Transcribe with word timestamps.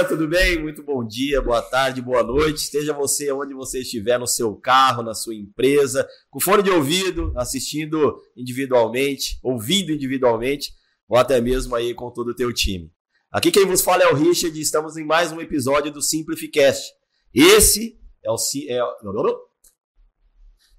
Galera, 0.00 0.16
tudo 0.16 0.28
bem? 0.28 0.58
Muito 0.58 0.82
bom 0.82 1.06
dia, 1.06 1.42
boa 1.42 1.60
tarde, 1.60 2.00
boa 2.00 2.22
noite. 2.22 2.58
Esteja 2.58 2.94
você 2.94 3.30
onde 3.32 3.52
você 3.52 3.80
estiver, 3.80 4.18
no 4.18 4.26
seu 4.26 4.54
carro, 4.56 5.02
na 5.02 5.12
sua 5.12 5.34
empresa, 5.34 6.08
com 6.30 6.40
fone 6.40 6.62
de 6.62 6.70
ouvido, 6.70 7.34
assistindo 7.36 8.18
individualmente, 8.34 9.38
ouvindo 9.42 9.92
individualmente, 9.92 10.72
ou 11.06 11.18
até 11.18 11.38
mesmo 11.40 11.74
aí 11.74 11.92
com 11.92 12.10
todo 12.10 12.28
o 12.28 12.34
teu 12.34 12.50
time. 12.52 12.90
Aqui 13.30 13.50
quem 13.50 13.66
vos 13.66 13.82
fala 13.82 14.04
é 14.04 14.10
o 14.10 14.14
Richard 14.14 14.58
e 14.58 14.62
estamos 14.62 14.96
em 14.96 15.04
mais 15.04 15.32
um 15.32 15.40
episódio 15.40 15.92
do 15.92 16.00
Simplificast. 16.00 16.90
Esse 17.34 17.98
é 18.24 18.30
o... 18.30 18.36
É, 18.68 18.80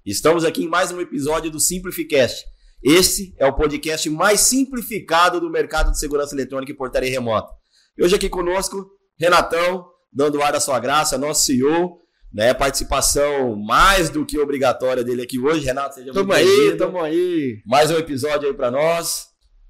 estamos 0.04 0.44
aqui 0.44 0.64
em 0.64 0.68
mais 0.68 0.90
um 0.90 1.00
episódio 1.00 1.48
do 1.48 1.60
Simplificast. 1.60 2.44
Esse 2.82 3.34
é 3.38 3.46
o 3.46 3.54
podcast 3.54 4.10
mais 4.10 4.40
simplificado 4.40 5.40
do 5.40 5.48
mercado 5.48 5.92
de 5.92 5.98
segurança 5.98 6.34
eletrônica 6.34 6.72
e 6.72 6.76
portaria 6.76 7.10
remota. 7.10 7.52
E 7.96 8.02
hoje 8.02 8.16
aqui 8.16 8.28
conosco, 8.28 8.90
Renatão, 9.18 9.86
dando 10.12 10.42
ar 10.42 10.54
à 10.54 10.60
sua 10.60 10.80
graça, 10.80 11.18
nosso 11.18 11.44
CEO, 11.44 11.98
né? 12.32 12.52
Participação 12.54 13.56
mais 13.56 14.08
do 14.08 14.24
que 14.24 14.38
obrigatória 14.38 15.04
dele 15.04 15.22
aqui 15.22 15.38
hoje. 15.38 15.64
Renato, 15.64 15.94
seja 15.94 16.12
tamo 16.12 16.26
muito 16.26 16.38
aí, 16.38 16.76
tamo 16.76 17.00
aí. 17.00 17.62
Mais 17.66 17.90
um 17.90 17.96
episódio 17.96 18.48
aí 18.48 18.54
para 18.54 18.70
nós. 18.70 19.26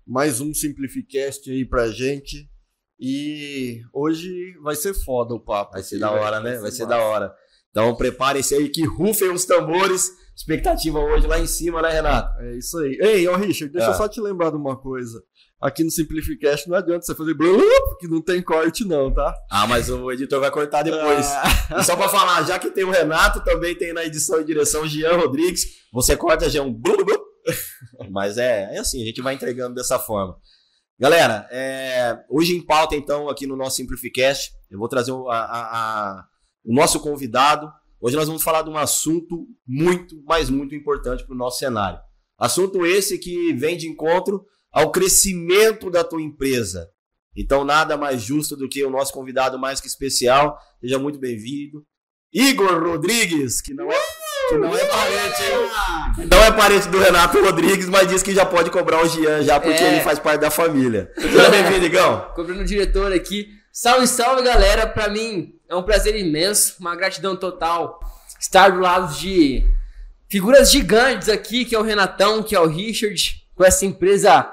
Mais 0.07 0.41
um 0.41 0.53
Simplificast 0.55 1.51
aí 1.51 1.65
pra 1.65 1.89
gente. 1.89 2.49
E 2.99 3.81
hoje 3.93 4.31
vai 4.63 4.77
ser 4.77 4.95
foda 4.95 5.35
o 5.35 5.41
papo. 5.41 5.73
Vai 5.73 5.83
ser 5.83 5.99
da 5.99 6.11
hora, 6.11 6.41
né? 6.41 6.59
Vai 6.59 6.71
ser 6.71 6.87
da 6.87 6.99
hora. 6.99 7.35
Então 7.71 7.97
preparem-se 7.97 8.55
aí 8.55 8.69
que 8.69 8.85
rufem 8.85 9.31
os 9.31 9.45
tambores. 9.45 10.11
Expectativa 10.37 10.99
hoje 10.99 11.27
lá 11.27 11.39
em 11.39 11.47
cima, 11.47 11.83
né, 11.83 11.91
Renato? 11.91 12.41
É 12.41 12.57
isso 12.57 12.79
aí. 12.79 12.97
Ei, 13.01 13.29
ô 13.29 13.37
Richard, 13.37 13.73
deixa 13.73 13.89
é. 13.89 13.91
eu 13.91 13.95
só 13.95 14.09
te 14.09 14.21
lembrar 14.21 14.51
de 14.51 14.57
uma 14.57 14.77
coisa. 14.81 15.23
Aqui 15.63 15.85
no 15.85 15.93
Simplificast 15.93 16.69
não 16.69 16.77
adianta 16.77 17.07
você 17.07 17.15
fazer 17.15 17.37
que 18.01 18.09
não 18.09 18.21
tem 18.21 18.43
corte 18.43 18.85
não, 18.85 19.15
tá? 19.15 19.33
Ah, 19.49 19.65
mas 19.65 19.89
o 19.89 20.11
editor 20.11 20.41
vai 20.41 20.51
cortar 20.51 20.83
depois. 20.83 21.25
Ah. 21.25 21.79
E 21.79 21.85
só 21.85 21.95
para 21.95 22.09
falar, 22.09 22.43
já 22.43 22.59
que 22.59 22.69
tem 22.73 22.83
o 22.83 22.91
Renato, 22.91 23.45
também 23.45 23.73
tem 23.73 23.93
na 23.93 24.05
edição 24.05 24.41
e 24.41 24.45
direção 24.45 24.85
Jean 24.89 25.17
Rodrigues. 25.17 25.67
Você 25.93 26.17
corta 26.17 26.51
Jean 26.51 26.67
Mas 28.11 28.39
é, 28.39 28.75
é 28.75 28.79
assim, 28.81 29.03
a 29.03 29.07
gente 29.07 29.23
vai 29.23 29.35
entregando 29.35 29.77
dessa 29.77 30.01
forma. 30.01 30.37
Galera, 30.99 31.47
é, 31.53 32.19
hoje 32.29 32.57
em 32.57 32.61
pauta 32.61 32.97
então 32.97 33.29
aqui 33.29 33.47
no 33.47 33.57
nosso 33.57 33.77
Simplificast, 33.77 34.51
eu 34.69 34.81
vou 34.81 34.89
trazer 34.89 35.13
a, 35.13 35.17
a, 35.31 35.61
a, 36.19 36.25
o 36.65 36.75
nosso 36.75 36.99
convidado. 36.99 37.71
Hoje 38.01 38.17
nós 38.17 38.27
vamos 38.27 38.43
falar 38.43 38.63
de 38.63 38.71
um 38.71 38.77
assunto 38.77 39.47
muito, 39.65 40.21
mas 40.27 40.51
muito 40.51 40.75
importante 40.75 41.25
para 41.25 41.35
o 41.35 41.39
nosso 41.39 41.59
cenário. 41.59 42.01
Assunto 42.37 42.85
esse 42.85 43.17
que 43.17 43.53
vem 43.53 43.77
de 43.77 43.87
encontro 43.87 44.45
ao 44.73 44.91
crescimento 44.91 45.91
da 45.91 46.03
tua 46.03 46.23
empresa. 46.23 46.89
Então, 47.37 47.65
nada 47.65 47.97
mais 47.97 48.23
justo 48.23 48.57
do 48.57 48.69
que 48.69 48.85
o 48.85 48.91
nosso 48.91 49.13
convidado 49.13 49.59
mais 49.59 49.81
que 49.81 49.87
especial. 49.87 50.59
Seja 50.81 50.99
muito 50.99 51.19
bem-vindo. 51.19 51.85
Igor 52.33 52.83
Rodrigues, 52.83 53.61
que 53.61 53.75
não 53.75 53.93
é, 53.93 53.99
que 54.49 54.57
não 54.57 54.75
é 54.75 54.85
parente, 54.87 56.29
não 56.31 56.43
é 56.43 56.51
parente 56.51 56.89
do 56.89 56.99
Renato 56.99 57.43
Rodrigues, 57.43 57.89
mas 57.91 58.09
diz 58.09 58.23
que 58.23 58.35
já 58.35 58.47
pode 58.47 58.71
cobrar 58.71 59.03
o 59.03 59.09
Gian 59.09 59.43
já 59.43 59.61
porque 59.61 59.83
é. 59.83 59.93
ele 59.93 60.01
faz 60.03 60.19
parte 60.19 60.41
da 60.41 60.51
família. 60.51 61.13
Seja 61.15 61.51
bem-vindo, 61.51 61.85
Igão. 61.85 62.31
Cobrando 62.35 62.63
o 62.63 62.65
diretor 62.65 63.13
aqui. 63.13 63.51
Salve, 63.71 64.07
salve, 64.07 64.43
galera. 64.43 64.87
Para 64.87 65.11
mim 65.11 65.55
é 65.69 65.77
um 65.77 65.83
prazer 65.83 66.17
imenso, 66.17 66.77
uma 66.81 66.97
gratidão 66.97 67.37
total 67.37 68.01
estar 68.41 68.71
do 68.71 68.81
lado 68.81 69.15
de 69.15 69.65
figuras 70.29 70.71
gigantes 70.71 71.29
aqui, 71.29 71.67
que 71.67 71.75
é 71.75 71.79
o 71.79 71.83
Renatão, 71.83 72.43
que 72.43 72.55
é 72.55 72.61
o 72.61 72.67
Richard, 72.67 73.43
com 73.55 73.63
essa 73.63 73.85
empresa 73.85 74.51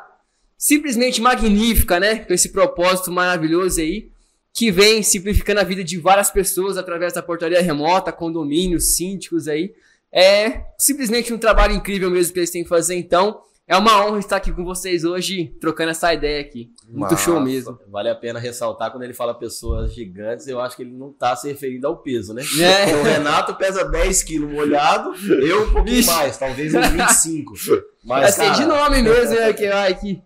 simplesmente 0.60 1.22
magnífica, 1.22 2.02
né? 2.02 2.18
Com 2.18 2.34
esse 2.34 2.50
propósito 2.50 3.10
maravilhoso 3.10 3.80
aí, 3.80 4.12
que 4.54 4.70
vem 4.70 5.02
simplificando 5.02 5.62
a 5.62 5.64
vida 5.64 5.82
de 5.86 5.98
várias 5.98 6.30
pessoas 6.30 6.78
através 6.78 7.14
da 7.14 7.24
portaria 7.24 7.62
remota, 7.62 8.12
condomínios, 8.12 8.98
síndicos 8.98 9.48
aí. 9.48 9.74
É 10.12 10.66
simplesmente 10.78 11.34
um 11.34 11.38
trabalho 11.38 11.74
incrível 11.74 12.10
mesmo 12.12 12.34
que 12.34 12.40
eles 12.40 12.52
têm 12.52 12.64
que 12.64 12.70
fazer, 12.70 12.96
então. 12.96 13.42
É 13.66 13.78
uma 13.78 14.04
honra 14.04 14.18
estar 14.18 14.36
aqui 14.38 14.52
com 14.52 14.66
vocês 14.66 15.04
hoje, 15.04 15.56
trocando 15.62 15.92
essa 15.92 16.12
ideia 16.12 16.42
aqui. 16.42 16.72
Muito 16.88 17.12
Nossa, 17.12 17.18
show 17.18 17.40
mesmo. 17.40 17.78
Vale 17.88 18.10
a 18.10 18.16
pena 18.16 18.40
ressaltar 18.40 18.90
quando 18.90 19.04
ele 19.04 19.14
fala 19.14 19.32
pessoas 19.36 19.94
gigantes, 19.94 20.48
eu 20.48 20.60
acho 20.60 20.76
que 20.76 20.82
ele 20.82 20.92
não 20.92 21.12
está 21.12 21.36
se 21.36 21.48
referindo 21.48 21.86
ao 21.86 21.98
peso, 21.98 22.34
né? 22.34 22.42
É. 22.60 22.96
O 22.98 23.04
Renato 23.04 23.54
pesa 23.54 23.86
10 23.86 24.24
quilos 24.24 24.52
molhado, 24.52 25.14
eu 25.44 25.68
um 25.68 25.72
pouquinho 25.72 26.00
Ixi. 26.00 26.10
mais, 26.10 26.36
talvez 26.36 26.74
uns 26.74 26.88
25. 26.88 27.54
Mas, 28.04 28.40
é 28.40 28.44
cara... 28.44 28.56
de 28.56 28.66
nome 28.66 29.04
mesmo, 29.04 29.36
né? 29.36 29.54
Que 29.54 29.70
vai 29.70 29.92
aqui. 29.92 30.20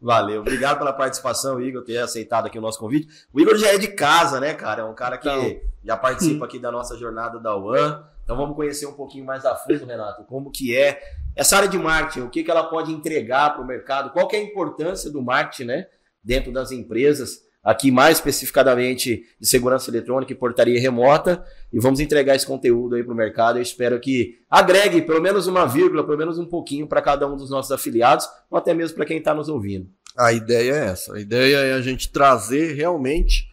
Valeu. 0.00 0.42
Obrigado 0.42 0.78
pela 0.78 0.92
participação, 0.92 1.60
Igor, 1.60 1.82
ter 1.82 1.98
aceitado 1.98 2.46
aqui 2.46 2.58
o 2.58 2.62
nosso 2.62 2.78
convite. 2.78 3.08
O 3.32 3.40
Igor 3.40 3.56
já 3.56 3.68
é 3.68 3.78
de 3.78 3.88
casa, 3.88 4.38
né, 4.38 4.52
cara? 4.54 4.82
É 4.82 4.84
um 4.84 4.94
cara 4.94 5.16
que 5.16 5.28
então, 5.28 5.60
já 5.82 5.96
participa 5.96 6.44
aqui 6.44 6.58
da 6.58 6.70
nossa 6.70 6.96
jornada 6.96 7.40
da 7.40 7.56
UAN. 7.56 8.04
Então 8.22 8.36
vamos 8.36 8.56
conhecer 8.56 8.86
um 8.86 8.92
pouquinho 8.92 9.24
mais 9.24 9.44
a 9.46 9.54
fundo, 9.54 9.86
Renato, 9.86 10.24
como 10.24 10.50
que 10.50 10.76
é 10.76 11.00
essa 11.34 11.56
área 11.56 11.68
de 11.68 11.78
marketing, 11.78 12.26
o 12.26 12.30
que, 12.30 12.42
que 12.42 12.50
ela 12.50 12.64
pode 12.64 12.90
entregar 12.90 13.50
para 13.50 13.62
o 13.62 13.66
mercado, 13.66 14.10
qual 14.10 14.26
que 14.26 14.34
é 14.34 14.40
a 14.40 14.42
importância 14.42 15.10
do 15.12 15.22
marketing, 15.22 15.64
né, 15.64 15.86
dentro 16.24 16.50
das 16.50 16.72
empresas 16.72 17.45
aqui 17.66 17.90
mais 17.90 18.18
especificadamente 18.18 19.24
de 19.40 19.46
segurança 19.48 19.90
eletrônica 19.90 20.32
e 20.32 20.36
portaria 20.36 20.80
remota, 20.80 21.44
e 21.72 21.80
vamos 21.80 21.98
entregar 21.98 22.36
esse 22.36 22.46
conteúdo 22.46 22.94
aí 22.94 23.02
para 23.02 23.12
o 23.12 23.16
mercado. 23.16 23.58
Eu 23.58 23.62
espero 23.62 23.98
que 23.98 24.38
agregue 24.48 25.02
pelo 25.02 25.20
menos 25.20 25.48
uma 25.48 25.66
vírgula, 25.66 26.04
pelo 26.04 26.16
menos 26.16 26.38
um 26.38 26.46
pouquinho 26.46 26.86
para 26.86 27.02
cada 27.02 27.26
um 27.26 27.36
dos 27.36 27.50
nossos 27.50 27.72
afiliados, 27.72 28.28
ou 28.48 28.56
até 28.56 28.72
mesmo 28.72 28.94
para 28.94 29.04
quem 29.04 29.18
está 29.18 29.34
nos 29.34 29.48
ouvindo. 29.48 29.90
A 30.16 30.32
ideia 30.32 30.74
é 30.74 30.84
essa. 30.86 31.14
A 31.16 31.20
ideia 31.20 31.56
é 31.56 31.72
a 31.72 31.80
gente 31.80 32.08
trazer 32.12 32.74
realmente 32.74 33.48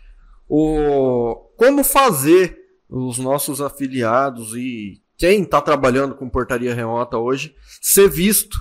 o 0.48 1.50
como 1.58 1.84
fazer 1.84 2.56
os 2.88 3.18
nossos 3.18 3.62
afiliados 3.62 4.54
e 4.56 5.02
quem 5.18 5.42
está 5.42 5.60
trabalhando 5.60 6.14
com 6.14 6.30
portaria 6.30 6.76
remota 6.76 7.18
hoje 7.18 7.56
ser 7.82 8.08
visto 8.08 8.58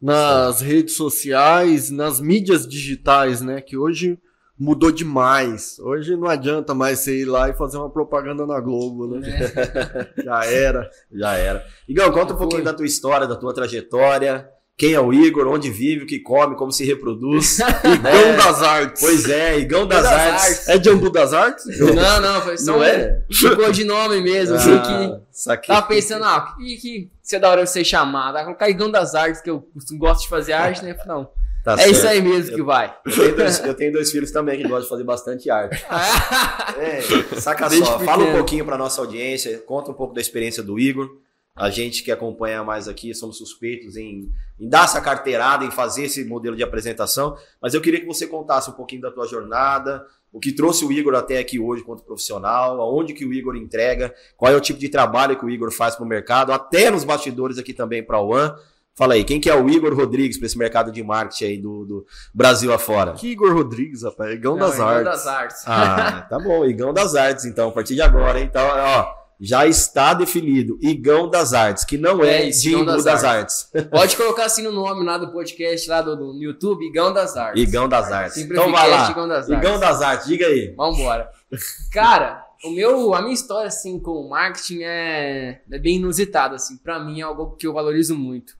nas 0.00 0.62
redes 0.62 0.94
sociais, 0.94 1.90
nas 1.90 2.20
mídias 2.20 2.66
digitais, 2.66 3.42
né? 3.42 3.60
Que 3.60 3.76
hoje 3.76 4.18
mudou 4.58 4.90
demais. 4.90 5.78
Hoje 5.78 6.16
não 6.16 6.26
adianta 6.26 6.74
mais 6.74 6.98
você 6.98 7.20
ir 7.20 7.24
lá 7.24 7.48
e 7.48 7.54
fazer 7.54 7.76
uma 7.76 7.90
propaganda 7.90 8.44
na 8.44 8.60
Globo, 8.60 9.06
né? 9.06 9.28
É. 9.28 10.22
Já 10.24 10.44
era. 10.44 10.90
Já 11.12 11.34
era. 11.34 11.64
Igão, 11.88 12.10
conta 12.10 12.34
um 12.34 12.36
pouquinho 12.36 12.64
da 12.64 12.74
tua 12.74 12.86
história, 12.86 13.26
da 13.26 13.36
tua 13.36 13.54
trajetória. 13.54 14.48
Quem 14.76 14.92
é 14.92 15.00
o 15.00 15.12
Igor, 15.12 15.48
onde 15.48 15.70
vive, 15.70 16.04
o 16.04 16.06
que 16.06 16.20
come, 16.20 16.54
como 16.54 16.70
se 16.70 16.84
reproduz. 16.84 17.58
Igão 17.58 18.12
é. 18.12 18.36
das 18.36 18.62
Artes. 18.62 19.02
Pois 19.02 19.28
é, 19.28 19.58
Igão 19.58 19.86
das, 19.88 20.04
das 20.04 20.12
artes. 20.12 20.44
artes. 20.44 20.68
É 20.68 20.78
de 20.78 20.88
Ambu 20.88 21.10
das 21.10 21.32
Artes? 21.32 21.78
Não, 21.80 22.20
não, 22.20 22.40
foi 22.42 22.56
só 22.58 22.72
não 22.76 22.84
é? 22.84 23.24
ficou 23.28 23.72
de 23.72 23.82
nome 23.82 24.20
mesmo. 24.20 24.54
Ah, 24.54 24.58
assim, 24.58 24.78
que 24.78 25.20
saquei. 25.32 25.74
tava 25.74 25.86
pensando, 25.88 26.24
ah, 26.24 26.54
que, 26.56 26.76
que 26.76 27.10
você 27.20 27.36
é 27.36 27.38
da 27.40 27.50
hora 27.50 27.64
de 27.64 27.70
ser 27.70 27.84
chamado. 27.84 28.34
Vai 28.34 28.44
colocar 28.44 28.68
Igão 28.68 28.88
das 28.88 29.16
Artes, 29.16 29.40
que 29.40 29.50
eu 29.50 29.68
gosto 29.98 30.22
de 30.22 30.28
fazer 30.28 30.52
arte, 30.52 30.84
né? 30.84 30.96
Não. 31.06 31.28
Tá 31.64 31.74
é 31.74 31.76
certo. 31.76 31.90
isso 31.92 32.06
aí 32.06 32.22
mesmo 32.22 32.54
que 32.54 32.62
vai. 32.62 32.94
Eu 33.04 33.12
tenho, 33.14 33.36
dois, 33.36 33.64
eu 33.64 33.74
tenho, 33.74 33.92
dois, 33.92 34.10
filhos 34.10 34.30
também 34.30 34.56
que 34.56 34.62
gostam 34.62 34.82
de 34.82 34.88
fazer 34.88 35.04
bastante 35.04 35.50
arte. 35.50 35.84
é, 36.78 37.00
saca 37.40 37.68
Desde 37.68 37.86
só, 37.86 37.98
pequeno. 37.98 38.10
fala 38.10 38.24
um 38.24 38.32
pouquinho 38.32 38.64
para 38.64 38.78
nossa 38.78 39.00
audiência, 39.00 39.58
conta 39.58 39.90
um 39.90 39.94
pouco 39.94 40.14
da 40.14 40.20
experiência 40.20 40.62
do 40.62 40.78
Igor. 40.78 41.08
A 41.58 41.70
gente 41.70 42.04
que 42.04 42.12
acompanha 42.12 42.62
mais 42.62 42.86
aqui 42.86 43.12
somos 43.12 43.36
suspeitos 43.36 43.96
em, 43.96 44.32
em, 44.60 44.68
dar 44.68 44.84
essa 44.84 45.00
carteirada, 45.00 45.64
em 45.64 45.72
fazer 45.72 46.04
esse 46.04 46.24
modelo 46.24 46.54
de 46.54 46.62
apresentação. 46.62 47.36
Mas 47.60 47.74
eu 47.74 47.80
queria 47.80 48.00
que 48.00 48.06
você 48.06 48.28
contasse 48.28 48.70
um 48.70 48.74
pouquinho 48.74 49.02
da 49.02 49.10
tua 49.10 49.26
jornada, 49.26 50.06
o 50.32 50.38
que 50.38 50.52
trouxe 50.52 50.84
o 50.84 50.92
Igor 50.92 51.16
até 51.16 51.38
aqui 51.38 51.58
hoje 51.58 51.82
quanto 51.82 52.04
profissional, 52.04 52.80
aonde 52.80 53.12
que 53.12 53.24
o 53.24 53.32
Igor 53.32 53.56
entrega, 53.56 54.14
qual 54.36 54.52
é 54.52 54.56
o 54.56 54.60
tipo 54.60 54.78
de 54.78 54.88
trabalho 54.88 55.36
que 55.36 55.44
o 55.44 55.50
Igor 55.50 55.72
faz 55.72 55.96
para 55.96 56.04
o 56.04 56.08
mercado, 56.08 56.52
até 56.52 56.92
nos 56.92 57.02
bastidores 57.02 57.58
aqui 57.58 57.74
também 57.74 58.04
para 58.04 58.20
o 58.20 58.28
One. 58.28 58.52
Fala 58.98 59.14
aí, 59.14 59.22
quem 59.22 59.38
que 59.38 59.48
é 59.48 59.54
o 59.54 59.70
Igor 59.70 59.94
Rodrigues 59.94 60.38
para 60.38 60.46
esse 60.46 60.58
mercado 60.58 60.90
de 60.90 61.04
marketing 61.04 61.44
aí 61.44 61.56
do, 61.56 61.84
do 61.84 62.06
Brasil 62.34 62.72
afora? 62.72 63.12
Que 63.12 63.28
Igor 63.28 63.54
Rodrigues, 63.54 64.02
rapaz? 64.02 64.34
Igão 64.34 64.56
Não, 64.56 64.66
das 64.66 64.74
Igão 64.74 64.88
Artes. 64.88 65.04
das 65.04 65.26
Artes. 65.28 65.62
Ah, 65.64 66.26
tá 66.28 66.36
bom, 66.40 66.64
Igão 66.64 66.92
das 66.92 67.14
Artes, 67.14 67.44
então, 67.44 67.68
a 67.68 67.72
partir 67.72 67.94
de 67.94 68.02
agora, 68.02 68.40
hein? 68.40 68.46
Então, 68.50 68.66
ó, 68.66 69.06
já 69.40 69.68
está 69.68 70.14
definido, 70.14 70.76
Igão 70.82 71.30
das 71.30 71.52
Artes, 71.52 71.84
que 71.84 71.96
não 71.96 72.24
é, 72.24 72.42
é 72.42 72.48
isso, 72.48 72.84
das, 72.84 73.04
das 73.04 73.22
Artes. 73.22 73.70
Artes. 73.72 73.86
Pode 73.88 74.16
colocar 74.16 74.46
assim 74.46 74.62
no 74.62 74.72
nome 74.72 75.04
lá 75.04 75.16
do 75.16 75.30
podcast, 75.30 75.88
lá 75.88 76.02
do, 76.02 76.16
do 76.16 76.42
YouTube, 76.42 76.84
Igão 76.84 77.12
das 77.12 77.36
Artes. 77.36 77.62
Igão 77.62 77.88
das 77.88 78.10
Artes. 78.10 78.36
Então 78.38 78.72
vai 78.72 78.90
lá, 78.90 79.10
Igão 79.12 79.28
das, 79.28 79.48
Igão 79.48 79.78
das 79.78 80.02
Artes, 80.02 80.26
diga 80.26 80.44
aí. 80.44 80.74
Vambora. 80.76 81.30
Cara, 81.92 82.44
o 82.64 82.70
meu, 82.70 83.14
a 83.14 83.22
minha 83.22 83.34
história, 83.34 83.68
assim, 83.68 84.00
com 84.00 84.10
o 84.10 84.28
marketing 84.28 84.82
é, 84.82 85.60
é 85.70 85.78
bem 85.78 85.98
inusitada, 85.98 86.56
assim. 86.56 86.76
Pra 86.76 86.98
mim 86.98 87.20
é 87.20 87.22
algo 87.22 87.54
que 87.54 87.64
eu 87.64 87.72
valorizo 87.72 88.16
muito. 88.16 88.57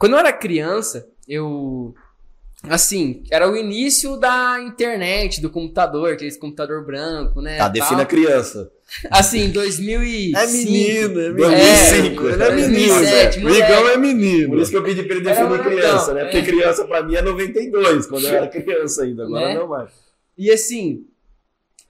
Quando 0.00 0.14
eu 0.14 0.18
era 0.18 0.32
criança, 0.32 1.06
eu. 1.28 1.94
Assim, 2.62 3.22
era 3.30 3.50
o 3.50 3.54
início 3.54 4.16
da 4.16 4.58
internet, 4.62 5.42
do 5.42 5.50
computador, 5.50 6.14
aquele 6.14 6.34
computador 6.36 6.84
branco, 6.84 7.42
né? 7.42 7.58
Tá, 7.58 7.68
defina 7.68 8.02
a 8.02 8.06
criança. 8.06 8.70
Assim, 9.10 9.50
2005. 9.50 10.38
É 10.38 10.46
menino, 10.46 11.20
é 11.20 11.28
menino. 11.28 11.38
2005. 11.38 12.28
É, 12.28 12.32
ele 12.32 12.42
é 12.42 12.50
menino. 12.50 12.94
2007, 12.94 13.40
né? 13.40 13.50
Migão 13.50 13.88
é 13.88 13.96
menino. 13.98 14.48
Por 14.48 14.58
isso 14.58 14.70
que 14.70 14.76
eu 14.78 14.82
pedi 14.82 15.02
pra 15.02 15.16
ele 15.16 15.24
definir 15.24 15.62
criança, 15.62 16.14
né? 16.14 16.24
Porque 16.24 16.38
é. 16.38 16.42
criança 16.42 16.84
pra 16.86 17.02
mim 17.02 17.14
é 17.14 17.22
92, 17.22 18.06
quando 18.06 18.26
eu 18.26 18.34
era 18.34 18.48
criança 18.48 19.04
ainda, 19.04 19.24
agora 19.24 19.48
né? 19.48 19.54
não 19.54 19.68
mais. 19.68 19.90
E 20.36 20.50
assim, 20.50 21.04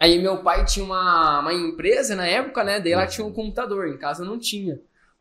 Aí 0.00 0.20
meu 0.20 0.38
pai 0.38 0.64
tinha 0.64 0.84
uma, 0.84 1.40
uma 1.40 1.52
empresa 1.52 2.16
na 2.16 2.26
época, 2.26 2.64
né? 2.64 2.80
Daí 2.80 2.92
ela 2.92 3.06
tinha 3.06 3.24
um 3.24 3.32
computador, 3.32 3.86
em 3.86 3.98
casa 3.98 4.24
não 4.24 4.38
tinha. 4.38 4.80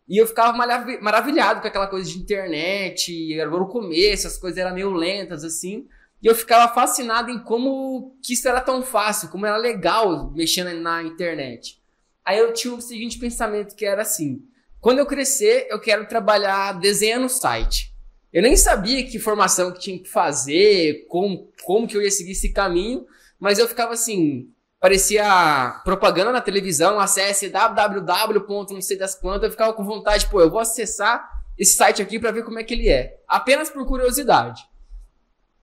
E 0.09 0.17
eu 0.17 0.25
ficava 0.25 0.57
maravilhado 1.01 1.61
com 1.61 1.67
aquela 1.67 1.85
coisa 1.85 2.09
de 2.09 2.17
internet, 2.17 3.31
era 3.39 3.47
no 3.47 3.67
começo, 3.67 4.25
as 4.25 4.39
coisas 4.39 4.57
eram 4.57 4.73
meio 4.73 4.91
lentas, 4.91 5.43
assim. 5.43 5.87
E 6.21 6.25
eu 6.25 6.33
ficava 6.33 6.73
fascinado 6.73 7.29
em 7.29 7.37
como 7.43 8.17
que 8.23 8.33
isso 8.33 8.47
era 8.47 8.59
tão 8.59 8.81
fácil, 8.81 9.29
como 9.29 9.45
era 9.45 9.55
legal 9.55 10.31
mexendo 10.31 10.73
na 10.81 11.03
internet. 11.03 11.79
Aí 12.25 12.39
eu 12.39 12.51
tinha 12.53 12.73
o 12.73 12.81
seguinte 12.81 13.19
pensamento 13.19 13.75
que 13.75 13.85
era 13.85 14.01
assim: 14.01 14.41
quando 14.81 14.97
eu 14.97 15.05
crescer, 15.05 15.67
eu 15.69 15.79
quero 15.79 16.07
trabalhar 16.07 16.79
desenhando 16.79 17.29
site. 17.29 17.93
Eu 18.33 18.41
nem 18.41 18.57
sabia 18.57 19.05
que 19.05 19.19
formação 19.19 19.71
que 19.71 19.79
tinha 19.79 19.99
que 19.99 20.09
fazer, 20.09 21.05
como, 21.07 21.51
como 21.63 21.87
que 21.87 21.95
eu 21.95 22.01
ia 22.01 22.11
seguir 22.11 22.31
esse 22.31 22.51
caminho, 22.51 23.05
mas 23.39 23.59
eu 23.59 23.67
ficava 23.67 23.93
assim, 23.93 24.49
parecia 24.79 25.81
propaganda 25.83 26.31
na 26.31 26.41
televisão, 26.41 26.99
acesse 26.99 27.49
www. 27.49 28.73
não 28.73 28.81
sei 28.81 28.97
das 28.97 29.15
quantas, 29.15 29.43
eu 29.43 29.51
ficava 29.51 29.73
com 29.73 29.83
vontade, 29.83 30.29
pô, 30.29 30.41
eu 30.41 30.49
vou 30.49 30.59
acessar 30.59 31.27
esse 31.57 31.75
site 31.75 32.01
aqui 32.01 32.17
para 32.17 32.31
ver 32.31 32.43
como 32.43 32.57
é 32.59 32.63
que 32.63 32.73
ele 32.73 32.89
é, 32.89 33.17
apenas 33.27 33.69
por 33.69 33.85
curiosidade. 33.85 34.63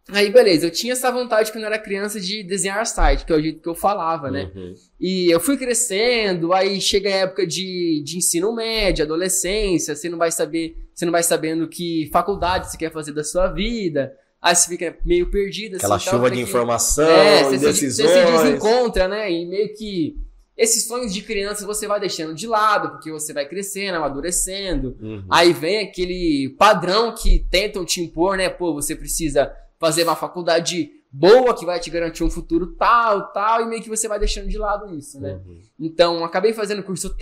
Aí, 0.09 0.31
beleza, 0.31 0.67
eu 0.67 0.71
tinha 0.71 0.93
essa 0.93 1.11
vontade 1.11 1.51
quando 1.51 1.65
eu 1.65 1.67
era 1.67 1.81
criança 1.81 2.21
de 2.21 2.45
desenhar 2.45 2.87
site, 2.87 3.25
que 3.25 3.33
é 3.33 3.37
o 3.37 3.43
jeito 3.43 3.61
que 3.61 3.69
eu 3.69 3.75
falava, 3.75 4.31
né? 4.31 4.53
Uhum. 4.55 4.75
E 5.01 5.35
eu 5.35 5.41
fui 5.41 5.57
crescendo, 5.57 6.53
aí 6.53 6.81
chega 6.81 7.09
a 7.09 7.13
época 7.13 7.45
de, 7.45 8.03
de 8.05 8.19
ensino 8.19 8.55
médio, 8.55 9.05
adolescência, 9.05 9.97
você 9.97 10.09
não 10.09 10.17
vai 10.17 10.31
saber, 10.31 10.77
você 10.95 11.05
não 11.05 11.11
vai 11.11 11.25
sabendo 11.25 11.67
que 11.67 12.09
faculdade 12.13 12.71
você 12.71 12.79
quer 12.79 12.93
fazer 12.93 13.13
da 13.13 13.25
sua 13.25 13.49
vida, 13.49 14.13
aí 14.47 14.55
você 14.55 14.69
fica 14.69 14.97
meio 15.05 15.29
perdido. 15.29 15.77
Assim, 15.77 15.85
Aquela 15.85 15.99
chuva 15.99 16.31
de 16.31 16.37
que, 16.37 16.43
informação, 16.43 17.09
é, 17.09 17.43
você 17.43 17.59
decisões. 17.59 17.95
Se, 17.95 18.03
você 18.03 18.27
se 18.27 18.45
desencontra, 18.45 19.09
né? 19.09 19.31
E 19.31 19.45
meio 19.45 19.75
que 19.75 20.17
esses 20.57 20.87
sonhos 20.87 21.13
de 21.13 21.21
criança 21.21 21.67
você 21.67 21.87
vai 21.87 21.99
deixando 21.99 22.33
de 22.33 22.47
lado, 22.47 22.91
porque 22.91 23.11
você 23.11 23.33
vai 23.33 23.47
crescendo, 23.47 23.97
amadurecendo. 23.97 24.97
Uhum. 25.01 25.25
Aí 25.29 25.53
vem 25.53 25.81
aquele 25.81 26.55
padrão 26.57 27.13
que 27.13 27.45
tentam 27.51 27.85
te 27.85 28.01
impor, 28.01 28.37
né? 28.37 28.49
Pô, 28.49 28.73
você 28.73 28.95
precisa 28.95 29.53
fazer 29.79 30.05
uma 30.05 30.17
faculdade 30.17 30.91
boa 31.11 31.55
que 31.55 31.67
vai 31.67 31.81
te 31.81 31.91
garantir 31.91 32.23
um 32.23 32.31
futuro 32.31 32.69
tal, 32.79 33.33
tal, 33.33 33.63
e 33.63 33.67
meio 33.67 33.83
que 33.83 33.89
você 33.89 34.07
vai 34.07 34.19
deixando 34.19 34.49
de 34.49 34.59
lado 34.59 34.95
isso, 34.95 35.21
né? 35.21 35.41
Uhum. 35.45 35.61
Então, 35.81 36.25
acabei 36.25 36.53
fazendo 36.53 36.83
curso 36.83 37.15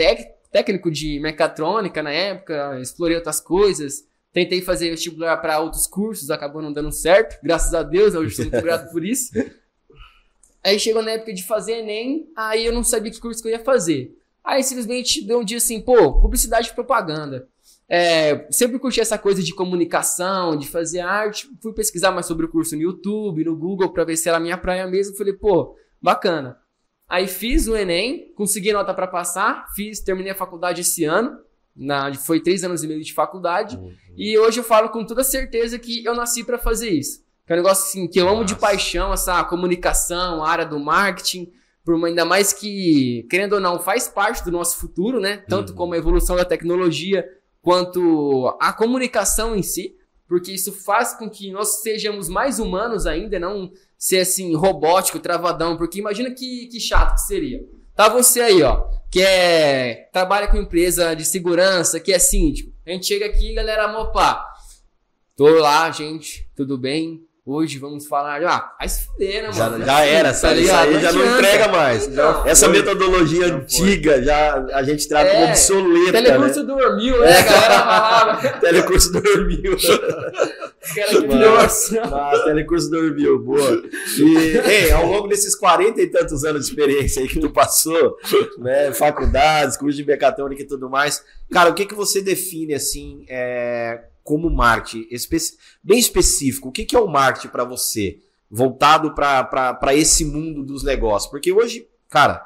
técnico 0.51 0.91
de 0.91 1.19
mecatrônica 1.21 2.03
na 2.03 2.11
época, 2.11 2.79
explorei 2.81 3.17
outras 3.17 3.41
coisas, 3.41 4.05
tentei 4.35 4.61
fazer 4.61 4.91
vestibular 4.91 5.37
para 5.39 5.61
outros 5.61 5.87
cursos, 5.87 6.31
acabou 6.31 6.61
não 6.61 6.73
dando 6.73 6.91
certo, 6.91 7.39
graças 7.43 7.73
a 7.73 7.85
Deus, 7.85 8.15
hoje 8.15 8.31
estou 8.31 8.47
muito 8.51 8.63
grato 8.63 8.93
por 8.93 9.05
isso. 9.05 9.33
Aí 10.63 10.79
chegou 10.79 11.03
na 11.03 11.13
época 11.13 11.33
de 11.33 11.45
fazer 11.45 11.81
Enem, 11.81 12.27
aí 12.35 12.65
eu 12.65 12.73
não 12.73 12.83
sabia 12.83 13.13
que 13.13 13.21
curso 13.21 13.43
que 13.43 13.49
eu 13.49 13.53
ia 13.53 13.63
fazer. 13.63 14.17
Aí 14.43 14.63
simplesmente 14.63 15.23
deu 15.23 15.41
um 15.41 15.45
dia 15.45 15.59
assim, 15.59 15.79
pô, 15.79 16.19
publicidade 16.21 16.71
e 16.71 16.75
propaganda. 16.75 17.47
É, 17.87 18.51
sempre 18.51 18.79
curti 18.79 18.99
essa 18.99 19.19
coisa 19.19 19.43
de 19.43 19.55
comunicação, 19.55 20.57
de 20.57 20.67
fazer 20.67 21.01
arte. 21.01 21.47
Fui 21.63 21.75
pesquisar 21.75 22.13
mais 22.13 22.25
sobre 22.25 22.47
o 22.47 22.49
curso 22.49 22.75
no 22.75 22.81
YouTube, 22.81 23.45
no 23.45 23.55
Google, 23.55 23.93
para 23.93 24.05
ver 24.05 24.17
se 24.17 24.27
era 24.27 24.39
a 24.39 24.41
minha 24.41 24.57
praia 24.57 24.87
mesmo. 24.87 25.15
Falei, 25.17 25.35
pô, 25.35 25.77
bacana. 26.01 26.59
Aí 27.07 27.29
fiz 27.29 27.69
o 27.69 27.77
Enem, 27.77 28.33
consegui 28.35 28.73
nota 28.73 28.95
para 28.95 29.07
passar, 29.07 29.67
fiz, 29.75 30.01
terminei 30.01 30.33
a 30.33 30.35
faculdade 30.35 30.81
esse 30.81 31.05
ano. 31.05 31.39
Na, 31.77 32.13
foi 32.15 32.41
três 32.41 32.63
anos 32.63 32.85
e 32.85 32.87
meio 32.87 33.03
de 33.03 33.13
faculdade. 33.13 33.77
Uhum. 33.77 33.93
E 34.17 34.39
hoje 34.39 34.61
eu 34.61 34.65
falo 34.65 34.91
com 34.91 35.05
toda 35.05 35.25
certeza 35.25 35.79
que 35.79 36.05
eu 36.05 36.15
nasci 36.15 36.45
para 36.45 36.59
fazer 36.59 36.91
isso. 36.91 37.25
Que 37.47 37.53
é 37.53 37.57
um 37.57 37.59
negócio 37.59 37.85
assim, 37.85 38.09
que 38.09 38.19
eu 38.19 38.25
Nossa. 38.25 38.37
amo 38.37 38.45
de 38.45 38.57
paixão, 38.57 39.13
essa 39.13 39.43
comunicação, 39.45 40.43
a 40.43 40.49
área 40.49 40.65
do 40.65 40.79
marketing. 40.79 41.53
Por 41.85 42.03
ainda 42.05 42.25
mais 42.25 42.53
que, 42.53 43.27
querendo 43.29 43.55
ou 43.55 43.61
não, 43.61 43.79
faz 43.79 44.09
parte 44.09 44.43
do 44.43 44.51
nosso 44.51 44.79
futuro, 44.79 45.21
né? 45.21 45.39
Tanto 45.49 45.71
uhum. 45.71 45.77
como 45.77 45.95
a 45.95 45.99
evolução 45.99 46.37
da 46.37 46.45
tecnologia, 46.45 47.29
quanto 47.61 48.57
a 48.61 48.73
comunicação 48.73 49.55
em 49.55 49.63
si, 49.63 49.95
porque 50.27 50.53
isso 50.53 50.73
faz 50.73 51.15
com 51.15 51.29
que 51.29 51.51
nós 51.51 51.83
sejamos 51.83 52.29
mais 52.29 52.59
humanos 52.59 53.07
ainda, 53.07 53.39
não 53.39 53.71
ser 53.99 54.21
assim, 54.21 54.55
robótico, 54.55 55.19
travadão, 55.19 55.77
porque 55.77 55.99
imagina 55.99 56.31
que, 56.31 56.67
que 56.67 56.81
chato 56.81 57.15
que 57.15 57.23
seria. 57.23 57.61
Tá 57.97 58.09
você 58.09 58.41
aí, 58.41 58.61
ó, 58.63 58.83
que 59.09 59.23
é, 59.23 60.09
trabalha 60.13 60.49
com 60.49 60.57
empresa 60.57 61.15
de 61.15 61.25
segurança, 61.25 62.01
que 62.01 62.13
é 62.13 62.19
síndico. 62.19 62.73
A 62.85 62.91
gente 62.91 63.07
chega 63.07 63.27
aqui, 63.27 63.55
galera, 63.55 63.87
mopa, 63.87 64.45
tô 65.37 65.47
lá, 65.61 65.89
gente, 65.93 66.51
tudo 66.57 66.77
bem? 66.77 67.23
Hoje 67.47 67.79
vamos 67.79 68.07
falar. 68.07 68.43
Ah, 68.43 68.75
vai 68.79 68.89
se 68.89 69.05
fuder, 69.05 69.43
né, 69.43 69.51
mano? 69.55 69.79
Já, 69.79 69.85
já 69.85 70.05
era, 70.05 70.29
tá 70.31 70.35
sabe? 70.35 70.63
Isso 70.63 70.75
aí 70.75 71.01
já 71.01 71.13
não 71.13 71.37
entrega 71.37 71.69
mais. 71.69 72.09
Não, 72.09 72.47
Essa 72.47 72.67
foi. 72.67 72.79
metodologia 72.79 73.49
já 73.49 73.55
antiga 73.55 74.23
já 74.23 74.55
a 74.73 74.83
gente 74.83 75.07
trata 75.07 75.29
é, 75.29 75.35
como 75.35 75.47
obsoleta. 75.49 76.13
Telecurso 76.13 76.61
né? 76.61 76.75
dormiu, 76.75 77.21
né? 77.21 77.39
A 77.39 77.43
galera 77.43 77.79
falava. 77.85 78.49
telecurso 78.61 79.13
dormiu. 79.13 79.77
Mas, 81.57 81.91
mas 82.11 82.45
telecurso 82.45 82.91
dormiu, 82.91 83.39
boa. 83.39 83.83
E, 84.19 84.57
ei, 84.59 84.93
ao 84.93 85.07
longo 85.07 85.29
desses 85.29 85.55
40 85.55 86.01
e 86.01 86.07
tantos 86.09 86.45
anos 86.45 86.67
de 86.67 86.73
experiência 86.73 87.23
aí 87.23 87.29
que 87.29 87.41
tu 87.41 87.51
passou, 87.51 88.17
né? 88.59 88.93
Faculdades, 88.93 89.77
curso 89.77 89.97
de 89.97 90.05
mecatrônica 90.05 90.63
e 90.63 90.67
tudo 90.67 90.91
mais. 90.91 91.25
Cara, 91.51 91.71
o 91.71 91.75
que, 91.75 91.87
que 91.87 91.95
você 91.95 92.21
define 92.21 92.75
assim? 92.75 93.25
É, 93.29 94.05
como 94.25 94.49
marketing 94.49 95.07
espe 95.11 95.37
bem 95.83 95.99
específico. 95.99 96.71
O 96.71 96.73
que, 96.73 96.87
que 96.87 96.97
é 96.97 96.99
o 96.99 97.07
marketing 97.07 97.49
para 97.49 97.63
você, 97.63 98.19
voltado 98.51 99.15
para 99.15 99.95
esse 99.95 100.25
mundo 100.25 100.65
dos 100.65 100.83
negócios? 100.83 101.31
Porque 101.31 101.53
hoje, 101.53 101.87
cara, 102.09 102.45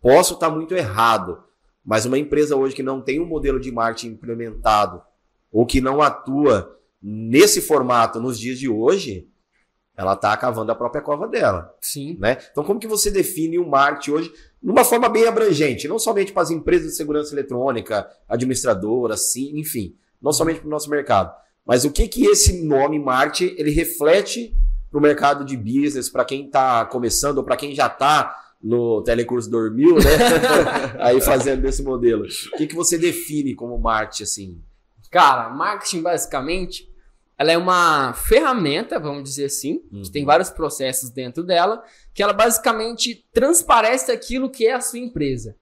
posso 0.00 0.34
estar 0.34 0.50
tá 0.50 0.54
muito 0.54 0.74
errado, 0.74 1.42
mas 1.82 2.04
uma 2.04 2.18
empresa 2.18 2.54
hoje 2.54 2.74
que 2.74 2.82
não 2.82 3.00
tem 3.00 3.18
um 3.18 3.26
modelo 3.26 3.58
de 3.58 3.72
marketing 3.72 4.08
implementado 4.08 5.02
ou 5.50 5.64
que 5.64 5.80
não 5.80 6.02
atua 6.02 6.78
nesse 7.04 7.60
formato 7.60 8.20
nos 8.20 8.38
dias 8.38 8.58
de 8.58 8.68
hoje, 8.68 9.28
ela 9.96 10.14
está 10.14 10.36
cavando 10.36 10.72
a 10.72 10.74
própria 10.74 11.02
cova 11.02 11.28
dela. 11.28 11.72
Sim. 11.80 12.16
Né? 12.18 12.38
Então, 12.50 12.64
como 12.64 12.80
que 12.80 12.86
você 12.88 13.10
define 13.10 13.58
o 13.58 13.68
marketing 13.68 14.10
hoje 14.10 14.32
de 14.62 14.70
uma 14.70 14.84
forma 14.84 15.08
bem 15.08 15.26
abrangente, 15.26 15.86
não 15.86 15.98
somente 15.98 16.32
para 16.32 16.42
as 16.42 16.50
empresas 16.50 16.92
de 16.92 16.96
segurança 16.96 17.34
eletrônica, 17.34 18.08
administradoras, 18.26 19.32
sim, 19.32 19.58
enfim 19.58 19.94
não 20.24 20.32
somente 20.32 20.60
para 20.60 20.66
o 20.66 20.70
nosso 20.70 20.88
mercado. 20.88 21.34
Mas 21.66 21.84
o 21.84 21.90
que 21.90 22.08
que 22.08 22.24
esse 22.24 22.64
nome 22.64 22.98
marketing 22.98 23.54
ele 23.58 23.70
reflete 23.70 24.56
para 24.90 24.98
o 24.98 25.02
mercado 25.02 25.44
de 25.44 25.56
business, 25.56 26.08
para 26.08 26.24
quem 26.24 26.46
está 26.46 26.86
começando 26.86 27.38
ou 27.38 27.44
para 27.44 27.56
quem 27.56 27.74
já 27.74 27.86
está 27.86 28.34
no 28.62 29.02
telecurso 29.02 29.50
dormiu, 29.50 29.96
né? 29.96 30.96
Aí 30.98 31.20
fazendo 31.20 31.60
desse 31.60 31.82
modelo. 31.82 32.24
O 32.24 32.56
que 32.56 32.66
que 32.66 32.74
você 32.74 32.96
define 32.96 33.54
como 33.54 33.78
marketing 33.78 34.22
assim? 34.22 34.62
Cara, 35.10 35.50
marketing 35.50 36.00
basicamente 36.00 36.90
ela 37.36 37.52
é 37.52 37.58
uma 37.58 38.12
ferramenta, 38.14 38.98
vamos 38.98 39.24
dizer 39.24 39.46
assim, 39.46 39.82
uhum. 39.90 40.02
que 40.02 40.10
tem 40.10 40.22
uhum. 40.22 40.26
vários 40.26 40.50
processos 40.50 41.10
dentro 41.10 41.42
dela, 41.42 41.82
que 42.12 42.22
ela 42.22 42.32
basicamente 42.32 43.26
transparece 43.32 44.12
aquilo 44.12 44.50
que 44.50 44.66
é 44.66 44.72
a 44.72 44.80
sua 44.80 45.00
empresa. 45.00 45.56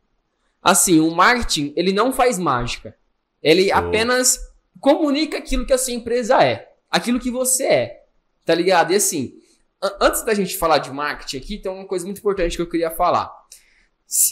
Assim, 0.63 1.01
o 1.01 1.11
marketing, 1.11 1.73
ele 1.75 1.93
não 1.93 2.13
faz 2.13 2.39
mágica. 2.39 2.95
Ele 3.43 3.73
apenas 3.73 4.39
comunica 4.81 5.39
aquilo 5.39 5.67
que 5.67 5.73
a 5.73 5.79
sua 5.79 5.95
empresa 5.95 6.43
é, 6.43 6.73
aquilo 6.91 7.19
que 7.19 7.31
você 7.31 7.65
é, 7.65 8.05
tá 8.45 8.55
ligado? 8.55 8.93
E 8.93 8.97
assim, 8.97 9.35
antes 10.01 10.23
da 10.23 10.35
gente 10.35 10.57
falar 10.57 10.79
de 10.79 10.91
marketing 10.91 11.37
aqui, 11.39 11.59
tem 11.59 11.73
uma 11.73 11.87
coisa 11.87 12.05
muito 12.05 12.19
importante 12.19 12.57
que 12.57 12.63
eu 12.63 12.69
queria 12.69 12.91
falar. 12.91 13.33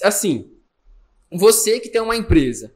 Assim, 0.02 0.52
você 1.32 1.80
que 1.80 1.88
tem 1.88 2.00
uma 2.00 2.16
empresa, 2.16 2.74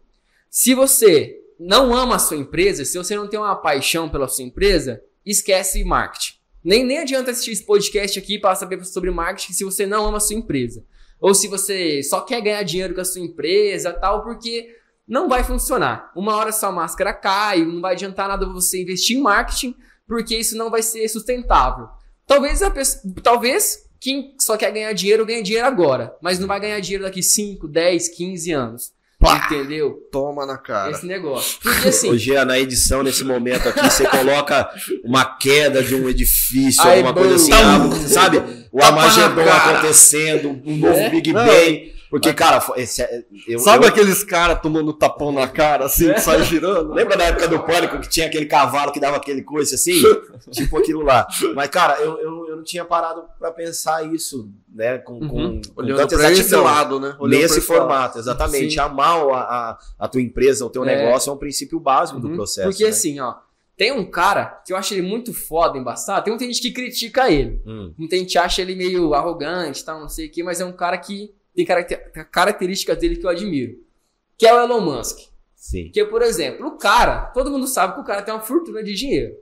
se 0.50 0.74
você 0.74 1.43
não 1.58 1.94
ama 1.94 2.16
a 2.16 2.18
sua 2.18 2.36
empresa, 2.36 2.84
se 2.84 2.96
você 2.98 3.16
não 3.16 3.28
tem 3.28 3.38
uma 3.38 3.56
paixão 3.56 4.08
pela 4.08 4.28
sua 4.28 4.44
empresa, 4.44 5.00
esquece 5.24 5.84
marketing. 5.84 6.34
Nem, 6.62 6.84
nem 6.84 6.98
adianta 6.98 7.30
assistir 7.30 7.52
esse 7.52 7.66
podcast 7.66 8.18
aqui 8.18 8.38
para 8.38 8.54
saber 8.54 8.82
sobre 8.84 9.10
marketing 9.10 9.52
se 9.52 9.64
você 9.64 9.86
não 9.86 10.06
ama 10.06 10.16
a 10.16 10.20
sua 10.20 10.36
empresa. 10.36 10.84
Ou 11.20 11.34
se 11.34 11.48
você 11.48 12.02
só 12.02 12.20
quer 12.22 12.40
ganhar 12.40 12.62
dinheiro 12.62 12.94
com 12.94 13.00
a 13.00 13.04
sua 13.04 13.20
empresa 13.20 13.92
tal, 13.92 14.22
porque 14.24 14.74
não 15.06 15.28
vai 15.28 15.44
funcionar. 15.44 16.10
Uma 16.16 16.36
hora 16.36 16.52
sua 16.52 16.72
máscara 16.72 17.12
cai, 17.12 17.64
não 17.64 17.80
vai 17.80 17.92
adiantar 17.92 18.28
nada 18.28 18.46
você 18.46 18.82
investir 18.82 19.16
em 19.16 19.20
marketing, 19.20 19.74
porque 20.06 20.36
isso 20.36 20.56
não 20.56 20.70
vai 20.70 20.82
ser 20.82 21.06
sustentável. 21.08 21.88
Talvez 22.26 22.62
a 22.62 22.70
pessoa, 22.70 23.14
talvez 23.22 23.90
quem 24.00 24.34
só 24.40 24.56
quer 24.56 24.72
ganhar 24.72 24.92
dinheiro 24.92 25.26
ganhe 25.26 25.42
dinheiro 25.42 25.66
agora, 25.66 26.16
mas 26.22 26.38
não 26.38 26.46
vai 26.46 26.60
ganhar 26.60 26.80
dinheiro 26.80 27.04
daqui 27.04 27.22
5, 27.22 27.68
10, 27.68 28.08
15 28.08 28.52
anos. 28.52 28.92
Pá, 29.24 29.46
entendeu? 29.46 29.98
Toma 30.12 30.44
na 30.44 30.58
cara. 30.58 30.90
Esse 30.90 31.06
negócio. 31.06 31.58
Porque 31.62 31.88
assim. 31.88 32.10
Ô, 32.10 32.44
na 32.44 32.58
edição, 32.58 33.02
nesse 33.02 33.24
momento 33.24 33.68
aqui, 33.68 33.80
você 33.80 34.06
coloca 34.06 34.68
uma 35.02 35.24
queda 35.24 35.82
de 35.82 35.94
um 35.94 36.08
edifício, 36.08 36.82
Ai, 36.82 36.98
alguma 36.98 37.14
coisa 37.14 37.36
assim, 37.36 37.50
tá, 37.50 38.08
sabe? 38.08 38.38
O 38.70 38.78
tá 38.78 38.86
Armagedon 38.86 39.42
acontecendo, 39.42 40.60
um 40.64 40.76
novo 40.76 40.98
é? 40.98 41.10
Big 41.10 41.32
Bang. 41.32 41.94
Porque, 42.14 42.32
cara, 42.32 42.64
esse, 42.76 43.02
é, 43.02 43.24
eu, 43.48 43.58
Sabe 43.58 43.84
eu... 43.84 43.88
aqueles 43.88 44.22
caras 44.22 44.60
tomando 44.62 44.92
tapão 44.92 45.32
na 45.32 45.48
cara, 45.48 45.86
assim, 45.86 46.12
que 46.12 46.20
sai 46.20 46.42
girando? 46.44 46.92
Lembra 46.94 47.16
da 47.16 47.24
época 47.24 47.48
do 47.48 47.58
pânico 47.64 47.98
que 47.98 48.08
tinha 48.08 48.26
aquele 48.26 48.46
cavalo 48.46 48.92
que 48.92 49.00
dava 49.00 49.16
aquele 49.16 49.42
coisa 49.42 49.74
assim? 49.74 50.00
tipo 50.52 50.78
aquilo 50.78 51.02
lá. 51.02 51.26
Mas, 51.56 51.68
cara, 51.70 51.98
eu, 52.00 52.16
eu, 52.20 52.48
eu 52.50 52.62
tinha 52.62 52.84
parado 52.84 53.24
para 53.38 53.50
pensar 53.50 54.06
isso, 54.14 54.48
né? 54.72 54.98
Com, 54.98 55.14
Uhum. 55.14 55.28
com, 55.28 55.60
com 55.74 55.80
Olhando 55.82 55.96
tanta 55.98 56.16
pra 56.16 56.30
esse 56.30 56.54
lado, 56.54 57.00
né? 57.00 57.16
Olhando 57.18 57.40
Nesse 57.42 57.54
lado. 57.54 57.66
formato, 57.66 58.18
exatamente. 58.18 58.74
Sim. 58.74 58.80
Amar 58.80 59.18
a, 59.30 59.38
a, 59.40 59.78
a 59.98 60.08
tua 60.08 60.20
empresa, 60.22 60.64
o 60.64 60.70
teu 60.70 60.84
É. 60.84 60.86
negócio 61.04 61.30
é 61.30 61.32
um 61.32 61.36
princípio 61.36 61.80
básico 61.80 62.20
do 62.20 62.28
Uhum. 62.28 62.36
processo. 62.36 62.68
Porque 62.68 62.84
né? 62.84 62.90
assim, 62.90 63.18
ó, 63.18 63.34
tem 63.76 63.90
um 63.90 64.04
cara 64.08 64.62
que 64.64 64.72
eu 64.72 64.76
acho 64.76 64.94
ele 64.94 65.02
muito 65.02 65.34
foda, 65.34 65.76
embaçado. 65.76 66.22
Tem 66.24 66.32
muita 66.32 66.44
gente 66.46 66.60
que 66.62 66.70
critica 66.70 67.28
ele. 67.28 67.60
Hum, 67.66 67.92
Muita 67.98 68.16
gente 68.16 68.38
acha 68.38 68.62
ele 68.62 68.76
meio 68.76 69.12
arrogante, 69.14 69.84
tal, 69.84 69.98
não 69.98 70.08
sei 70.08 70.28
o 70.28 70.30
quê, 70.30 70.44
mas 70.44 70.60
é 70.60 70.64
um 70.64 70.70
cara 70.72 70.96
que 70.96 71.34
tem 71.54 71.64
caracter- 71.64 72.28
características 72.30 72.98
dele 72.98 73.16
que 73.16 73.24
eu 73.26 73.30
admiro. 73.30 73.76
Que 74.36 74.46
é 74.46 74.54
o 74.54 74.60
Elon 74.62 74.80
Musk. 74.80 75.18
sim. 75.54 75.84
Porque, 75.84 76.04
por 76.04 76.22
exemplo, 76.22 76.66
o 76.66 76.76
cara, 76.78 77.26
todo 77.26 77.50
mundo 77.50 77.66
sabe 77.66 77.94
que 77.94 78.00
o 78.00 78.04
cara 78.04 78.22
tem 78.22 78.34
uma 78.34 78.40
fortuna 78.40 78.82
de 78.82 78.92
dinheiro. 78.94 79.34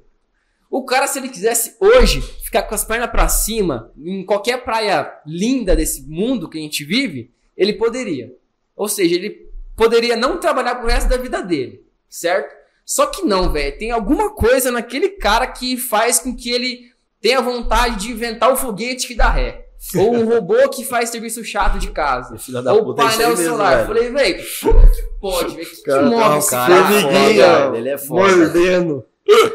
O 0.70 0.84
cara, 0.84 1.06
se 1.06 1.18
ele 1.18 1.28
quisesse 1.28 1.76
hoje 1.80 2.20
ficar 2.20 2.62
com 2.62 2.74
as 2.74 2.84
pernas 2.84 3.10
pra 3.10 3.28
cima, 3.28 3.92
em 3.98 4.24
qualquer 4.24 4.64
praia 4.64 5.12
linda 5.26 5.76
desse 5.76 6.02
mundo 6.08 6.48
que 6.48 6.58
a 6.58 6.60
gente 6.62 6.84
vive, 6.84 7.30
ele 7.56 7.74
poderia. 7.74 8.32
Ou 8.74 8.88
seja, 8.88 9.14
ele 9.14 9.50
poderia 9.76 10.16
não 10.16 10.38
trabalhar 10.40 10.76
pro 10.76 10.88
resto 10.88 11.08
da 11.08 11.16
vida 11.18 11.42
dele, 11.42 11.84
certo? 12.08 12.54
Só 12.86 13.06
que 13.06 13.22
não, 13.22 13.52
velho. 13.52 13.76
Tem 13.78 13.90
alguma 13.90 14.34
coisa 14.34 14.70
naquele 14.70 15.10
cara 15.10 15.46
que 15.46 15.76
faz 15.76 16.18
com 16.18 16.34
que 16.34 16.50
ele 16.50 16.90
tenha 17.20 17.40
vontade 17.40 17.96
de 18.06 18.10
inventar 18.12 18.50
o 18.52 18.56
foguete 18.56 19.06
que 19.06 19.14
dá 19.14 19.28
ré. 19.30 19.61
Ou 19.96 20.14
um 20.14 20.24
robô 20.26 20.68
que 20.68 20.84
faz 20.84 21.10
serviço 21.10 21.44
chato 21.44 21.78
de 21.78 21.90
casa. 21.90 22.38
Filha 22.38 22.62
da 22.62 22.72
Ou 22.72 22.84
puta, 22.84 23.02
é 23.02 23.06
isso 23.06 23.16
painel 23.16 23.36
mesmo, 23.36 23.50
solar. 23.52 23.74
velho. 23.74 23.86
Falei, 23.86 24.10
velho, 24.10 24.36
que 24.94 25.02
pode, 25.20 25.56
velho? 25.56 25.68
Que, 25.68 25.82
que 25.82 26.00
move 26.00 26.38
esse 26.38 26.50
cara, 26.50 26.74
cara? 26.74 26.94
é 26.96 27.02
foda, 27.02 27.78
ele 27.78 27.88
é 27.88 27.98
foda. 27.98 28.36
Mordendo. 28.36 29.04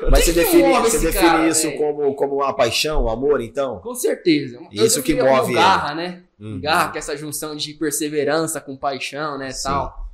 Mas 0.10 0.24
você 0.24 0.34
que 0.34 0.40
define, 0.40 0.80
você 0.80 1.00
define 1.00 1.30
cara, 1.30 1.48
isso 1.48 1.72
como, 1.74 2.14
como 2.16 2.36
uma 2.36 2.54
paixão, 2.54 3.06
um 3.06 3.10
amor, 3.10 3.42
então? 3.42 3.80
Com 3.80 3.94
certeza. 3.96 4.60
Isso 4.72 5.00
Eu 5.00 5.04
que 5.04 5.14
defino 5.14 5.28
como 5.30 5.38
move 5.42 5.52
ele. 5.52 5.60
garra, 5.60 5.96
né? 5.96 6.24
Hum. 6.40 6.60
Garra, 6.62 6.92
que 6.92 6.98
é 6.98 7.00
essa 7.00 7.18
junção 7.18 7.56
de 7.56 7.74
perseverança 7.74 8.62
com 8.62 8.78
paixão, 8.78 9.38
né, 9.38 9.52
Sim. 9.52 9.64
tal. 9.64 10.08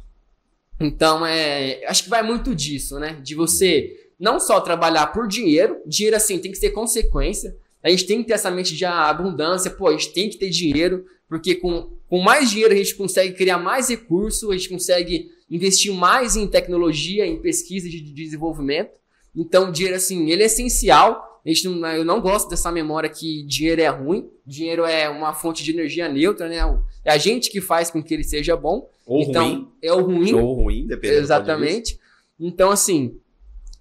Então, 0.79 1.25
é, 1.25 1.86
acho 1.86 2.03
que 2.03 2.10
vai 2.10 2.24
muito 2.24 2.55
disso, 2.55 3.00
né? 3.00 3.17
De 3.22 3.36
você 3.36 3.96
não 4.20 4.39
só 4.39 4.60
trabalhar 4.60 5.08
por 5.08 5.27
dinheiro, 5.27 5.77
dinheiro 5.86 6.15
assim 6.15 6.39
tem 6.39 6.51
que 6.51 6.58
ser 6.58 6.72
consequência. 6.72 7.55
A 7.83 7.89
gente 7.89 8.05
tem 8.05 8.21
que 8.21 8.27
ter 8.27 8.33
essa 8.33 8.49
mente 8.49 8.75
de 8.75 8.85
abundância, 8.85 9.69
pô, 9.69 9.87
a 9.87 9.91
gente 9.91 10.13
tem 10.13 10.29
que 10.29 10.37
ter 10.37 10.49
dinheiro, 10.49 11.05
porque 11.27 11.55
com, 11.55 11.91
com 12.07 12.19
mais 12.19 12.49
dinheiro 12.49 12.73
a 12.73 12.77
gente 12.77 12.95
consegue 12.95 13.33
criar 13.33 13.57
mais 13.57 13.89
recursos, 13.89 14.49
a 14.49 14.53
gente 14.53 14.69
consegue 14.69 15.29
investir 15.51 15.93
mais 15.93 16.35
em 16.35 16.47
tecnologia, 16.47 17.25
em 17.25 17.41
pesquisa 17.41 17.89
de 17.89 17.99
de 17.99 18.13
desenvolvimento. 18.13 18.91
Então, 19.35 19.69
o 19.69 19.71
dinheiro, 19.71 19.97
assim, 19.97 20.29
ele 20.29 20.43
é 20.43 20.45
essencial. 20.45 21.41
A 21.45 21.49
gente 21.49 21.67
não, 21.67 21.87
eu 21.89 22.05
não 22.05 22.21
gosto 22.21 22.49
dessa 22.49 22.71
memória 22.71 23.09
que 23.09 23.43
dinheiro 23.43 23.81
é 23.81 23.87
ruim. 23.87 24.29
Dinheiro 24.45 24.85
é 24.85 25.09
uma 25.09 25.33
fonte 25.33 25.63
de 25.63 25.71
energia 25.71 26.07
neutra, 26.07 26.47
né? 26.47 26.57
É 27.03 27.11
a 27.11 27.17
gente 27.17 27.49
que 27.49 27.59
faz 27.59 27.91
com 27.91 28.01
que 28.01 28.13
ele 28.13 28.23
seja 28.23 28.55
bom. 28.55 28.89
Ou 29.05 29.21
então, 29.21 29.45
ruim, 29.45 29.71
é 29.81 29.93
o 29.93 30.01
ruim. 30.01 30.33
ou 30.33 30.53
ruim, 30.53 30.87
dependendo. 30.87 31.21
Exatamente. 31.21 31.99
Então, 32.39 32.71
assim, 32.71 33.17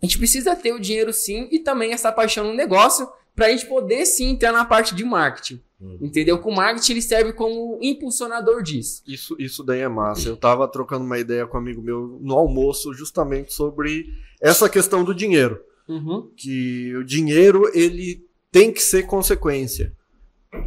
a 0.02 0.06
gente 0.06 0.18
precisa 0.18 0.56
ter 0.56 0.73
o 0.73 0.80
dinheiro 0.80 1.12
sim 1.12 1.49
e 1.52 1.59
também 1.59 1.92
essa 1.92 2.11
paixão 2.11 2.44
no 2.44 2.54
negócio 2.54 3.09
para 3.35 3.47
a 3.47 3.51
gente 3.51 3.67
poder 3.67 4.05
sim 4.07 4.31
entrar 4.31 4.53
na 4.53 4.65
parte 4.65 4.95
de 4.95 5.05
marketing. 5.05 5.61
Hum. 5.81 5.99
Entendeu? 6.01 6.41
Que 6.41 6.49
o 6.49 6.55
marketing 6.55 6.93
ele 6.93 7.03
serve 7.03 7.33
como 7.33 7.79
impulsionador 7.83 8.62
disso. 8.62 9.03
Isso, 9.07 9.35
isso 9.39 9.65
daí 9.65 9.81
é 9.81 9.89
massa. 9.89 10.29
Eu 10.29 10.37
tava 10.37 10.69
trocando 10.69 11.05
uma 11.05 11.19
ideia 11.19 11.47
com 11.47 11.57
um 11.57 11.61
amigo 11.61 11.83
meu 11.83 12.19
no 12.21 12.35
almoço 12.37 12.95
justamente 12.95 13.53
sobre 13.53 14.07
essa 14.41 14.69
questão 14.69 15.03
do 15.03 15.15
dinheiro. 15.15 15.61
Uhum. 15.89 16.31
Que 16.37 16.95
o 16.97 17.05
dinheiro, 17.05 17.71
ele 17.75 18.25
tem 18.51 18.73
que 18.73 18.83
ser 18.83 19.05
consequência. 19.05 19.93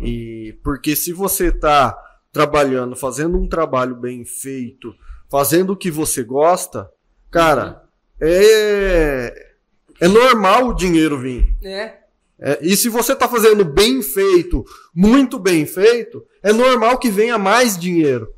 E 0.01 0.57
porque 0.63 0.95
se 0.95 1.13
você 1.13 1.51
tá 1.51 1.97
trabalhando, 2.31 2.95
fazendo 2.95 3.37
um 3.37 3.47
trabalho 3.47 3.95
bem 3.95 4.25
feito, 4.25 4.93
fazendo 5.29 5.73
o 5.73 5.77
que 5.77 5.89
você 5.89 6.23
gosta, 6.23 6.89
cara, 7.31 7.83
é 8.19 9.53
é 9.99 10.07
normal 10.07 10.67
o 10.67 10.73
dinheiro 10.73 11.19
vir. 11.19 11.55
É. 11.63 12.04
É, 12.39 12.59
e 12.61 12.75
se 12.75 12.89
você 12.89 13.13
está 13.13 13.27
fazendo 13.27 13.63
bem 13.63 14.01
feito, 14.01 14.65
muito 14.93 15.39
bem 15.39 15.65
feito, 15.65 16.25
é 16.43 16.51
normal 16.51 16.97
que 16.97 17.09
venha 17.09 17.37
mais 17.37 17.77
dinheiro. 17.77 18.33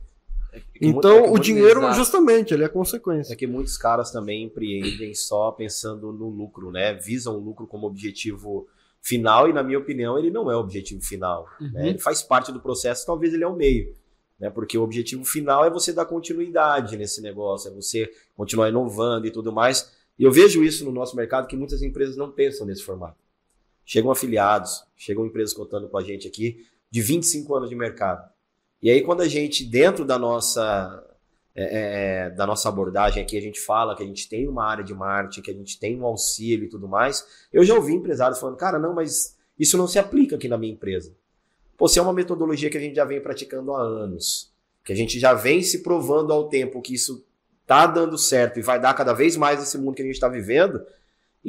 é 0.53 0.59
que 0.59 0.85
Então, 0.85 1.25
o 1.25 1.29
muito 1.29 1.43
dinheiro, 1.43 1.79
exato. 1.79 1.95
justamente, 1.95 2.53
ele 2.53 2.63
é 2.63 2.69
consequência. 2.69 3.33
É 3.33 3.35
que 3.35 3.47
muitos 3.47 3.77
caras 3.77 4.11
também 4.11 4.43
empreendem 4.43 5.13
só 5.13 5.51
pensando 5.51 6.11
no 6.13 6.29
lucro, 6.29 6.71
né? 6.71 6.93
Visam 6.93 7.35
o 7.35 7.39
lucro 7.39 7.65
como 7.65 7.87
objetivo 7.87 8.67
final 9.01 9.49
e, 9.49 9.53
na 9.53 9.63
minha 9.63 9.79
opinião, 9.79 10.17
ele 10.17 10.29
não 10.29 10.51
é 10.51 10.55
o 10.55 10.59
objetivo 10.59 11.01
final. 11.01 11.47
Uhum. 11.59 11.71
né? 11.71 11.89
Ele 11.89 11.99
faz 11.99 12.21
parte 12.21 12.51
do 12.51 12.59
processo, 12.59 13.05
talvez 13.05 13.33
ele 13.33 13.43
é 13.43 13.47
o 13.47 13.55
meio. 13.55 13.95
Né? 14.39 14.49
Porque 14.49 14.77
o 14.77 14.83
objetivo 14.83 15.25
final 15.25 15.65
é 15.65 15.69
você 15.69 15.91
dar 15.91 16.05
continuidade 16.05 16.95
nesse 16.95 17.21
negócio, 17.21 17.71
é 17.71 17.73
você 17.73 18.11
continuar 18.35 18.69
inovando 18.69 19.25
e 19.25 19.31
tudo 19.31 19.51
mais. 19.51 19.91
E 20.19 20.23
eu 20.23 20.31
vejo 20.31 20.63
isso 20.63 20.85
no 20.85 20.91
nosso 20.91 21.15
mercado 21.15 21.47
que 21.47 21.55
muitas 21.55 21.81
empresas 21.81 22.15
não 22.15 22.31
pensam 22.31 22.65
nesse 22.65 22.83
formato. 22.83 23.17
Chegam 23.87 24.11
afiliados, 24.11 24.83
chegam 24.97 25.25
empresas 25.25 25.53
contando 25.53 25.87
com 25.87 25.97
a 25.97 26.03
gente 26.03 26.27
aqui 26.27 26.67
de 26.91 27.01
25 27.01 27.55
anos 27.55 27.69
de 27.69 27.75
mercado. 27.75 28.29
E 28.83 28.91
aí, 28.91 29.01
quando 29.01 29.21
a 29.21 29.27
gente, 29.29 29.63
dentro 29.63 30.03
da 30.03 30.19
nossa 30.19 31.03
é, 31.55 32.25
é, 32.25 32.29
da 32.29 32.45
nossa 32.45 32.67
abordagem 32.67 33.23
aqui, 33.23 33.37
a 33.37 33.41
gente 33.41 33.61
fala 33.61 33.95
que 33.95 34.03
a 34.03 34.05
gente 34.05 34.27
tem 34.27 34.45
uma 34.45 34.65
área 34.65 34.83
de 34.83 34.93
marketing, 34.93 35.41
que 35.41 35.51
a 35.51 35.53
gente 35.53 35.79
tem 35.79 35.97
um 35.97 36.05
auxílio 36.05 36.65
e 36.65 36.69
tudo 36.69 36.85
mais. 36.85 37.25
Eu 37.51 37.63
já 37.63 37.73
ouvi 37.75 37.93
empresários 37.93 38.39
falando, 38.39 38.57
cara, 38.57 38.77
não, 38.77 38.93
mas 38.93 39.37
isso 39.57 39.77
não 39.77 39.87
se 39.87 39.97
aplica 39.97 40.35
aqui 40.35 40.49
na 40.49 40.57
minha 40.57 40.73
empresa. 40.73 41.15
Pô, 41.77 41.87
se 41.87 41.97
é 41.97 42.01
uma 42.01 42.13
metodologia 42.13 42.69
que 42.69 42.77
a 42.77 42.81
gente 42.81 42.95
já 42.95 43.05
vem 43.05 43.21
praticando 43.21 43.73
há 43.73 43.81
anos, 43.81 44.53
que 44.83 44.91
a 44.91 44.95
gente 44.95 45.17
já 45.17 45.33
vem 45.33 45.63
se 45.63 45.81
provando 45.81 46.33
ao 46.33 46.49
tempo 46.49 46.81
que 46.81 46.93
isso 46.93 47.25
tá 47.65 47.87
dando 47.87 48.17
certo 48.17 48.59
e 48.59 48.61
vai 48.61 48.79
dar 48.79 48.93
cada 48.93 49.13
vez 49.13 49.37
mais 49.37 49.59
nesse 49.59 49.77
mundo 49.77 49.95
que 49.95 50.01
a 50.01 50.05
gente 50.05 50.15
está 50.15 50.27
vivendo, 50.27 50.85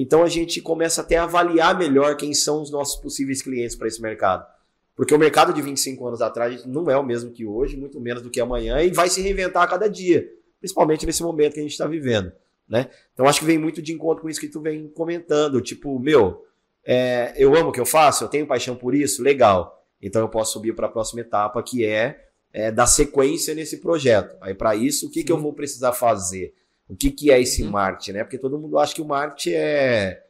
então 0.01 0.23
a 0.23 0.29
gente 0.29 0.61
começa 0.63 1.01
até 1.01 1.17
a 1.17 1.25
avaliar 1.25 1.77
melhor 1.77 2.17
quem 2.17 2.33
são 2.33 2.63
os 2.63 2.71
nossos 2.71 3.01
possíveis 3.01 3.43
clientes 3.43 3.75
para 3.75 3.89
esse 3.89 4.01
mercado. 4.01 4.47
Porque 4.95 5.13
o 5.13 5.19
mercado 5.19 5.53
de 5.53 5.61
25 5.61 6.07
anos 6.07 6.23
atrás 6.23 6.65
não 6.65 6.89
é 6.89 6.97
o 6.97 7.03
mesmo 7.03 7.33
que 7.33 7.45
hoje, 7.45 7.77
muito 7.77 8.01
menos 8.01 8.23
do 8.23 8.31
que 8.31 8.41
amanhã, 8.41 8.81
e 8.81 8.93
vai 8.93 9.09
se 9.09 9.21
reinventar 9.21 9.65
a 9.65 9.67
cada 9.67 9.89
dia, 9.89 10.25
principalmente 10.61 11.05
nesse 11.05 11.21
momento 11.21 11.55
que 11.55 11.59
a 11.59 11.63
gente 11.65 11.73
está 11.73 11.89
vivendo. 11.89 12.31
Né? 12.69 12.89
Então 13.13 13.27
acho 13.27 13.41
que 13.41 13.45
vem 13.45 13.59
muito 13.59 13.83
de 13.83 13.93
encontro 13.93 14.23
com 14.23 14.29
isso 14.29 14.39
que 14.39 14.49
tu 14.49 14.61
vem 14.61 14.87
comentando. 14.87 15.61
Tipo, 15.61 15.99
meu, 15.99 16.45
é, 16.85 17.35
eu 17.37 17.57
amo 17.57 17.71
o 17.71 17.73
que 17.73 17.81
eu 17.81 17.87
faço, 17.87 18.23
eu 18.23 18.29
tenho 18.29 18.47
paixão 18.47 18.77
por 18.77 18.95
isso, 18.95 19.21
legal. 19.21 19.85
Então 20.01 20.23
eu 20.23 20.29
posso 20.29 20.53
subir 20.53 20.77
para 20.77 20.87
a 20.87 20.91
próxima 20.91 21.23
etapa, 21.23 21.61
que 21.61 21.85
é, 21.85 22.29
é 22.53 22.71
dar 22.71 22.87
sequência 22.87 23.53
nesse 23.53 23.79
projeto. 23.79 24.37
Aí 24.41 24.55
para 24.55 24.77
isso, 24.77 25.09
o 25.09 25.11
que, 25.11 25.25
que 25.25 25.33
eu 25.33 25.39
vou 25.39 25.53
precisar 25.53 25.93
fazer? 25.93 26.55
O 26.89 26.97
que, 26.97 27.11
que 27.11 27.31
é 27.31 27.41
esse 27.41 27.63
Uhum. 27.63 27.71
marketing? 27.71 28.13
Né? 28.13 28.25
Porque 28.25 28.39
todo 28.39 28.59
mundo 28.59 28.79
acha 28.79 28.95
que 28.95 29.03
o 29.03 29.05
marketing 29.07 29.51
é 29.57 30.23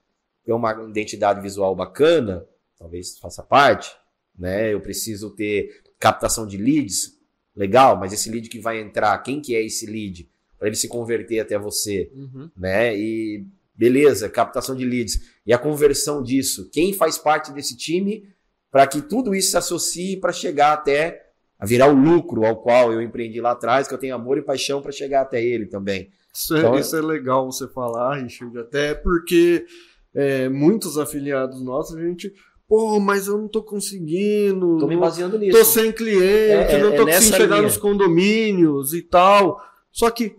ter 0.44 0.52
uma 0.52 0.72
identidade 0.88 1.40
visual 1.40 1.74
bacana, 1.76 2.44
talvez 2.78 3.18
faça 3.18 3.42
parte, 3.42 3.90
né? 4.36 4.72
Eu 4.72 4.80
preciso 4.80 5.30
ter 5.30 5.82
captação 5.98 6.46
de 6.46 6.56
leads, 6.56 7.16
legal, 7.54 7.96
mas 7.98 8.12
esse 8.12 8.30
lead 8.30 8.48
que 8.48 8.58
vai 8.60 8.80
entrar, 8.80 9.16
quem 9.22 9.40
que 9.40 9.54
é 9.54 9.62
esse 9.64 9.84
lead? 9.86 10.28
Para 10.58 10.68
ele 10.68 10.76
se 10.76 10.88
converter 10.88 11.40
até 11.40 11.58
você, 11.58 12.10
Uhum. 12.14 12.50
né? 12.56 12.96
E 12.96 13.44
beleza, 13.74 14.28
captação 14.28 14.74
de 14.74 14.84
leads. 14.84 15.20
E 15.46 15.52
a 15.52 15.58
conversão 15.58 16.22
disso, 16.22 16.68
quem 16.72 16.92
faz 16.92 17.16
parte 17.18 17.52
desse 17.52 17.76
time 17.76 18.28
para 18.70 18.86
que 18.86 19.00
tudo 19.02 19.34
isso 19.34 19.50
se 19.52 19.56
associe 19.56 20.16
para 20.16 20.32
chegar 20.32 20.72
até 20.72 21.26
a 21.58 21.66
virar 21.66 21.88
o 21.88 21.94
lucro 21.94 22.44
ao 22.44 22.56
qual 22.62 22.92
eu 22.92 23.00
empreendi 23.02 23.40
lá 23.40 23.52
atrás, 23.52 23.86
que 23.88 23.94
eu 23.94 23.98
tenho 23.98 24.14
amor 24.14 24.38
e 24.38 24.42
paixão 24.42 24.80
para 24.80 24.92
chegar 24.92 25.22
até 25.22 25.42
ele 25.42 25.66
também. 25.66 26.10
Isso 26.38 26.54
é, 26.54 26.58
Então, 26.60 26.78
isso 26.78 26.94
é 26.96 27.00
legal 27.00 27.50
você 27.50 27.66
falar, 27.68 28.16
Richard, 28.22 28.56
até 28.58 28.94
porque 28.94 29.66
é, 30.14 30.48
muitos 30.48 30.96
afiliados 30.98 31.60
nossos, 31.62 31.96
a 31.96 32.00
gente, 32.00 32.32
pô, 32.68 33.00
mas 33.00 33.26
eu 33.26 33.36
não 33.38 33.48
tô 33.48 33.62
conseguindo, 33.62 34.78
Tô 34.78 34.86
me 34.86 34.96
baseando 34.96 35.38
nisso. 35.38 35.58
tô 35.58 35.64
sem 35.64 35.90
cliente, 35.92 36.22
É, 36.22 36.74
é, 36.74 36.78
não 36.82 36.92
é 36.92 36.96
tô 36.96 37.04
nessa 37.04 37.18
conseguindo 37.18 37.36
chegar 37.42 37.56
linha. 37.56 37.66
nos 37.68 37.76
condomínios 37.76 38.94
e 38.94 39.02
tal. 39.02 39.60
Só 39.90 40.10
que 40.10 40.36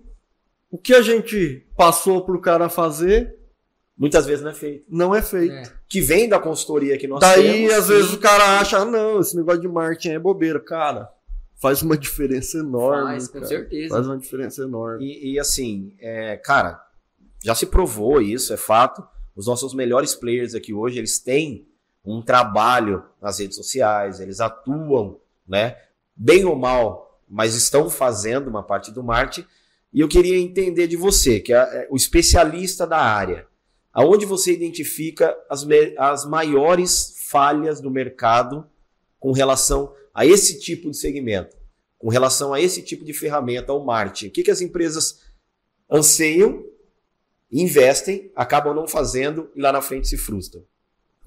o 0.71 0.77
que 0.77 0.93
a 0.93 1.01
gente 1.01 1.65
passou 1.75 2.23
pro 2.23 2.39
cara 2.39 2.69
fazer 2.69 3.35
Muitas 3.97 4.25
vezes 4.25 4.41
não 4.41 4.51
é 4.51 4.53
feito. 4.53 4.85
não 4.89 5.13
é 5.15 5.21
feito. 5.21 5.51
É. 5.53 5.63
Que 5.89 5.99
vem 5.99 6.29
da 6.29 6.39
consultoria 6.39 6.97
que 6.97 7.05
nós 7.07 7.19
Daí, 7.19 7.43
temos. 7.67 7.73
às 7.73 7.83
sim. 7.85 7.93
vezes, 7.93 8.13
o 8.13 8.17
cara 8.19 8.59
acha, 8.59 8.77
ah, 8.77 8.85
não, 8.85 9.19
esse 9.19 9.35
negócio 9.35 9.59
de 9.59 9.67
marketing 9.67 10.11
é 10.11 10.19
bobeira. 10.19 10.57
Cara, 10.61 11.09
faz 11.59 11.81
uma 11.81 11.97
diferença 11.97 12.57
enorme. 12.57 13.11
Faz, 13.11 13.27
com 13.27 13.33
cara. 13.33 13.45
certeza. 13.45 13.95
Faz 13.95 14.07
uma 14.07 14.17
diferença 14.17 14.63
enorme. 14.63 15.05
E, 15.05 15.33
e, 15.33 15.39
assim, 15.39 15.93
é, 15.99 16.37
cara, 16.37 16.81
já 17.43 17.53
se 17.53 17.65
provou 17.65 18.21
isso, 18.21 18.53
é 18.53 18.57
fato. 18.57 19.05
Os 19.35 19.45
nossos 19.45 19.73
melhores 19.73 20.15
players 20.15 20.55
aqui 20.55 20.73
hoje, 20.73 20.97
eles 20.97 21.19
têm 21.19 21.67
um 22.03 22.21
trabalho 22.21 23.03
nas 23.21 23.39
redes 23.39 23.57
sociais, 23.57 24.19
eles 24.19 24.39
atuam, 24.39 25.19
né? 25.47 25.77
Bem 26.15 26.45
ou 26.45 26.55
mal, 26.55 27.21
mas 27.29 27.55
estão 27.55 27.89
fazendo 27.89 28.47
uma 28.47 28.63
parte 28.63 28.91
do 28.91 29.03
marketing. 29.03 29.47
E 29.93 29.99
eu 29.99 30.07
queria 30.07 30.37
entender 30.37 30.87
de 30.87 30.95
você, 30.95 31.39
que 31.39 31.53
é 31.53 31.57
é 31.57 31.87
o 31.89 31.95
especialista 31.95 32.87
da 32.87 32.99
área. 32.99 33.47
aonde 33.91 34.25
você 34.25 34.53
identifica 34.53 35.35
as, 35.49 35.67
as 35.97 36.25
maiores 36.25 37.15
falhas 37.29 37.81
do 37.81 37.91
mercado 37.91 38.65
com 39.19 39.31
relação 39.31 39.93
a 40.13 40.25
esse 40.25 40.59
tipo 40.59 40.89
de 40.89 40.97
segmento, 40.97 41.55
com 41.97 42.09
relação 42.09 42.53
a 42.53 42.61
esse 42.61 42.81
tipo 42.81 43.03
de 43.03 43.13
ferramenta, 43.13 43.71
ao 43.71 43.83
marketing. 43.83 44.27
O 44.27 44.31
que, 44.31 44.43
que 44.43 44.51
as 44.51 44.61
empresas 44.61 45.21
anseiam, 45.89 46.65
investem, 47.51 48.31
acabam 48.35 48.73
não 48.73 48.87
fazendo 48.87 49.51
e 49.55 49.61
lá 49.61 49.71
na 49.71 49.81
frente 49.81 50.07
se 50.07 50.17
frustram. 50.17 50.63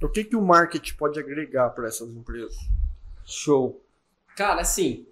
O 0.00 0.08
que, 0.08 0.24
que 0.24 0.36
o 0.36 0.42
marketing 0.42 0.94
pode 0.94 1.18
agregar 1.18 1.70
para 1.70 1.86
essas 1.86 2.08
empresas? 2.10 2.56
Show. 3.24 3.84
Cara, 4.36 4.60
assim, 4.60 5.06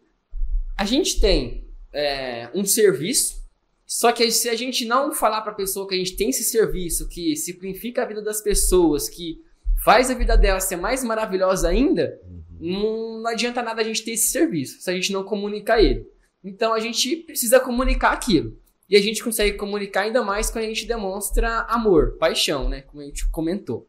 a 0.77 0.85
gente 0.85 1.21
tem 1.21 1.69
é, 1.93 2.49
um 2.55 2.65
serviço, 2.65 3.41
só 3.87 4.13
que 4.13 4.31
se 4.31 4.49
a 4.49 4.57
gente 4.57 4.85
não 4.85 5.13
falar 5.13 5.43
para 5.43 5.53
a 5.53 5.55
pessoa 5.55 5.87
que 5.87 5.95
a 5.95 5.99
gente 5.99 6.17
tem 6.17 6.31
esse 6.31 6.45
serviço, 6.45 7.09
que 7.09 7.37
simplifica 7.37 8.03
a 8.03 8.07
vida 8.07 8.23
das 8.23 8.41
pessoas, 8.41 9.09
que 9.09 9.45
faz 9.85 10.11
a 10.11 10.15
vida 10.15 10.37
dela 10.37 10.61
ser 10.61 10.77
mais 10.77 11.05
maravilhosa 11.05 11.69
ainda, 11.69 12.21
uhum. 12.25 12.40
Não, 12.61 13.27
adianta 13.27 13.63
nada 13.63 13.81
a 13.81 13.85
gente 13.85 14.05
ter 14.05 14.13
esse 14.13 14.29
serviço, 14.29 14.81
se 14.81 14.91
a 14.91 14.95
gente 14.95 15.13
não 15.13 15.25
comunicar 15.25 15.83
ele. 15.83 16.07
Então 16.45 16.73
a 16.73 16.81
gente 16.81 17.17
precisa 17.17 17.59
comunicar 17.59 18.13
aquilo. 18.13 18.59
E 18.89 18.97
a 18.97 19.01
gente 19.01 19.23
consegue 19.23 19.57
comunicar 19.57 20.03
ainda 20.03 20.23
mais 20.23 20.51
quando 20.51 20.65
a 20.65 20.69
gente 20.69 20.85
demonstra 20.85 21.61
amor, 21.69 22.17
paixão, 22.19 22.69
né? 22.69 22.83
Como 22.83 23.01
a 23.01 23.07
gente 23.07 23.29
comentou. 23.31 23.89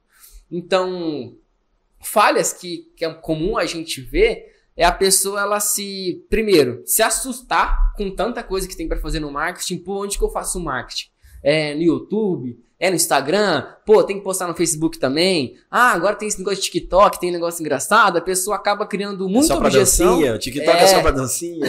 Então, 0.49 1.35
falhas 1.99 2.53
que, 2.53 2.91
que 2.95 3.03
é 3.03 3.13
comum 3.13 3.57
a 3.57 3.65
gente 3.65 3.99
ver 3.99 4.51
é 4.75 4.85
a 4.85 4.91
pessoa 4.91 5.41
ela 5.41 5.59
se 5.59 6.25
primeiro 6.29 6.81
se 6.85 7.01
assustar 7.01 7.93
com 7.95 8.09
tanta 8.09 8.43
coisa 8.43 8.67
que 8.67 8.75
tem 8.75 8.87
para 8.87 8.99
fazer 8.99 9.19
no 9.19 9.31
marketing 9.31 9.79
pô 9.79 10.03
onde 10.03 10.17
que 10.17 10.23
eu 10.23 10.29
faço 10.29 10.59
marketing 10.59 11.09
é 11.43 11.75
no 11.75 11.81
YouTube 11.81 12.57
é 12.81 12.89
no 12.89 12.95
Instagram? 12.95 13.63
Pô 13.85 14.03
tem 14.03 14.17
que 14.17 14.23
postar 14.23 14.47
no 14.47 14.55
Facebook 14.55 14.97
também? 14.97 15.55
Ah 15.69 15.91
agora 15.91 16.15
tem 16.15 16.27
esse 16.27 16.39
negócio 16.39 16.59
de 16.59 16.63
TikTok 16.63 17.19
tem 17.19 17.29
um 17.29 17.33
negócio 17.33 17.61
engraçado. 17.61 18.17
A 18.17 18.21
pessoa 18.21 18.55
acaba 18.55 18.87
criando 18.87 19.29
muita 19.29 19.45
é 19.45 19.47
só 19.47 19.57
objeção. 19.57 20.15
dancinha, 20.15 20.35
o 20.35 20.39
TikTok 20.39 20.77
é, 20.77 20.83
é 20.83 20.87
só 20.87 21.01
para 21.01 21.11
dancinha? 21.11 21.65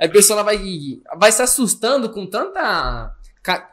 A 0.00 0.08
pessoa 0.08 0.44
vai 0.44 0.58
vai 1.18 1.32
se 1.32 1.42
assustando 1.42 2.08
com 2.08 2.24
tanta 2.26 3.12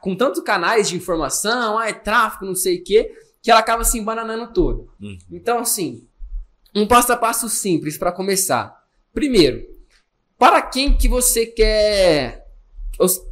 com 0.02 0.16
tantos 0.16 0.42
canais 0.42 0.90
de 0.90 0.98
informação. 0.98 1.78
Ah 1.78 1.88
é 1.88 1.94
tráfico 1.94 2.44
não 2.44 2.56
sei 2.56 2.80
o 2.80 2.84
que 2.84 3.12
que 3.44 3.52
ela 3.52 3.60
acaba 3.60 3.84
se 3.84 3.98
embananando 3.98 4.54
toda 4.54 4.84
uhum. 5.02 5.18
então 5.32 5.58
assim 5.58 6.08
um 6.76 6.88
passo 6.88 7.12
a 7.12 7.18
passo 7.18 7.50
simples 7.50 7.98
para 7.98 8.12
começar. 8.12 8.82
Primeiro, 9.14 9.68
para 10.38 10.62
quem 10.62 10.96
que 10.96 11.08
você 11.08 11.46
quer, 11.46 12.48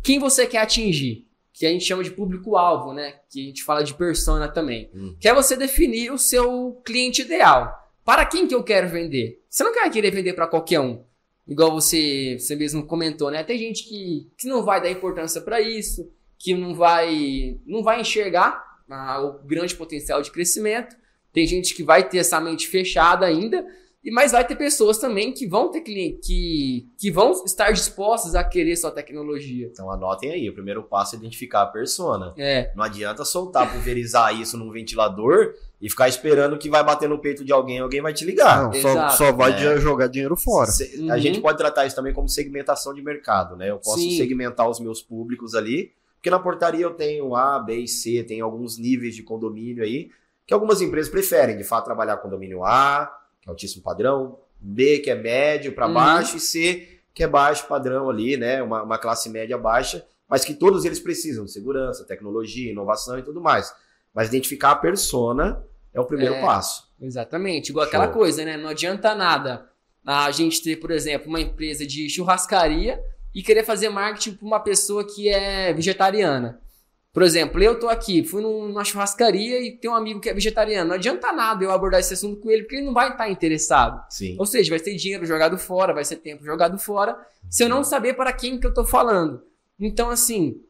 quem 0.03 0.19
você 0.19 0.45
quer 0.45 0.59
atingir, 0.59 1.25
que 1.59 1.65
a 1.65 1.69
gente 1.69 1.83
chama 1.83 2.01
de 2.01 2.11
público-alvo, 2.11 2.93
né? 2.93 3.15
Que 3.29 3.43
a 3.43 3.45
gente 3.47 3.65
fala 3.65 3.83
de 3.83 3.93
persona 3.93 4.47
também. 4.47 4.89
Hum. 4.95 5.13
Que 5.19 5.27
é 5.27 5.33
você 5.33 5.57
definir 5.57 6.09
o 6.09 6.17
seu 6.17 6.81
cliente 6.85 7.21
ideal. 7.21 7.91
Para 8.05 8.25
quem 8.25 8.47
que 8.47 8.55
eu 8.55 8.63
quero 8.63 8.87
vender? 8.87 9.43
Você 9.49 9.61
não 9.65 9.73
quer 9.73 9.91
querer 9.91 10.09
vender 10.09 10.31
para 10.31 10.47
qualquer 10.47 10.79
um. 10.79 11.03
Igual 11.45 11.73
você, 11.73 12.37
você 12.39 12.55
mesmo 12.55 12.85
comentou, 12.85 13.29
né? 13.29 13.43
Tem 13.43 13.57
gente 13.57 13.83
que, 13.83 14.31
que 14.37 14.47
não 14.47 14.63
vai 14.63 14.81
dar 14.81 14.89
importância 14.89 15.41
para 15.41 15.59
isso, 15.59 16.09
que 16.37 16.53
não 16.53 16.73
vai, 16.73 17.59
não 17.65 17.83
vai 17.83 17.99
enxergar 17.99 18.63
ah, 18.89 19.19
o 19.19 19.45
grande 19.45 19.75
potencial 19.75 20.21
de 20.21 20.31
crescimento. 20.31 20.95
Tem 21.33 21.45
gente 21.45 21.75
que 21.75 21.83
vai 21.83 22.07
ter 22.07 22.19
essa 22.19 22.39
mente 22.39 22.69
fechada 22.69 23.25
ainda, 23.25 23.65
mas 24.05 24.31
vai 24.31 24.47
ter 24.47 24.55
pessoas 24.55 24.97
também 24.97 25.33
que 25.33 25.45
vão 25.45 25.69
ter 25.69 25.81
cliente, 25.81 26.19
que, 26.25 26.87
que 26.97 27.11
vão 27.11 27.31
estar 27.43 27.71
dispostas 27.71 28.33
a 28.33 28.43
querer 28.43 28.77
sua 28.77 28.91
tecnologia. 28.91 29.67
Então 29.67 29.91
anotem 29.91 30.31
aí, 30.31 30.49
o 30.49 30.53
primeiro 30.53 30.83
passo 30.83 31.15
é 31.15 31.19
identificar 31.19 31.63
a 31.63 31.65
persona. 31.65 32.33
É. 32.37 32.71
Não 32.75 32.83
adianta 32.83 33.25
soltar, 33.25 33.71
pulverizar 33.71 34.33
isso 34.39 34.57
num 34.57 34.71
ventilador 34.71 35.53
e 35.81 35.89
ficar 35.89 36.07
esperando 36.07 36.57
que 36.57 36.69
vai 36.69 36.83
bater 36.83 37.09
no 37.09 37.19
peito 37.19 37.43
de 37.43 37.51
alguém, 37.51 37.79
alguém 37.79 38.01
vai 38.01 38.13
te 38.13 38.23
ligar. 38.23 38.63
Não, 38.63 38.73
só, 38.73 39.09
só, 39.09 39.31
vai 39.33 39.51
é. 39.51 39.77
jogar 39.79 40.07
dinheiro 40.07 40.37
fora. 40.37 40.71
Uhum. 40.97 41.11
A 41.11 41.17
gente 41.17 41.41
pode 41.41 41.57
tratar 41.57 41.85
isso 41.85 41.95
também 41.95 42.13
como 42.13 42.29
segmentação 42.29 42.93
de 42.93 43.01
mercado, 43.01 43.57
né? 43.57 43.69
Eu 43.69 43.79
posso 43.79 43.99
Sim. 43.99 44.15
segmentar 44.15 44.69
os 44.69 44.79
meus 44.79 45.01
públicos 45.01 45.55
ali, 45.55 45.91
porque 46.15 46.29
na 46.29 46.39
portaria 46.39 46.85
eu 46.85 46.93
tenho 46.93 47.35
A, 47.35 47.59
B 47.59 47.79
e 47.79 47.87
C, 47.87 48.23
tem 48.23 48.39
alguns 48.39 48.77
níveis 48.77 49.13
de 49.13 49.23
condomínio 49.23 49.83
aí 49.83 50.09
que 50.47 50.53
algumas 50.53 50.81
empresas 50.81 51.11
preferem, 51.11 51.55
de 51.55 51.63
fato, 51.63 51.85
trabalhar 51.85 52.17
com 52.17 52.27
domínio 52.27 52.65
A, 52.65 53.18
é 53.49 53.51
altíssimo 53.51 53.83
padrão, 53.83 54.37
B, 54.59 54.99
que 54.99 55.09
é 55.09 55.15
médio 55.15 55.73
para 55.73 55.87
uhum. 55.87 55.93
baixo, 55.93 56.37
e 56.37 56.39
C, 56.39 56.99
que 57.13 57.23
é 57.23 57.27
baixo 57.27 57.67
padrão 57.67 58.09
ali, 58.09 58.37
né? 58.37 58.61
Uma, 58.61 58.83
uma 58.83 58.97
classe 58.97 59.29
média 59.29 59.57
baixa, 59.57 60.05
mas 60.27 60.45
que 60.45 60.53
todos 60.53 60.85
eles 60.85 60.99
precisam 60.99 61.45
de 61.45 61.51
segurança, 61.51 62.05
tecnologia, 62.05 62.71
inovação 62.71 63.17
e 63.17 63.23
tudo 63.23 63.41
mais. 63.41 63.73
Mas 64.13 64.27
identificar 64.27 64.71
a 64.71 64.75
persona 64.75 65.63
é 65.93 65.99
o 65.99 66.05
primeiro 66.05 66.35
é, 66.35 66.41
passo. 66.41 66.89
Exatamente. 67.01 67.69
Igual 67.69 67.85
Show. 67.85 67.89
aquela 67.89 68.07
coisa, 68.07 68.45
né? 68.45 68.57
Não 68.57 68.69
adianta 68.69 69.15
nada 69.15 69.69
a 70.05 70.31
gente 70.31 70.61
ter, 70.61 70.77
por 70.77 70.91
exemplo, 70.91 71.27
uma 71.27 71.41
empresa 71.41 71.85
de 71.85 72.09
churrascaria 72.09 73.03
e 73.33 73.43
querer 73.43 73.63
fazer 73.63 73.89
marketing 73.89 74.33
para 74.33 74.45
uma 74.45 74.59
pessoa 74.59 75.05
que 75.05 75.29
é 75.29 75.73
vegetariana. 75.73 76.61
Por 77.11 77.23
exemplo, 77.23 77.61
eu 77.61 77.79
tô 77.79 77.89
aqui, 77.89 78.23
fui 78.23 78.41
numa 78.41 78.83
churrascaria 78.83 79.59
e 79.61 79.75
tem 79.75 79.89
um 79.89 79.95
amigo 79.95 80.19
que 80.19 80.29
é 80.29 80.33
vegetariano. 80.33 80.89
Não 80.89 80.95
adianta 80.95 81.31
nada 81.31 81.63
eu 81.63 81.71
abordar 81.71 81.99
esse 81.99 82.13
assunto 82.13 82.39
com 82.39 82.51
ele, 82.51 82.63
porque 82.63 82.75
ele 82.75 82.85
não 82.85 82.93
vai 82.93 83.09
estar 83.09 83.29
interessado. 83.29 83.99
Sim. 84.09 84.35
Ou 84.37 84.45
seja, 84.45 84.69
vai 84.69 84.79
ser 84.79 84.95
dinheiro 84.95 85.25
jogado 85.25 85.57
fora, 85.57 85.93
vai 85.93 86.05
ser 86.05 86.17
tempo 86.17 86.45
jogado 86.45 86.77
fora, 86.77 87.17
se 87.49 87.63
eu 87.63 87.69
não 87.69 87.83
saber 87.83 88.13
para 88.13 88.31
quem 88.31 88.59
que 88.59 88.67
eu 88.67 88.73
tô 88.73 88.85
falando. 88.85 89.41
Então, 89.79 90.09
assim, 90.11 90.61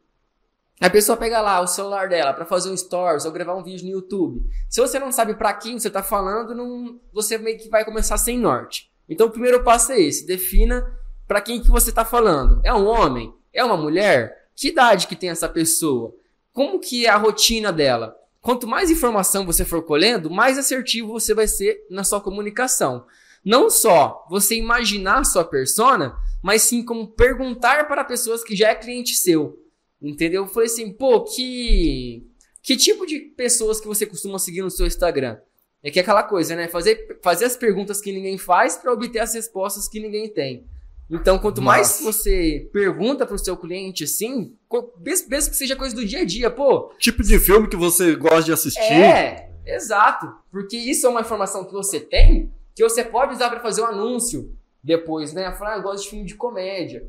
a 0.80 0.90
pessoa 0.90 1.18
pega 1.18 1.42
lá 1.42 1.60
o 1.60 1.68
celular 1.68 2.08
dela 2.08 2.32
para 2.32 2.46
fazer 2.46 2.70
um 2.70 2.78
stories 2.78 3.26
ou 3.26 3.32
gravar 3.34 3.56
um 3.56 3.64
vídeo 3.64 3.86
no 3.86 3.92
YouTube. 3.92 4.42
Se 4.70 4.80
você 4.80 4.98
não 4.98 5.12
sabe 5.12 5.34
para 5.34 5.54
quem 5.54 5.78
você 5.78 5.90
tá 5.90 6.02
falando, 6.02 6.56
não, 6.56 7.02
você 7.12 7.38
meio 7.38 7.58
que 7.58 7.68
vai 7.68 7.84
começar 7.84 8.18
sem 8.18 8.40
norte. 8.40 8.90
Então, 9.10 9.28
o 9.28 9.32
primeiro 9.32 9.62
passo 9.62 9.92
é 9.92 10.00
esse: 10.00 10.26
defina 10.26 10.90
para 11.28 11.42
quem 11.42 11.62
que 11.62 11.70
você 11.70 11.92
tá 11.92 12.06
falando. 12.06 12.62
É 12.64 12.74
um 12.74 12.86
homem? 12.88 13.34
É 13.54 13.62
uma 13.64 13.76
mulher? 13.76 14.48
Que 14.56 14.70
idade 14.70 15.06
que 15.06 15.18
tem 15.18 15.30
essa 15.30 15.50
pessoa? 15.50 16.16
Como 16.54 16.80
que 16.80 17.06
é 17.06 17.10
a 17.10 17.18
rotina 17.18 17.72
dela. 17.72 18.16
Quanto 18.42 18.68
mais 18.68 18.90
informação 18.90 19.46
você 19.46 19.66
for 19.66 19.84
colhendo, 19.84 20.30
mais 20.30 20.58
assertivo 20.58 21.10
você 21.10 21.34
vai 21.34 21.48
ser 21.48 21.86
na 21.90 22.04
sua 22.04 22.22
comunicação. 22.22 23.06
Não 23.44 23.70
só 23.70 24.26
você 24.30 24.56
imaginar 24.56 25.20
a 25.20 25.24
sua 25.24 25.44
persona, 25.44 26.16
mas 26.42 26.62
sim 26.64 26.84
como 26.84 27.08
perguntar 27.08 27.88
para 27.88 28.04
pessoas 28.04 28.44
que 28.44 28.56
já 28.56 28.70
é 28.70 28.76
cliente 28.76 29.16
seu. 29.16 29.62
Entendeu? 30.02 30.44
Eu 30.44 30.48
falei 30.48 30.68
assim, 30.68 30.92
pô, 30.92 31.24
que 31.24 32.26
que 32.62 32.78
tipo 32.78 33.06
de 33.06 33.20
pessoas 33.20 33.80
que 33.80 33.88
você 33.88 34.06
costuma 34.06 34.38
seguir 34.38 34.62
no 34.62 34.70
seu 34.70 34.86
Instagram? 34.86 35.38
É 35.82 35.90
que 35.90 36.00
é 36.00 36.02
aquela 36.02 36.24
coisa, 36.24 36.56
né? 36.56 36.68
Fazer, 36.68 37.20
fazer 37.22 37.46
as 37.46 37.56
perguntas 37.56 38.02
que 38.02 38.12
ninguém 38.12 38.38
faz 38.38 38.76
para 38.76 38.92
obter 38.92 39.20
as 39.20 39.34
respostas 39.34 39.88
que 39.88 40.00
ninguém 40.00 40.28
tem. 40.28 40.66
Então, 41.10 41.40
quanto 41.40 41.62
mais 41.62 42.02
você 42.04 42.70
pergunta 42.72 43.26
pro 43.26 43.38
seu 43.40 43.58
cliente 43.58 44.04
assim, 44.04 44.56
mesmo 45.00 45.50
que 45.50 45.58
seja 45.58 45.76
coisa 45.76 45.96
do 45.96 46.06
dia 46.06 46.20
a 46.22 46.26
dia, 46.26 46.52
pô. 46.52 46.92
Tipo 47.00 47.24
de 47.24 47.40
filme 47.40 47.68
que 47.68 47.76
você 47.76 48.16
gosta 48.16 48.44
de 48.44 48.54
assistir. 48.54 48.80
É, 48.80 49.50
exato. 49.66 50.32
Porque 50.52 50.78
isso 50.78 51.08
é 51.08 51.10
uma 51.10 51.22
informação 51.22 51.66
que 51.66 51.74
você 51.74 52.00
tem 52.00 52.52
que 52.76 52.84
você 52.84 53.04
pode 53.04 53.34
usar 53.34 53.50
para 53.50 53.60
fazer 53.60 53.82
um 53.82 53.88
anúncio 53.88 54.56
depois, 54.82 55.34
né? 55.34 55.52
Falar, 55.52 55.74
ah, 55.74 55.78
eu 55.78 55.82
gosto 55.82 56.04
de 56.04 56.10
filme 56.12 56.26
de 56.26 56.36
comédia. 56.36 57.06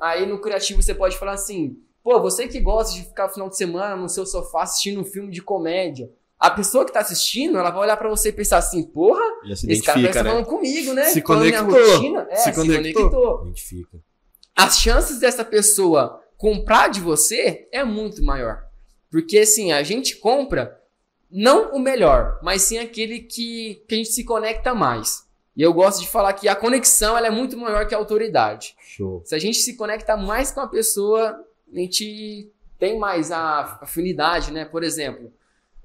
Aí 0.00 0.24
no 0.24 0.40
criativo 0.40 0.80
você 0.80 0.94
pode 0.94 1.18
falar 1.18 1.32
assim, 1.32 1.76
pô, 2.02 2.18
você 2.20 2.48
que 2.48 2.58
gosta 2.60 2.94
de 2.94 3.06
ficar 3.06 3.26
no 3.26 3.32
final 3.34 3.48
de 3.50 3.56
semana 3.56 3.96
no 3.96 4.08
seu 4.08 4.24
sofá 4.24 4.62
assistindo 4.62 5.00
um 5.00 5.04
filme 5.04 5.30
de 5.30 5.42
comédia 5.42 6.10
a 6.44 6.50
pessoa 6.50 6.84
que 6.84 6.92
tá 6.92 7.00
assistindo, 7.00 7.56
ela 7.56 7.70
vai 7.70 7.84
olhar 7.84 7.96
para 7.96 8.06
você 8.06 8.28
e 8.28 8.32
pensar 8.32 8.58
assim, 8.58 8.82
porra, 8.82 9.24
esse 9.46 9.82
cara 9.82 10.12
tá 10.12 10.22
né? 10.22 10.30
falando 10.30 10.44
comigo, 10.44 10.92
né? 10.92 11.04
Se 11.04 11.22
conectou. 11.22 11.70
Rotina, 11.70 12.26
é, 12.28 12.36
se, 12.36 12.44
se 12.44 12.52
conectou. 12.52 13.10
conectou. 13.10 13.42
Identifica. 13.44 13.98
As 14.54 14.78
chances 14.78 15.18
dessa 15.18 15.42
pessoa 15.42 16.22
comprar 16.36 16.88
de 16.88 17.00
você 17.00 17.66
é 17.72 17.82
muito 17.82 18.22
maior. 18.22 18.62
Porque 19.10 19.38
assim, 19.38 19.72
a 19.72 19.82
gente 19.82 20.16
compra 20.16 20.78
não 21.30 21.72
o 21.72 21.78
melhor, 21.78 22.38
mas 22.42 22.60
sim 22.60 22.76
aquele 22.76 23.20
que, 23.20 23.82
que 23.88 23.94
a 23.94 23.96
gente 23.96 24.10
se 24.10 24.22
conecta 24.22 24.74
mais. 24.74 25.24
E 25.56 25.62
eu 25.62 25.72
gosto 25.72 26.02
de 26.02 26.08
falar 26.08 26.34
que 26.34 26.46
a 26.46 26.54
conexão 26.54 27.16
ela 27.16 27.26
é 27.26 27.30
muito 27.30 27.56
maior 27.56 27.88
que 27.88 27.94
a 27.94 27.98
autoridade. 27.98 28.76
Show. 28.80 29.22
Se 29.24 29.34
a 29.34 29.38
gente 29.38 29.56
se 29.60 29.76
conecta 29.76 30.14
mais 30.14 30.52
com 30.52 30.60
a 30.60 30.68
pessoa, 30.68 31.42
a 31.72 31.78
gente 31.78 32.52
tem 32.78 32.98
mais 32.98 33.32
a 33.32 33.78
afinidade, 33.80 34.52
né? 34.52 34.66
Por 34.66 34.82
exemplo, 34.82 35.32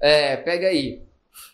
é, 0.00 0.36
pega 0.36 0.68
aí. 0.68 1.02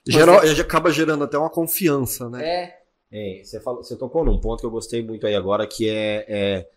Geral, 0.07 0.41
você... 0.41 0.61
acaba 0.61 0.91
gerando 0.91 1.25
até 1.25 1.37
uma 1.37 1.51
confiança, 1.51 2.31
né? 2.31 2.45
É. 2.45 2.81
é 3.11 3.45
você, 3.45 3.61
falou, 3.61 3.83
você 3.83 3.97
tocou 3.97 4.25
num 4.25 4.41
ponto 4.41 4.61
que 4.61 4.67
eu 4.67 4.71
gostei 4.71 5.03
muito 5.03 5.27
aí 5.27 5.35
agora, 5.35 5.67
que 5.67 5.89
é, 5.89 6.25
é 6.29 6.69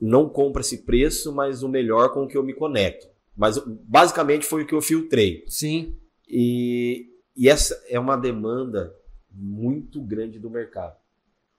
não 0.00 0.28
compra 0.28 0.62
esse 0.62 0.78
preço, 0.78 1.32
mas 1.32 1.62
o 1.62 1.68
melhor 1.68 2.12
com 2.12 2.24
o 2.24 2.28
que 2.28 2.36
eu 2.36 2.42
me 2.42 2.54
conecto. 2.54 3.08
Mas 3.36 3.58
basicamente 3.58 4.46
foi 4.46 4.62
o 4.62 4.66
que 4.66 4.74
eu 4.74 4.82
filtrei. 4.82 5.44
Sim. 5.46 5.96
E, 6.28 7.10
e 7.36 7.48
essa 7.48 7.80
é 7.88 7.98
uma 7.98 8.16
demanda 8.16 8.94
muito 9.30 10.00
grande 10.00 10.38
do 10.38 10.50
mercado. 10.50 10.96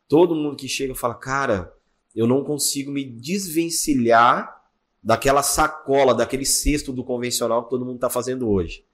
Todo 0.07 0.35
mundo 0.35 0.57
que 0.57 0.67
chega 0.67 0.93
fala, 0.93 1.15
cara, 1.15 1.73
eu 2.15 2.27
não 2.27 2.43
consigo 2.43 2.91
me 2.91 3.03
desvencilhar 3.03 4.60
daquela 5.01 5.41
sacola, 5.41 6.13
daquele 6.13 6.45
cesto 6.45 6.93
do 6.93 7.03
convencional 7.03 7.63
que 7.63 7.69
todo 7.69 7.85
mundo 7.85 7.95
está 7.95 8.09
fazendo 8.09 8.49
hoje. 8.49 8.85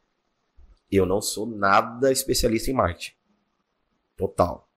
Eu 0.89 1.06
não 1.06 1.22
sou 1.22 1.46
nada 1.46 2.12
especialista 2.12 2.72
em 2.72 2.74
marketing. 2.74 3.13
Total. 4.15 4.67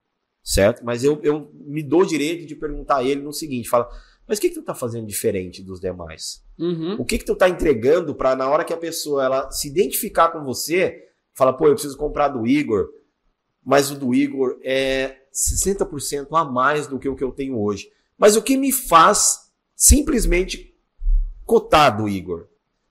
Certo? 0.42 0.84
Mas 0.84 1.04
eu, 1.04 1.20
eu 1.22 1.52
me 1.54 1.82
dou 1.82 2.00
o 2.00 2.06
direito 2.06 2.46
de 2.46 2.56
perguntar 2.56 2.96
a 2.96 3.04
ele 3.04 3.20
no 3.20 3.32
seguinte: 3.32 3.68
fala, 3.68 3.88
mas 4.26 4.38
o 4.38 4.40
que, 4.40 4.48
que 4.48 4.54
tu 4.54 4.60
está 4.60 4.74
fazendo 4.74 5.06
diferente 5.06 5.62
dos 5.62 5.80
demais? 5.80 6.42
Uhum. 6.58 6.96
O 6.98 7.04
que, 7.04 7.18
que 7.18 7.24
tu 7.24 7.34
está 7.34 7.48
entregando 7.48 8.14
para 8.14 8.34
na 8.34 8.48
hora 8.48 8.64
que 8.64 8.72
a 8.72 8.76
pessoa 8.76 9.24
ela 9.24 9.50
se 9.50 9.68
identificar 9.68 10.28
com 10.28 10.42
você, 10.42 11.08
fala, 11.34 11.52
pô, 11.52 11.66
eu 11.66 11.72
preciso 11.74 11.96
comprar 11.96 12.28
do 12.28 12.46
Igor, 12.46 12.88
mas 13.64 13.90
o 13.90 13.98
do 13.98 14.14
Igor 14.14 14.58
é 14.62 15.16
60% 15.32 16.28
a 16.32 16.44
mais 16.44 16.86
do 16.86 16.98
que 16.98 17.08
o 17.08 17.14
que 17.14 17.24
eu 17.24 17.32
tenho 17.32 17.60
hoje. 17.60 17.90
Mas 18.16 18.36
o 18.36 18.42
que 18.42 18.56
me 18.56 18.72
faz 18.72 19.50
simplesmente 19.74 20.69
cotar 21.50 21.96
do 21.96 22.08
Igor? 22.08 22.46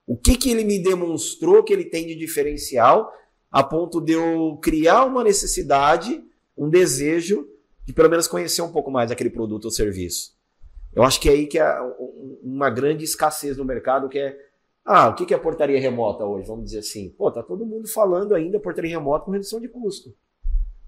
O 0.05 0.17
que, 0.17 0.35
que 0.35 0.51
ele 0.51 0.65
me 0.65 0.83
demonstrou 0.83 1.63
que 1.63 1.71
ele 1.71 1.85
tem 1.85 2.05
de 2.05 2.13
diferencial 2.13 3.09
a 3.49 3.63
ponto 3.63 4.01
de 4.01 4.11
eu 4.11 4.59
criar 4.61 5.05
uma 5.05 5.23
necessidade, 5.23 6.21
um 6.57 6.69
desejo 6.69 7.47
de 7.85 7.93
pelo 7.93 8.09
menos 8.09 8.27
conhecer 8.27 8.61
um 8.61 8.69
pouco 8.69 8.91
mais 8.91 9.11
aquele 9.11 9.29
produto 9.29 9.63
ou 9.63 9.71
serviço? 9.71 10.37
Eu 10.93 11.03
acho 11.03 11.21
que 11.21 11.29
é 11.29 11.31
aí 11.31 11.47
que 11.47 11.57
é 11.57 11.73
uma 12.43 12.69
grande 12.69 13.05
escassez 13.05 13.55
no 13.55 13.63
mercado, 13.63 14.09
que 14.09 14.19
é 14.19 14.37
ah, 14.83 15.07
o 15.07 15.15
que 15.15 15.33
é 15.33 15.37
portaria 15.37 15.79
remota 15.79 16.25
hoje? 16.25 16.45
Vamos 16.45 16.65
dizer 16.65 16.79
assim. 16.79 17.11
Pô, 17.17 17.31
tá 17.31 17.41
todo 17.41 17.65
mundo 17.65 17.87
falando 17.87 18.35
ainda 18.35 18.59
portaria 18.59 18.91
remota 18.91 19.23
com 19.23 19.31
redução 19.31 19.61
de 19.61 19.69
custo. 19.69 20.13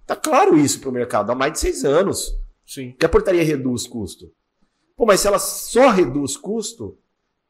Tá 0.06 0.16
claro 0.18 0.58
isso 0.58 0.82
para 0.82 0.90
o 0.90 0.92
mercado 0.94 1.32
há 1.32 1.36
mais 1.36 1.54
de 1.54 1.60
seis 1.60 1.86
anos. 1.86 2.38
Sim. 2.66 2.94
Que 3.00 3.06
a 3.06 3.10
portaria 3.10 3.44
reduz 3.44 3.88
custo. 3.88 4.30
Pô, 4.98 5.06
mas 5.06 5.22
se 5.22 5.28
ela 5.28 5.40
só 5.40 5.90
reduz 5.90 6.36
custo, 6.36 6.98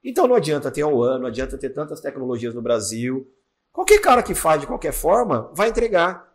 então 0.04 0.28
não 0.28 0.36
adianta 0.36 0.72
ter 0.72 0.84
um 0.84 1.02
ano, 1.02 1.20
não 1.20 1.28
adianta 1.28 1.58
ter 1.58 1.70
tantas 1.70 2.02
tecnologias 2.02 2.54
no 2.54 2.62
Brasil. 2.62 3.30
Qualquer 3.72 4.02
cara 4.02 4.24
que 4.24 4.34
faz 4.34 4.62
de 4.62 4.68
qualquer 4.68 4.92
forma 4.92 5.52
vai 5.54 5.70
entregar. 5.70 6.32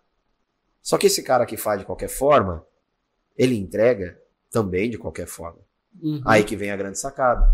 Só 0.81 0.97
que 0.97 1.07
esse 1.07 1.23
cara 1.23 1.45
que 1.45 1.57
faz 1.57 1.81
de 1.81 1.87
qualquer 1.87 2.09
forma, 2.09 2.65
ele 3.37 3.57
entrega 3.57 4.19
também 4.51 4.89
de 4.89 4.97
qualquer 4.97 5.27
forma. 5.27 5.59
Uhum. 6.01 6.23
Aí 6.25 6.45
que 6.45 6.57
vem 6.57 6.71
a 6.71 6.77
grande 6.77 6.99
sacada. 6.99 7.47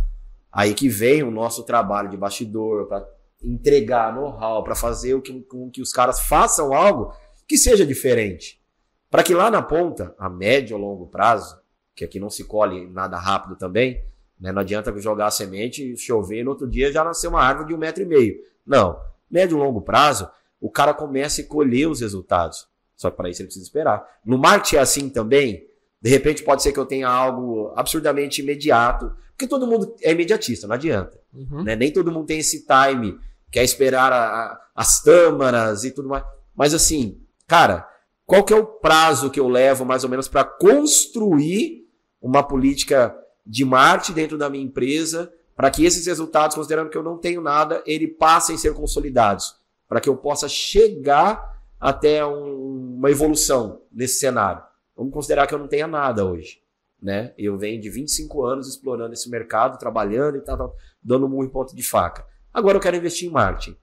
Aí 0.52 0.74
que 0.74 0.88
vem 0.88 1.22
o 1.22 1.30
nosso 1.30 1.64
trabalho 1.64 2.10
de 2.10 2.16
bastidor 2.16 2.86
para 2.86 3.06
entregar 3.42 4.14
know-how, 4.14 4.62
para 4.62 4.74
fazer 4.74 5.14
o 5.14 5.22
que, 5.22 5.40
com 5.42 5.70
que 5.70 5.80
os 5.80 5.92
caras 5.92 6.20
façam 6.20 6.74
algo 6.74 7.14
que 7.48 7.56
seja 7.56 7.86
diferente. 7.86 8.62
Para 9.10 9.22
que 9.22 9.34
lá 9.34 9.50
na 9.50 9.62
ponta, 9.62 10.14
a 10.18 10.28
médio 10.28 10.76
ou 10.76 10.82
longo 10.82 11.06
prazo, 11.06 11.60
que 11.94 12.04
aqui 12.04 12.20
não 12.20 12.30
se 12.30 12.44
colhe 12.44 12.86
nada 12.88 13.18
rápido 13.18 13.56
também, 13.56 14.04
né? 14.42 14.50
não 14.50 14.60
adianta 14.60 14.92
jogar 14.98 15.26
a 15.26 15.30
semente, 15.30 15.96
chover 15.96 16.40
e 16.40 16.44
no 16.44 16.50
outro 16.50 16.68
dia 16.68 16.92
já 16.92 17.04
nasceu 17.04 17.30
uma 17.30 17.40
árvore 17.40 17.68
de 17.68 17.74
um 17.74 17.78
metro 17.78 18.02
e 18.02 18.06
meio. 18.06 18.34
Não. 18.66 18.98
Médio 19.30 19.56
e 19.56 19.60
longo 19.60 19.80
prazo, 19.80 20.28
o 20.60 20.68
cara 20.68 20.92
começa 20.92 21.40
a 21.40 21.46
colher 21.46 21.86
os 21.88 22.00
resultados. 22.00 22.66
Só 22.96 23.10
que 23.10 23.16
para 23.16 23.30
isso 23.30 23.40
ele 23.40 23.46
precisa 23.46 23.64
esperar. 23.64 24.04
No 24.24 24.36
marketing 24.36 24.76
é 24.76 24.80
assim 24.80 25.08
também. 25.08 25.66
De 26.00 26.10
repente 26.10 26.42
pode 26.42 26.62
ser 26.62 26.72
que 26.72 26.78
eu 26.78 26.84
tenha 26.84 27.08
algo 27.08 27.72
absurdamente 27.76 28.42
imediato, 28.42 29.14
porque 29.30 29.46
todo 29.46 29.66
mundo 29.66 29.94
é 30.02 30.10
imediatista, 30.10 30.66
não 30.66 30.74
adianta. 30.74 31.18
Uhum. 31.32 31.62
Né? 31.62 31.76
Nem 31.76 31.92
todo 31.92 32.10
mundo 32.10 32.26
tem 32.26 32.40
esse 32.40 32.66
time, 32.66 33.16
quer 33.50 33.62
esperar 33.62 34.12
a, 34.12 34.26
a, 34.26 34.60
as 34.74 35.00
tâmaras 35.02 35.84
e 35.84 35.92
tudo 35.92 36.08
mais. 36.08 36.24
Mas 36.54 36.74
assim, 36.74 37.20
cara, 37.46 37.88
qual 38.26 38.42
que 38.42 38.52
é 38.52 38.56
o 38.56 38.66
prazo 38.66 39.30
que 39.30 39.38
eu 39.38 39.48
levo 39.48 39.84
mais 39.84 40.02
ou 40.02 40.10
menos 40.10 40.26
para 40.26 40.44
construir 40.44 41.86
uma 42.20 42.42
política 42.42 43.16
de 43.44 43.64
marketing 43.64 44.12
dentro 44.12 44.38
da 44.38 44.48
minha 44.48 44.64
empresa 44.64 45.32
para 45.56 45.70
que 45.70 45.84
esses 45.84 46.06
resultados, 46.06 46.56
considerando 46.56 46.90
que 46.90 46.96
eu 46.96 47.02
não 47.02 47.18
tenho 47.18 47.40
nada, 47.40 47.82
ele 47.86 48.08
passem 48.08 48.56
a 48.56 48.58
ser 48.58 48.74
consolidados, 48.74 49.56
para 49.88 50.00
que 50.00 50.08
eu 50.08 50.16
possa 50.16 50.48
chegar 50.48 51.60
até 51.78 52.24
um, 52.24 52.96
uma 52.96 53.10
evolução 53.10 53.82
nesse 53.92 54.18
cenário. 54.18 54.62
Vamos 54.96 55.12
considerar 55.12 55.46
que 55.46 55.54
eu 55.54 55.58
não 55.58 55.68
tenha 55.68 55.86
nada 55.86 56.24
hoje. 56.24 56.62
Né? 57.00 57.34
Eu 57.36 57.58
venho 57.58 57.80
de 57.80 57.90
25 57.90 58.44
anos 58.44 58.68
explorando 58.68 59.12
esse 59.12 59.28
mercado, 59.28 59.78
trabalhando 59.78 60.36
e 60.36 60.40
tal, 60.40 60.56
tal 60.56 60.76
dando 61.02 61.26
um 61.26 61.48
ponto 61.48 61.74
de 61.74 61.82
faca. 61.82 62.24
Agora 62.54 62.76
eu 62.76 62.80
quero 62.80 62.96
investir 62.96 63.28
em 63.28 63.32
marketing. 63.32 63.76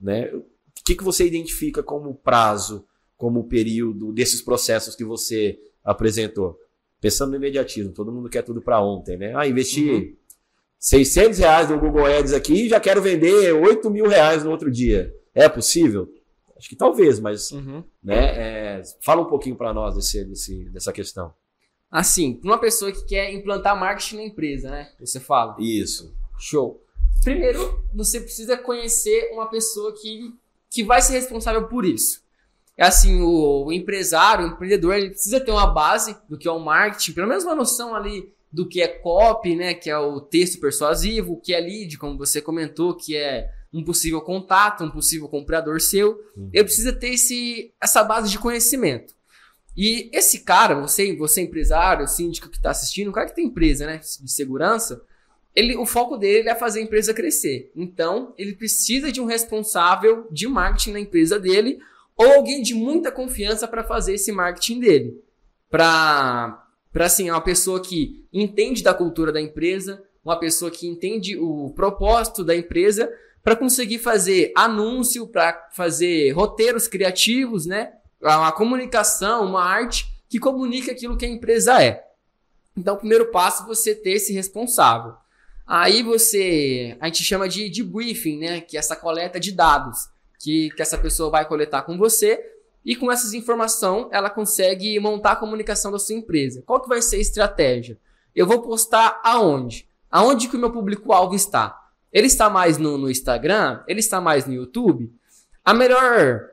Né? 0.00 0.26
O 0.34 0.44
que, 0.84 0.96
que 0.96 1.04
você 1.04 1.26
identifica 1.26 1.82
como 1.82 2.14
prazo, 2.14 2.84
como 3.16 3.44
período 3.44 4.12
desses 4.12 4.42
processos 4.42 4.96
que 4.96 5.04
você 5.04 5.58
apresentou? 5.84 6.58
Pensando 7.04 7.32
no 7.32 7.36
imediatismo, 7.36 7.92
todo 7.92 8.10
mundo 8.10 8.30
quer 8.30 8.40
tudo 8.40 8.62
para 8.62 8.80
ontem. 8.82 9.18
Né? 9.18 9.34
Ah, 9.36 9.46
investir 9.46 9.92
uhum. 9.92 10.16
600 10.78 11.38
reais 11.38 11.68
no 11.68 11.78
Google 11.78 12.06
Ads 12.06 12.32
aqui 12.32 12.64
e 12.64 12.68
já 12.70 12.80
quero 12.80 13.02
vender 13.02 13.52
8 13.52 13.90
mil 13.90 14.08
reais 14.08 14.42
no 14.42 14.50
outro 14.50 14.70
dia. 14.70 15.14
É 15.34 15.46
possível? 15.46 16.08
Acho 16.56 16.66
que 16.66 16.74
talvez, 16.76 17.20
mas 17.20 17.50
Uhum. 17.52 17.84
né, 18.02 18.78
é, 18.78 18.82
fala 19.02 19.20
um 19.20 19.26
pouquinho 19.26 19.54
para 19.54 19.74
nós 19.74 19.94
desse, 19.94 20.24
desse- 20.24 20.64
dessa 20.70 20.94
questão. 20.94 21.34
Assim, 21.90 22.32
pra 22.40 22.52
uma 22.52 22.58
pessoa 22.58 22.90
que 22.90 23.04
quer 23.04 23.34
implantar 23.34 23.78
marketing 23.78 24.16
na 24.16 24.22
empresa, 24.24 24.70
né? 24.70 24.90
Você 24.98 25.20
fala. 25.20 25.56
Isso. 25.60 26.16
Show. 26.40 26.82
Primeiro, 27.22 27.84
você 27.94 28.18
precisa 28.18 28.56
conhecer 28.56 29.28
uma 29.34 29.46
pessoa 29.50 29.92
que, 30.00 30.32
que 30.70 30.82
vai 30.82 31.02
ser 31.02 31.12
responsável 31.12 31.68
por 31.68 31.84
isso. 31.84 32.23
É 32.76 32.84
assim, 32.84 33.20
o, 33.22 33.66
o 33.66 33.72
empresário, 33.72 34.46
o 34.46 34.48
empreendedor, 34.48 34.94
ele 34.94 35.10
precisa 35.10 35.40
ter 35.40 35.50
uma 35.50 35.66
base 35.66 36.16
do 36.28 36.36
que 36.36 36.48
é 36.48 36.50
o 36.50 36.58
marketing, 36.58 37.12
pelo 37.12 37.28
menos 37.28 37.44
uma 37.44 37.54
noção 37.54 37.94
ali 37.94 38.32
do 38.52 38.68
que 38.68 38.80
é 38.80 38.88
copy, 38.88 39.56
né? 39.56 39.74
Que 39.74 39.90
é 39.90 39.98
o 39.98 40.20
texto 40.20 40.60
persuasivo, 40.60 41.34
o 41.34 41.40
que 41.40 41.52
é 41.52 41.60
lead, 41.60 41.98
como 41.98 42.16
você 42.16 42.40
comentou, 42.40 42.96
que 42.96 43.16
é 43.16 43.50
um 43.72 43.82
possível 43.82 44.20
contato, 44.20 44.84
um 44.84 44.90
possível 44.90 45.28
comprador 45.28 45.80
seu. 45.80 46.12
Uhum. 46.36 46.50
Ele 46.52 46.64
precisa 46.64 46.92
ter 46.92 47.08
esse, 47.10 47.72
essa 47.80 48.04
base 48.04 48.30
de 48.30 48.38
conhecimento. 48.38 49.12
E 49.76 50.08
esse 50.12 50.40
cara, 50.40 50.80
você, 50.80 51.16
você 51.16 51.42
empresário, 51.42 52.06
síndico 52.06 52.48
que 52.48 52.56
está 52.56 52.70
assistindo, 52.70 53.08
o 53.08 53.12
cara 53.12 53.26
que 53.26 53.34
tem 53.34 53.46
empresa, 53.46 53.86
né, 53.86 53.98
de 53.98 54.30
segurança, 54.30 55.02
ele, 55.54 55.76
o 55.76 55.84
foco 55.84 56.16
dele 56.16 56.48
é 56.48 56.54
fazer 56.54 56.78
a 56.78 56.82
empresa 56.82 57.12
crescer. 57.12 57.72
Então, 57.74 58.32
ele 58.38 58.54
precisa 58.54 59.10
de 59.10 59.20
um 59.20 59.24
responsável 59.24 60.28
de 60.30 60.46
marketing 60.46 60.92
na 60.92 61.00
empresa 61.00 61.38
dele 61.38 61.80
ou 62.16 62.32
alguém 62.32 62.62
de 62.62 62.74
muita 62.74 63.10
confiança 63.10 63.66
para 63.66 63.84
fazer 63.84 64.14
esse 64.14 64.30
marketing 64.32 64.80
dele. 64.80 65.24
Para 65.70 66.60
para 66.92 67.06
assim, 67.06 67.28
uma 67.28 67.40
pessoa 67.40 67.82
que 67.82 68.24
entende 68.32 68.80
da 68.80 68.94
cultura 68.94 69.32
da 69.32 69.40
empresa, 69.40 70.00
uma 70.24 70.38
pessoa 70.38 70.70
que 70.70 70.86
entende 70.86 71.36
o 71.36 71.70
propósito 71.70 72.44
da 72.44 72.54
empresa 72.54 73.12
para 73.42 73.56
conseguir 73.56 73.98
fazer 73.98 74.52
anúncio, 74.56 75.26
para 75.26 75.68
fazer 75.72 76.30
roteiros 76.30 76.86
criativos, 76.86 77.66
né? 77.66 77.94
Uma 78.22 78.52
comunicação, 78.52 79.44
uma 79.44 79.64
arte 79.64 80.06
que 80.28 80.38
comunica 80.38 80.92
aquilo 80.92 81.16
que 81.16 81.26
a 81.26 81.28
empresa 81.28 81.82
é. 81.82 82.04
Então, 82.76 82.94
o 82.94 82.98
primeiro 82.98 83.32
passo 83.32 83.64
é 83.64 83.66
você 83.66 83.92
ter 83.92 84.12
esse 84.12 84.32
responsável. 84.32 85.14
Aí 85.66 86.00
você, 86.00 86.96
a 87.00 87.06
gente 87.06 87.24
chama 87.24 87.48
de, 87.48 87.68
de 87.68 87.82
briefing, 87.82 88.38
né? 88.38 88.60
Que 88.60 88.76
é 88.76 88.78
essa 88.78 88.94
coleta 88.94 89.40
de 89.40 89.50
dados 89.50 90.13
que, 90.44 90.70
que 90.70 90.82
essa 90.82 90.98
pessoa 90.98 91.30
vai 91.30 91.48
coletar 91.48 91.82
com 91.82 91.96
você 91.96 92.38
e 92.84 92.94
com 92.94 93.10
essas 93.10 93.32
informações 93.32 94.08
ela 94.12 94.28
consegue 94.28 95.00
montar 95.00 95.32
a 95.32 95.36
comunicação 95.36 95.90
da 95.90 95.98
sua 95.98 96.14
empresa. 96.14 96.62
Qual 96.66 96.82
que 96.82 96.88
vai 96.88 97.00
ser 97.00 97.16
a 97.16 97.20
estratégia? 97.20 97.98
Eu 98.36 98.46
vou 98.46 98.60
postar 98.60 99.20
aonde? 99.24 99.88
Aonde 100.10 100.48
que 100.48 100.56
o 100.56 100.58
meu 100.58 100.70
público-alvo 100.70 101.34
está? 101.34 101.80
Ele 102.12 102.26
está 102.26 102.50
mais 102.50 102.76
no, 102.76 102.98
no 102.98 103.10
Instagram? 103.10 103.82
Ele 103.88 104.00
está 104.00 104.20
mais 104.20 104.44
no 104.44 104.52
YouTube? 104.52 105.10
A 105.64 105.72
melhor, 105.72 106.50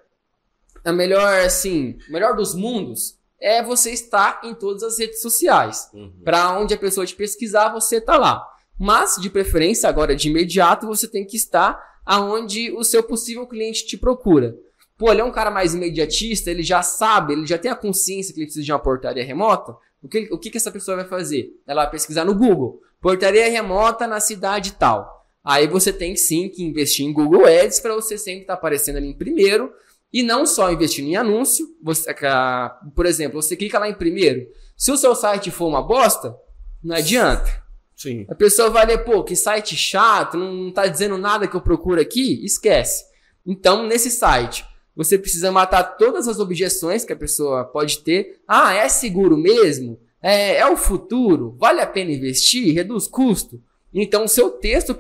a 0.86 0.94
melhor, 0.94 1.42
assim, 1.42 1.98
melhor 2.08 2.34
dos 2.36 2.56
mundos 2.56 3.20
é 3.40 3.62
você 3.62 3.92
estar 3.92 4.40
em 4.44 4.54
todas 4.54 4.84
as 4.84 4.98
redes 4.98 5.22
sociais. 5.22 5.90
Uhum. 5.94 6.14
Para 6.24 6.58
onde 6.58 6.74
a 6.74 6.78
pessoa 6.78 7.06
te 7.06 7.16
pesquisar, 7.16 7.70
você 7.70 7.98
está 7.98 8.18
lá. 8.18 8.48
Mas, 8.80 9.18
de 9.18 9.30
preferência, 9.30 9.90
agora 9.90 10.16
de 10.16 10.30
imediato, 10.30 10.88
você 10.88 11.08
tem 11.08 11.26
que 11.26 11.36
estar 11.36 11.91
aonde 12.12 12.70
o 12.74 12.84
seu 12.84 13.02
possível 13.02 13.48
cliente 13.48 13.86
te 13.86 13.96
procura. 13.96 14.54
Pô, 14.98 15.14
ele 15.14 15.22
é 15.22 15.24
um 15.24 15.32
cara 15.32 15.50
mais 15.50 15.74
imediatista, 15.74 16.52
ele 16.52 16.62
já 16.62 16.84
sabe, 16.84 17.32
ele 17.32 17.48
já 17.48 17.58
tem 17.58 17.72
a 17.72 17.76
consciência 17.76 18.34
que 18.34 18.42
ele 18.42 18.48
precisa 18.48 18.66
de 18.66 18.72
uma 18.74 18.80
portaria 18.80 19.24
remota. 19.24 19.78
O 20.04 20.10
que, 20.10 20.28
o 20.30 20.38
que, 20.38 20.50
que 20.50 20.58
essa 20.58 20.72
pessoa 20.72 20.98
vai 20.98 21.06
fazer? 21.06 21.54
Ela 21.66 21.84
vai 21.84 21.92
pesquisar 21.92 22.26
no 22.26 22.36
Google. 22.36 22.82
Portaria 23.00 23.50
remota 23.50 24.08
na 24.08 24.20
cidade 24.20 24.74
tal. 24.74 25.26
Aí 25.42 25.68
você 25.68 25.94
tem 25.94 26.14
sim 26.18 26.50
que 26.50 26.62
investir 26.62 27.06
em 27.06 27.14
Google 27.14 27.46
Ads 27.46 27.80
para 27.80 27.96
você 27.96 28.18
sempre 28.18 28.42
estar 28.42 28.56
aparecendo 28.56 28.98
ali 28.98 29.08
em 29.08 29.18
primeiro. 29.18 29.72
E 30.12 30.22
não 30.22 30.46
só 30.46 30.70
investindo 30.70 31.08
em 31.08 31.16
anúncio. 31.16 31.66
Você, 31.82 32.14
ah, 32.26 32.78
por 32.94 33.06
exemplo, 33.06 33.42
você 33.42 33.56
clica 33.56 33.80
lá 33.80 33.88
em 33.88 33.94
primeiro. 33.94 34.48
Se 34.76 34.92
o 34.92 34.98
seu 34.98 35.16
site 35.16 35.50
for 35.50 35.68
uma 35.68 35.82
bosta, 35.82 36.36
não 36.84 36.94
adianta. 36.94 37.61
Sim. 38.02 38.26
A 38.30 38.36
pessoa 38.36 38.70
vai 38.70 38.86
ler, 38.86 39.04
pô, 39.04 39.24
que 39.24 39.36
site 39.36 39.76
chato, 39.76 40.38
não 40.38 40.72
tá 40.72 40.88
dizendo 40.88 41.18
nada 41.18 41.48
que 41.48 41.56
eu 41.56 41.62
procuro 41.62 42.02
aqui, 42.02 42.44
esquece. 42.44 43.06
Então, 43.46 43.86
nesse 43.86 44.10
site, 44.10 44.66
você 44.96 45.18
precisa 45.18 45.52
matar 45.52 45.84
todas 45.84 46.28
as 46.28 46.40
objeções 46.40 47.06
que 47.06 47.14
a 47.14 47.18
pessoa 47.18 47.64
pode 47.64 48.00
ter. 48.00 48.42
Ah, 48.48 48.74
é 48.74 48.90
seguro 48.90 49.38
mesmo? 49.38 50.00
É, 50.22 50.58
é 50.58 50.68
o 50.68 50.78
futuro? 50.78 51.56
Vale 51.60 51.80
a 51.80 51.88
pena 51.88 52.12
investir? 52.12 52.74
Reduz 52.74 53.08
custo? 53.08 53.62
Então, 53.94 54.28
seu 54.28 54.50
texto 54.52 54.96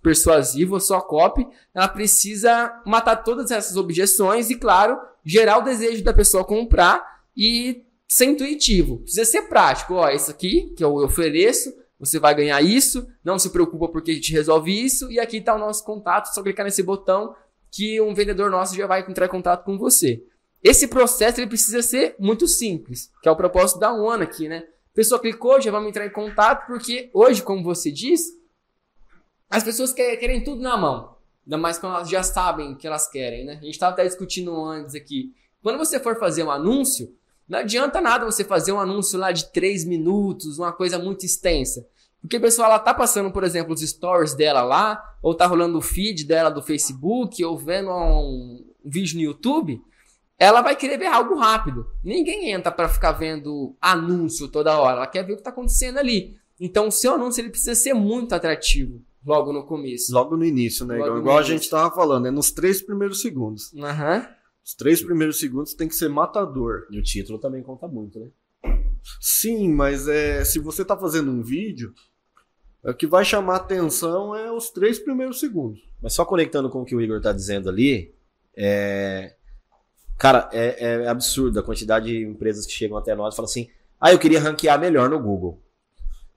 persuasivo, 0.00 0.76
a 0.76 0.80
sua 0.80 1.00
copy, 1.00 1.46
ela 1.74 1.88
precisa 1.88 2.80
matar 2.86 3.16
todas 3.16 3.50
essas 3.50 3.76
objeções 3.76 4.48
e, 4.48 4.54
claro, 4.54 4.96
gerar 5.24 5.58
o 5.58 5.64
desejo 5.64 6.04
da 6.04 6.14
pessoa 6.14 6.44
comprar 6.44 7.04
e 7.36 7.84
ser 8.06 8.26
intuitivo. 8.26 8.98
Precisa 8.98 9.24
ser 9.24 9.42
prático. 9.42 9.94
Ó, 9.94 10.08
isso 10.08 10.30
aqui 10.30 10.72
que 10.76 10.84
eu 10.84 10.94
ofereço, 10.96 11.74
você 12.02 12.18
vai 12.18 12.34
ganhar 12.34 12.60
isso, 12.60 13.06
não 13.22 13.38
se 13.38 13.48
preocupa 13.50 13.86
porque 13.86 14.10
a 14.10 14.14
gente 14.14 14.32
resolve 14.32 14.72
isso, 14.72 15.08
e 15.08 15.20
aqui 15.20 15.36
está 15.36 15.54
o 15.54 15.58
nosso 15.58 15.84
contato, 15.84 16.34
só 16.34 16.42
clicar 16.42 16.66
nesse 16.66 16.82
botão 16.82 17.32
que 17.70 18.00
um 18.00 18.12
vendedor 18.12 18.50
nosso 18.50 18.74
já 18.74 18.88
vai 18.88 19.06
entrar 19.08 19.26
em 19.26 19.28
contato 19.28 19.64
com 19.64 19.78
você. 19.78 20.20
Esse 20.64 20.88
processo 20.88 21.38
ele 21.40 21.46
precisa 21.46 21.80
ser 21.80 22.16
muito 22.18 22.48
simples, 22.48 23.08
que 23.22 23.28
é 23.28 23.30
o 23.30 23.36
propósito 23.36 23.78
da 23.78 23.92
One 23.92 24.24
aqui, 24.24 24.48
né? 24.48 24.64
Pessoa 24.92 25.20
clicou, 25.20 25.60
já 25.60 25.70
vamos 25.70 25.90
entrar 25.90 26.04
em 26.04 26.10
contato, 26.10 26.66
porque 26.66 27.08
hoje, 27.14 27.40
como 27.40 27.62
você 27.62 27.92
diz, 27.92 28.36
as 29.48 29.62
pessoas 29.62 29.92
querem 29.92 30.42
tudo 30.42 30.60
na 30.60 30.76
mão. 30.76 31.14
Ainda 31.46 31.56
mais 31.56 31.78
quando 31.78 31.94
elas 31.94 32.08
já 32.08 32.24
sabem 32.24 32.72
o 32.72 32.76
que 32.76 32.86
elas 32.88 33.08
querem, 33.08 33.44
né? 33.44 33.52
A 33.52 33.64
gente 33.64 33.70
estava 33.70 33.92
até 33.92 34.04
discutindo 34.04 34.52
antes 34.64 34.96
aqui. 34.96 35.32
Quando 35.62 35.78
você 35.78 36.00
for 36.00 36.18
fazer 36.18 36.42
um 36.42 36.50
anúncio, 36.50 37.14
não 37.48 37.60
adianta 37.60 38.00
nada 38.00 38.24
você 38.24 38.42
fazer 38.42 38.72
um 38.72 38.80
anúncio 38.80 39.18
lá 39.18 39.30
de 39.30 39.52
3 39.52 39.84
minutos, 39.84 40.58
uma 40.58 40.72
coisa 40.72 40.98
muito 40.98 41.24
extensa. 41.24 41.86
Porque 42.22 42.36
a 42.36 42.40
pessoa 42.40 42.66
ela 42.66 42.78
tá 42.78 42.94
passando, 42.94 43.32
por 43.32 43.42
exemplo, 43.42 43.74
os 43.74 43.80
stories 43.80 44.34
dela 44.34 44.62
lá, 44.62 45.02
ou 45.20 45.34
tá 45.34 45.44
rolando 45.44 45.76
o 45.76 45.82
feed 45.82 46.24
dela 46.24 46.48
do 46.48 46.62
Facebook, 46.62 47.44
ou 47.44 47.58
vendo 47.58 47.90
um, 47.90 48.64
vídeo 48.84 49.16
no 49.16 49.22
YouTube, 49.22 49.82
ela 50.38 50.62
vai 50.62 50.76
querer 50.76 50.98
ver 50.98 51.06
algo 51.06 51.34
rápido. 51.34 51.86
Ninguém 52.02 52.50
entra 52.50 52.70
para 52.70 52.88
ficar 52.88 53.12
vendo 53.12 53.76
anúncio 53.80 54.48
toda 54.48 54.78
hora, 54.78 54.98
ela 54.98 55.06
quer 55.06 55.24
ver 55.26 55.32
o 55.32 55.36
que 55.36 55.40
está 55.40 55.50
acontecendo 55.50 55.98
ali. 55.98 56.36
Então, 56.60 56.88
o 56.88 56.92
seu 56.92 57.14
anúncio 57.14 57.40
ele 57.40 57.50
precisa 57.50 57.74
ser 57.74 57.92
muito 57.92 58.34
atrativo 58.34 59.02
logo 59.24 59.52
no 59.52 59.64
começo. 59.64 60.12
Logo 60.12 60.36
no 60.36 60.44
início, 60.44 60.86
né? 60.86 60.96
Logo 60.98 61.18
Igual 61.18 61.38
a 61.38 61.42
gente 61.42 61.68
tava 61.68 61.94
falando, 61.94 62.26
é 62.26 62.30
nos 62.30 62.52
três 62.52 62.82
primeiros 62.82 63.20
segundos. 63.20 63.72
Uhum. 63.72 64.26
Os 64.64 64.74
três 64.74 65.02
primeiros 65.02 65.38
segundos 65.40 65.74
tem 65.74 65.88
que 65.88 65.94
ser 65.94 66.08
matador. 66.08 66.86
E 66.90 66.98
o 66.98 67.02
título 67.02 67.38
também 67.38 67.62
conta 67.62 67.88
muito, 67.88 68.20
né? 68.20 68.28
Sim, 69.20 69.72
mas 69.72 70.06
é, 70.06 70.44
se 70.44 70.60
você 70.60 70.84
tá 70.84 70.96
fazendo 70.96 71.30
um 71.32 71.42
vídeo, 71.42 71.92
o 72.84 72.94
que 72.94 73.06
vai 73.06 73.24
chamar 73.24 73.56
atenção 73.56 74.34
é 74.34 74.50
os 74.50 74.70
três 74.70 74.98
primeiros 74.98 75.38
segundos. 75.38 75.80
Mas 76.00 76.14
só 76.14 76.24
conectando 76.24 76.68
com 76.68 76.82
o 76.82 76.84
que 76.84 76.96
o 76.96 77.00
Igor 77.00 77.20
tá 77.20 77.32
dizendo 77.32 77.68
ali, 77.68 78.12
é, 78.56 79.34
Cara, 80.22 80.48
é, 80.52 81.02
é 81.02 81.08
absurdo 81.08 81.58
a 81.58 81.64
quantidade 81.64 82.06
de 82.06 82.24
empresas 82.24 82.64
que 82.64 82.72
chegam 82.72 82.96
até 82.96 83.12
nós 83.12 83.34
e 83.34 83.36
falam 83.36 83.50
assim: 83.50 83.68
ah, 84.00 84.12
eu 84.12 84.20
queria 84.20 84.38
ranquear 84.38 84.78
melhor 84.78 85.10
no 85.10 85.18
Google. 85.18 85.60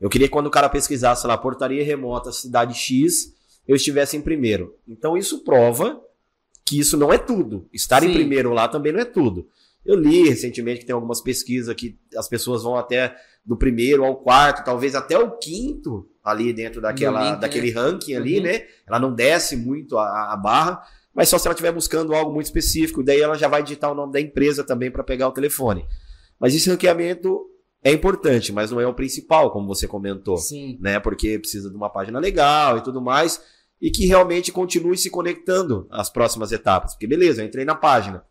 Eu 0.02 0.10
queria 0.10 0.28
que 0.28 0.34
quando 0.34 0.48
o 0.48 0.52
cara 0.52 0.68
pesquisasse 0.68 1.28
lá, 1.28 1.38
portaria 1.38 1.86
remota, 1.86 2.32
cidade 2.32 2.74
X, 2.74 3.36
eu 3.68 3.76
estivesse 3.76 4.18
em 4.18 4.22
primeiro. 4.22 4.76
Então 4.88 5.16
isso 5.16 5.44
prova 5.44 6.02
que 6.66 6.80
isso 6.80 6.98
não 6.98 7.14
é 7.14 7.20
tudo. 7.20 7.70
Estar 7.72 8.02
Sim. 8.02 8.10
em 8.10 8.14
primeiro 8.14 8.54
lá 8.54 8.68
também 8.68 8.92
não 8.92 9.02
é 9.02 9.06
tudo. 9.06 9.48
Eu 9.86 9.96
li 9.96 10.28
recentemente 10.28 10.80
que 10.80 10.86
tem 10.86 10.96
algumas 10.96 11.22
pesquisas 11.22 11.74
que 11.76 11.98
as 12.16 12.28
pessoas 12.28 12.64
vão 12.64 12.76
até 12.76 13.16
do 13.46 13.56
primeiro 13.56 14.04
ao 14.04 14.16
quarto, 14.16 14.66
talvez 14.66 14.96
até 14.96 15.18
o 15.18 15.38
quinto 15.38 16.10
ali 16.24 16.52
dentro 16.52 16.82
daquela, 16.82 17.30
link, 17.30 17.40
daquele 17.40 17.72
né? 17.72 17.80
ranking 17.80 18.16
ali, 18.16 18.38
uhum. 18.38 18.44
né? 18.44 18.66
Ela 18.88 19.00
não 19.00 19.14
desce 19.14 19.56
muito 19.56 19.98
a, 19.98 20.34
a 20.34 20.38
barra 20.38 20.82
mas 21.16 21.30
só 21.30 21.38
se 21.38 21.48
ela 21.48 21.54
estiver 21.54 21.72
buscando 21.72 22.14
algo 22.14 22.34
muito 22.34 22.48
específico, 22.48 23.02
daí 23.02 23.22
ela 23.22 23.38
já 23.38 23.48
vai 23.48 23.64
digitar 23.64 23.90
o 23.90 23.96
nome 23.96 24.12
da 24.12 24.20
empresa 24.20 24.66
também 24.66 24.92
para 24.92 25.04
pegar 25.04 25.30
o 25.30 25.32
telefone. 25.32 25.86
Mas 26.38 26.54
esse 26.54 26.70
ranqueamento 26.70 27.50
é 27.82 27.94
importante, 27.94 28.52
mas 28.52 28.70
não 28.70 28.82
é 28.82 28.86
o 28.86 28.94
principal, 28.94 29.50
como 29.52 29.66
você 29.66 29.88
comentou. 29.88 30.36
Sim. 30.36 30.78
Né? 30.82 31.00
Porque 31.00 31.40
precisa 31.40 31.70
de 31.70 31.76
uma 31.76 31.90
página 31.90 32.20
legal 32.20 32.78
e 32.78 32.84
tudo 32.84 33.02
mais, 33.02 33.42
e 33.82 33.90
que 33.90 34.06
realmente 34.06 34.52
continue 34.52 34.98
se 34.98 35.10
conectando 35.10 35.88
às 35.90 36.10
próximas 36.10 36.52
etapas. 36.52 36.92
Porque 36.92 37.08
beleza, 37.08 37.42
eu 37.42 37.48
entrei 37.48 37.64
na 37.64 37.76
página. 37.76 38.22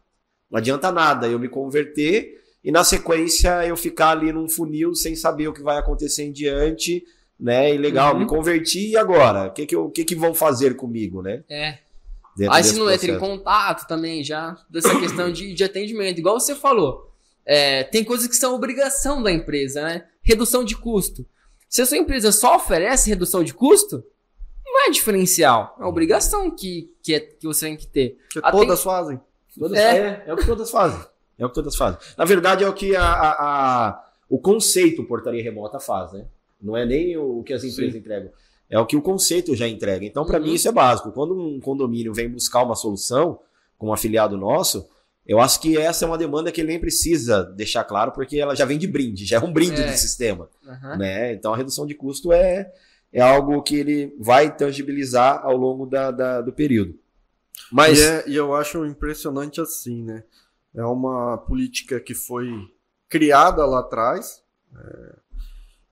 Não 0.55 0.59
adianta 0.59 0.93
nada 0.93 1.27
eu 1.27 1.37
me 1.37 1.49
converter 1.49 2.41
e 2.63 2.71
na 2.71 2.85
sequência 2.85 3.67
eu 3.67 3.77
ficar 3.77 4.11
ali 4.11 4.33
num 4.33 4.49
funil 4.49 4.95
sem 4.95 5.17
saber 5.17 5.49
o 5.49 5.53
que 5.53 5.61
vai 5.61 5.79
acontecer 5.79 6.23
em 6.23 6.31
diante, 6.31 7.05
né? 7.39 7.75
E 7.75 7.77
legal, 7.77 8.15
uhum. 8.15 8.21
me 8.21 8.27
converti 8.27 8.91
e 8.91 8.97
agora? 8.97 9.49
O 9.49 9.51
que 9.53 9.67
que, 9.67 9.75
eu, 9.75 9.91
que 9.91 10.05
que 10.05 10.15
vão 10.15 10.33
fazer 10.33 10.77
comigo, 10.77 11.21
né? 11.21 11.43
É. 11.51 11.79
Aí 12.49 12.63
se 12.63 12.79
não 12.79 12.89
entra 12.89 13.11
em 13.11 13.19
contato 13.19 13.89
também, 13.89 14.23
já, 14.23 14.57
dessa 14.71 14.97
questão 15.01 15.33
de, 15.33 15.53
de 15.53 15.65
atendimento. 15.65 16.21
Igual 16.21 16.39
você 16.39 16.55
falou, 16.55 17.11
é, 17.45 17.83
tem 17.83 18.05
coisas 18.05 18.29
que 18.29 18.37
são 18.37 18.55
obrigação 18.55 19.25
da 19.25 19.33
empresa, 19.33 19.83
né? 19.83 20.05
Redução 20.23 20.63
de 20.63 20.77
custo. 20.77 21.27
Se 21.69 21.83
a 21.83 21.87
sua 21.87 21.99
empresa 21.99 22.31
só 22.31 22.55
oferece 22.55 23.11
redução 23.11 23.43
de 23.43 23.53
custo, 23.53 24.05
não 24.65 24.87
é 24.87 24.91
diferencial. 24.91 25.77
É 25.81 25.85
obrigação 25.85 26.49
que, 26.49 26.95
que, 27.03 27.13
é, 27.13 27.19
que 27.19 27.45
você 27.45 27.67
tem 27.67 27.77
que 27.77 27.89
ter. 27.89 28.19
Que 28.31 28.41
todas 28.41 28.85
fazem. 28.85 29.19
Todas, 29.59 29.79
é. 29.79 29.99
é. 29.99 30.25
É, 30.27 30.35
o 30.35 30.37
que 30.37 30.47
todas 30.47 30.71
fazem. 30.71 31.01
É 31.39 31.45
o 31.45 31.49
que 31.49 31.55
todas 31.55 31.77
fazem. 31.77 31.99
Na 32.17 32.25
verdade, 32.25 32.65
é 32.65 32.69
o 32.69 32.73
que 32.73 32.95
a, 32.95 33.05
a, 33.05 33.89
a 33.89 34.05
o 34.29 34.39
conceito 34.39 35.05
portaria 35.05 35.43
remota 35.43 35.79
faz, 35.79 36.13
né? 36.13 36.27
Não 36.61 36.77
é 36.77 36.85
nem 36.87 37.17
o 37.17 37.43
que 37.43 37.53
as 37.53 37.63
empresas 37.63 37.93
Sim. 37.93 37.99
entregam 37.99 38.31
é 38.69 38.79
o 38.79 38.87
que 38.87 38.97
o 38.97 39.03
conceito 39.03 39.55
já 39.55 39.69
entrega. 39.69 40.05
Então, 40.05 40.25
para 40.25 40.39
uhum. 40.39 40.47
mim, 40.47 40.55
isso 40.55 40.69
é 40.69 40.73
básico. 40.73 41.13
Quando 41.13 41.39
um 41.39 41.61
condomínio 41.61 42.13
vem 42.13 42.29
buscar 42.29 42.63
uma 42.63 42.75
solução 42.75 43.39
com 43.79 43.89
um 43.89 43.93
afiliado 43.93 44.37
nosso, 44.37 44.89
eu 45.27 45.41
acho 45.41 45.61
que 45.61 45.79
essa 45.79 46.05
é 46.05 46.09
uma 46.09 46.19
demanda 46.19 46.51
que 46.51 46.61
ele 46.61 46.69
nem 46.69 46.81
precisa 46.81 47.45
deixar 47.45 47.85
claro, 47.85 48.13
porque 48.13 48.39
ela 48.39 48.55
já 48.55 48.65
vem 48.65 48.79
de 48.79 48.87
brinde, 48.87 49.25
já 49.25 49.37
é 49.37 49.41
um 49.41 49.53
brinde 49.53 49.81
é. 49.81 49.91
do 49.91 49.97
sistema. 49.97 50.49
Uhum. 50.67 50.99
Né? 50.99 51.33
Então, 51.35 51.53
a 51.53 51.57
redução 51.57 51.87
de 51.87 51.95
custo 51.95 52.33
é, 52.33 52.73
é 53.13 53.21
algo 53.21 53.63
que 53.63 53.77
ele 53.77 54.15
vai 54.19 54.55
tangibilizar 54.55 55.45
ao 55.45 55.57
longo 55.57 55.87
da, 55.87 56.11
da 56.11 56.41
do 56.41 56.53
período. 56.53 56.99
Mas... 57.71 57.99
E, 57.99 58.03
é, 58.03 58.29
e 58.29 58.37
eu 58.37 58.55
acho 58.55 58.85
impressionante 58.85 59.61
assim, 59.61 60.03
né? 60.03 60.25
É 60.75 60.85
uma 60.85 61.39
política 61.39 62.01
que 62.01 62.15
foi 62.15 62.51
criada 63.09 63.65
lá 63.65 63.81
atrás, 63.81 64.43
é, 64.77 65.17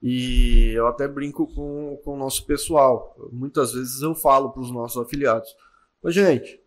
e 0.03 0.73
eu 0.75 0.89
até 0.89 1.07
brinco 1.07 1.47
com, 1.47 1.97
com 2.05 2.15
o 2.15 2.19
nosso 2.19 2.45
pessoal. 2.45 3.17
Muitas 3.31 3.73
vezes 3.73 4.03
eu 4.03 4.15
falo 4.15 4.51
para 4.51 4.63
os 4.63 4.73
nossos 4.73 5.01
afiliados: 5.01 5.49
Mas, 6.03 6.15
gente, 6.15 6.61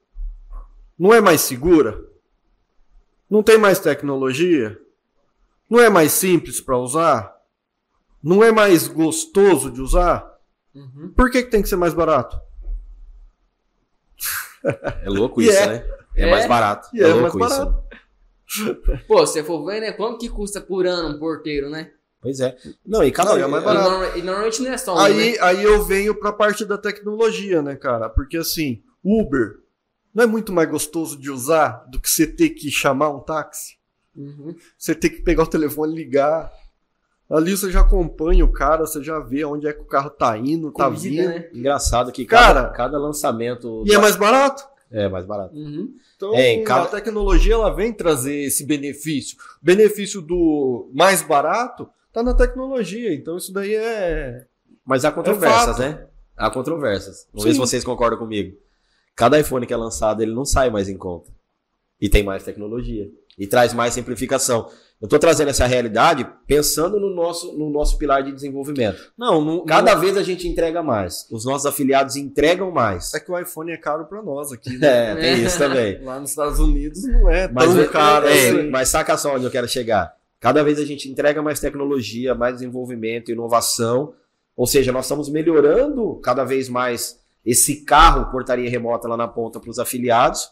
não 0.97 1.13
é 1.13 1.19
mais 1.19 1.41
segura? 1.41 2.01
Não 3.29 3.43
tem 3.43 3.58
mais 3.58 3.79
tecnologia? 3.79 4.79
Não 5.69 5.79
é 5.79 5.89
mais 5.89 6.13
simples 6.13 6.62
para 6.62 6.77
usar? 6.77 7.36
Não 8.23 8.41
é 8.41 8.51
mais 8.51 8.88
gostoso 8.88 9.69
de 9.69 9.81
usar? 9.81 10.25
Uhum. 10.73 11.12
Por 11.15 11.29
que, 11.29 11.43
que 11.43 11.49
tem 11.49 11.62
que 11.62 11.69
ser 11.69 11.75
mais 11.75 11.93
barato? 11.93 12.39
É 15.04 15.10
louco 15.10 15.41
isso, 15.43 15.58
é. 15.58 15.67
né? 15.67 15.86
É, 16.15 16.28
é, 16.28 16.32
mais 16.32 16.47
barato. 16.47 16.89
é, 16.95 17.01
é 17.01 17.13
louco 17.13 17.38
mais 17.38 17.58
barato. 17.58 17.84
isso. 18.47 18.75
Pô, 19.08 19.25
se 19.25 19.43
for 19.43 19.65
ver, 19.65 19.82
né? 19.82 19.91
Quanto 19.91 20.19
que 20.19 20.30
custa 20.30 20.62
por 20.62 20.86
ano 20.86 21.15
um 21.15 21.19
porteiro, 21.19 21.69
né? 21.69 21.91
Pois 22.21 22.39
é. 22.39 22.56
Não, 22.86 23.04
e 23.04 23.12
cada 23.12 23.34
vez 23.34 23.45
é 23.45 23.47
mais 23.47 23.63
barato. 23.63 24.17
E 24.17 24.21
normalmente 24.21 24.62
não 24.62 24.71
é 24.71 24.78
só 24.78 24.95
um, 24.95 24.99
aí, 24.99 25.34
né? 25.34 25.38
aí 25.41 25.63
eu 25.63 25.84
venho 25.84 26.15
pra 26.15 26.34
parte 26.34 26.65
da 26.65 26.78
tecnologia, 26.78 27.62
né, 27.62 27.75
cara? 27.75 28.10
Porque 28.10 28.38
assim, 28.38 28.82
Uber 29.04 29.60
não 30.13 30.23
é 30.23 30.28
muito 30.28 30.54
mais 30.54 30.69
gostoso 30.69 31.19
de 31.19 31.30
usar 31.30 31.86
do 31.91 31.99
que 31.99 32.10
você 32.10 32.25
ter 32.25 32.51
que 32.51 32.71
chamar 32.71 33.10
um 33.10 33.19
táxi? 33.19 33.75
Uhum. 34.15 34.56
Você 34.78 34.95
ter 34.95 35.10
que 35.10 35.21
pegar 35.21 35.43
o 35.43 35.47
telefone 35.47 35.93
e 35.93 35.97
ligar. 35.97 36.51
Ali 37.29 37.57
você 37.57 37.71
já 37.71 37.81
acompanha 37.81 38.45
o 38.45 38.51
cara, 38.51 38.85
você 38.85 39.03
já 39.03 39.19
vê 39.19 39.43
onde 39.43 39.67
é 39.67 39.73
que 39.73 39.81
o 39.81 39.85
carro 39.85 40.11
tá 40.11 40.38
indo, 40.38 40.71
tá 40.71 40.89
vindo. 40.89 41.27
Né? 41.27 41.49
Engraçado 41.53 42.11
que 42.11 42.23
cara, 42.25 42.65
cada, 42.65 42.69
cada 42.69 42.97
lançamento. 42.99 43.83
E 43.88 43.93
é 43.93 43.97
mais 43.97 44.15
barato? 44.15 44.63
É, 44.91 45.09
mais 45.09 45.25
barato. 45.25 45.55
Uhum. 45.55 45.93
Então, 46.15 46.35
é, 46.35 46.61
cada... 46.61 46.83
a 46.83 46.88
tecnologia 46.88 47.55
ela 47.55 47.73
vem 47.73 47.91
trazer 47.91 48.45
esse 48.45 48.63
benefício. 48.65 49.38
Benefício 49.61 50.21
do 50.21 50.89
mais 50.93 51.21
barato 51.21 51.89
tá 52.13 52.23
na 52.23 52.33
tecnologia. 52.33 53.13
Então 53.13 53.38
isso 53.38 53.51
daí 53.51 53.75
é. 53.75 54.45
Mas 54.85 55.03
há 55.03 55.11
controvérsias, 55.11 55.79
é 55.79 55.89
né? 55.89 56.07
Há 56.38 56.49
controvérsias. 56.49 57.27
Vamos 57.33 57.45
ver 57.45 57.53
se 57.53 57.59
vocês 57.59 57.83
concordam 57.83 58.19
comigo. 58.19 58.55
Cada 59.15 59.39
iPhone 59.39 59.65
que 59.65 59.73
é 59.73 59.77
lançado, 59.77 60.21
ele 60.21 60.33
não 60.33 60.45
sai 60.45 60.69
mais 60.69 60.88
em 60.88 60.97
conta. 60.97 61.31
E 61.99 62.07
tem 62.07 62.23
mais 62.23 62.43
tecnologia. 62.43 63.09
E 63.38 63.47
traz 63.47 63.73
mais 63.73 63.93
simplificação. 63.93 64.69
Eu 65.01 65.08
estou 65.08 65.19
trazendo 65.19 65.49
essa 65.49 65.65
realidade 65.65 66.25
pensando 66.47 66.99
no 66.99 67.13
nosso, 67.13 67.58
no 67.58 67.69
nosso 67.69 67.97
pilar 67.97 68.23
de 68.23 68.31
desenvolvimento. 68.31 69.12
Não, 69.17 69.43
no, 69.43 69.65
cada 69.65 69.93
no... 69.93 70.01
vez 70.01 70.15
a 70.15 70.23
gente 70.23 70.47
entrega 70.47 70.81
mais. 70.81 71.27
Os 71.29 71.45
nossos 71.45 71.65
afiliados 71.65 72.15
entregam 72.15 72.71
mais. 72.71 73.13
É 73.13 73.19
que 73.19 73.29
o 73.31 73.38
iPhone 73.38 73.71
é 73.71 73.77
caro 73.77 74.05
para 74.05 74.21
nós 74.21 74.51
aqui. 74.51 74.77
Né? 74.77 74.86
É, 74.95 75.15
tem 75.15 75.43
isso 75.43 75.58
também. 75.58 75.99
Lá 76.03 76.19
nos 76.19 76.29
Estados 76.29 76.60
Unidos 76.60 77.03
não 77.03 77.29
é 77.29 77.47
mas, 77.47 77.73
tão 77.73 77.88
caro. 77.88 78.27
É, 78.27 78.49
assim. 78.49 78.69
Mas 78.69 78.89
saca 78.89 79.17
só 79.17 79.36
onde 79.36 79.45
eu 79.45 79.51
quero 79.51 79.67
chegar. 79.67 80.15
Cada 80.39 80.63
vez 80.63 80.79
a 80.79 80.86
gente 80.86 81.10
entrega 81.10 81.41
mais 81.41 81.60
tecnologia, 81.60 82.34
mais 82.34 82.55
desenvolvimento, 82.55 83.31
inovação. 83.31 84.13
Ou 84.55 84.65
seja, 84.65 84.91
nós 84.91 85.05
estamos 85.05 85.29
melhorando 85.29 86.19
cada 86.23 86.45
vez 86.45 86.69
mais 86.69 87.19
esse 87.45 87.84
carro 87.84 88.31
portaria 88.31 88.69
remota 88.69 89.08
lá 89.08 89.17
na 89.17 89.27
ponta 89.27 89.60
para 89.60 89.69
os 89.69 89.79
afiliados. 89.79 90.49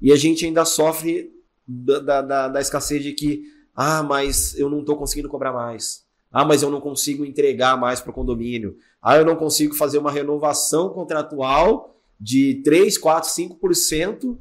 E 0.00 0.12
a 0.12 0.16
gente 0.16 0.44
ainda 0.44 0.64
sofre 0.64 1.30
da, 1.66 1.98
da, 1.98 2.22
da, 2.22 2.48
da 2.48 2.60
escassez 2.60 3.02
de 3.02 3.12
que, 3.12 3.42
ah, 3.74 4.02
mas 4.02 4.56
eu 4.58 4.70
não 4.70 4.80
estou 4.80 4.96
conseguindo 4.96 5.28
cobrar 5.28 5.52
mais. 5.52 6.04
Ah, 6.32 6.44
mas 6.44 6.62
eu 6.62 6.70
não 6.70 6.80
consigo 6.80 7.24
entregar 7.24 7.76
mais 7.76 8.00
para 8.00 8.10
o 8.10 8.14
condomínio. 8.14 8.76
Ah, 9.00 9.16
eu 9.16 9.24
não 9.24 9.36
consigo 9.36 9.74
fazer 9.74 9.98
uma 9.98 10.10
renovação 10.10 10.88
contratual 10.90 11.94
de 12.18 12.62
3, 12.64 12.98
4, 12.98 13.30
5% 13.30 14.38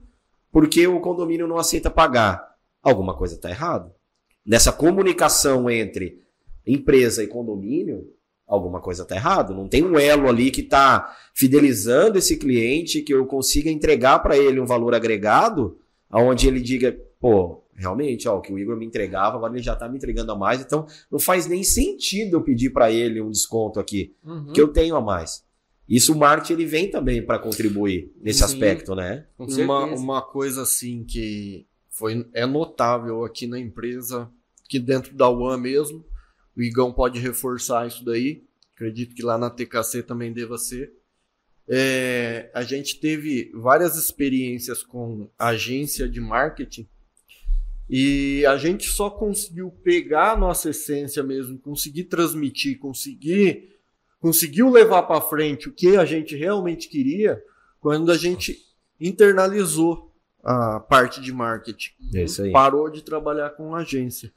porque 0.52 0.86
o 0.86 1.00
condomínio 1.00 1.48
não 1.48 1.58
aceita 1.58 1.90
pagar. 1.90 2.56
Alguma 2.82 3.16
coisa 3.16 3.34
está 3.34 3.50
errada. 3.50 3.92
Nessa 4.46 4.72
comunicação 4.72 5.68
entre 5.70 6.22
empresa 6.66 7.24
e 7.24 7.28
condomínio, 7.28 8.14
alguma 8.46 8.80
coisa 8.80 9.02
está 9.02 9.16
errada. 9.16 9.54
Não 9.54 9.68
tem 9.68 9.84
um 9.84 9.98
elo 9.98 10.30
ali 10.30 10.52
que 10.52 10.62
está 10.62 11.16
fidelizando 11.34 12.20
esse 12.20 12.38
cliente, 12.38 13.02
que 13.02 13.14
eu 13.14 13.26
consiga 13.26 13.72
entregar 13.72 14.20
para 14.20 14.38
ele 14.38 14.60
um 14.60 14.66
valor 14.66 14.94
agregado, 14.94 15.80
aonde 16.10 16.48
ele 16.48 16.62
diga, 16.62 16.96
pô, 17.20 17.63
realmente, 17.76 18.28
ó, 18.28 18.38
o 18.38 18.42
que 18.42 18.54
o 18.54 18.60
Igor 18.60 18.78
me 18.78 18.86
entregava, 18.86 19.38
agora 19.38 19.54
ele 19.54 19.64
já 19.64 19.74
está 19.74 19.90
me 19.90 19.98
entregando 19.98 20.32
a 20.32 20.38
mais, 20.38 20.62
então 20.62 20.86
não 21.12 21.20
faz 21.20 21.48
nem 21.48 21.64
sentido 21.64 22.38
eu 22.38 22.42
pedir 22.42 22.72
para 22.72 22.92
ele 22.92 23.22
um 23.22 23.32
desconto 23.32 23.80
aqui, 23.80 24.16
uhum. 24.24 24.54
que 24.54 24.62
eu 24.62 24.68
tenho 24.68 24.96
a 24.96 25.02
mais. 25.02 25.44
Isso 25.88 26.14
o 26.14 26.18
marketing 26.18 26.54
ele 26.54 26.66
vem 26.66 26.90
também 26.90 27.26
para 27.26 27.40
contribuir 27.40 28.12
nesse 28.22 28.40
Sim, 28.40 28.46
aspecto, 28.46 28.96
né? 28.96 29.26
Uma, 29.38 29.86
uma 29.86 30.22
coisa 30.22 30.62
assim 30.62 31.04
que 31.04 31.68
foi 31.90 32.28
é 32.34 32.46
notável 32.46 33.24
aqui 33.26 33.46
na 33.48 33.60
empresa, 33.60 34.30
que 34.70 34.80
dentro 34.80 35.14
da 35.14 35.30
UAM 35.30 35.58
mesmo, 35.58 36.06
o 36.56 36.62
Igão 36.62 36.94
pode 36.94 37.20
reforçar 37.20 37.88
isso 37.88 38.04
daí. 38.04 38.44
Acredito 38.74 39.14
que 39.14 39.24
lá 39.24 39.38
na 39.38 39.50
TKC 39.50 40.04
também 40.04 40.32
deva 40.32 40.58
ser. 40.58 40.94
É, 41.68 42.50
a 42.54 42.64
gente 42.64 43.00
teve 43.00 43.52
várias 43.54 43.96
experiências 43.96 44.84
com 44.84 45.30
agência 45.38 46.10
de 46.10 46.20
marketing 46.20 46.88
e 47.96 48.44
a 48.48 48.58
gente 48.58 48.90
só 48.90 49.08
conseguiu 49.08 49.70
pegar 49.70 50.32
a 50.32 50.36
nossa 50.36 50.72
essência 50.72 51.22
mesmo, 51.22 51.60
conseguir 51.60 52.06
transmitir, 52.06 52.80
conseguir 52.80 53.70
conseguiu 54.20 54.72
levar 54.72 55.04
para 55.04 55.22
frente 55.22 55.70
o 55.70 55.72
que 55.72 55.96
a 55.96 56.04
gente 56.04 56.36
realmente 56.36 56.90
queria 56.90 57.40
quando 57.80 58.12
a 58.12 58.18
gente 58.18 58.58
internalizou 59.00 60.12
a 60.44 60.80
parte 60.80 61.22
de 61.22 61.32
marketing. 61.32 61.92
É 62.16 62.24
isso 62.24 62.42
aí. 62.42 62.52
Parou 62.52 62.90
de 62.90 63.04
trabalhar 63.04 63.52
com 63.52 63.76
agência. 63.76 64.34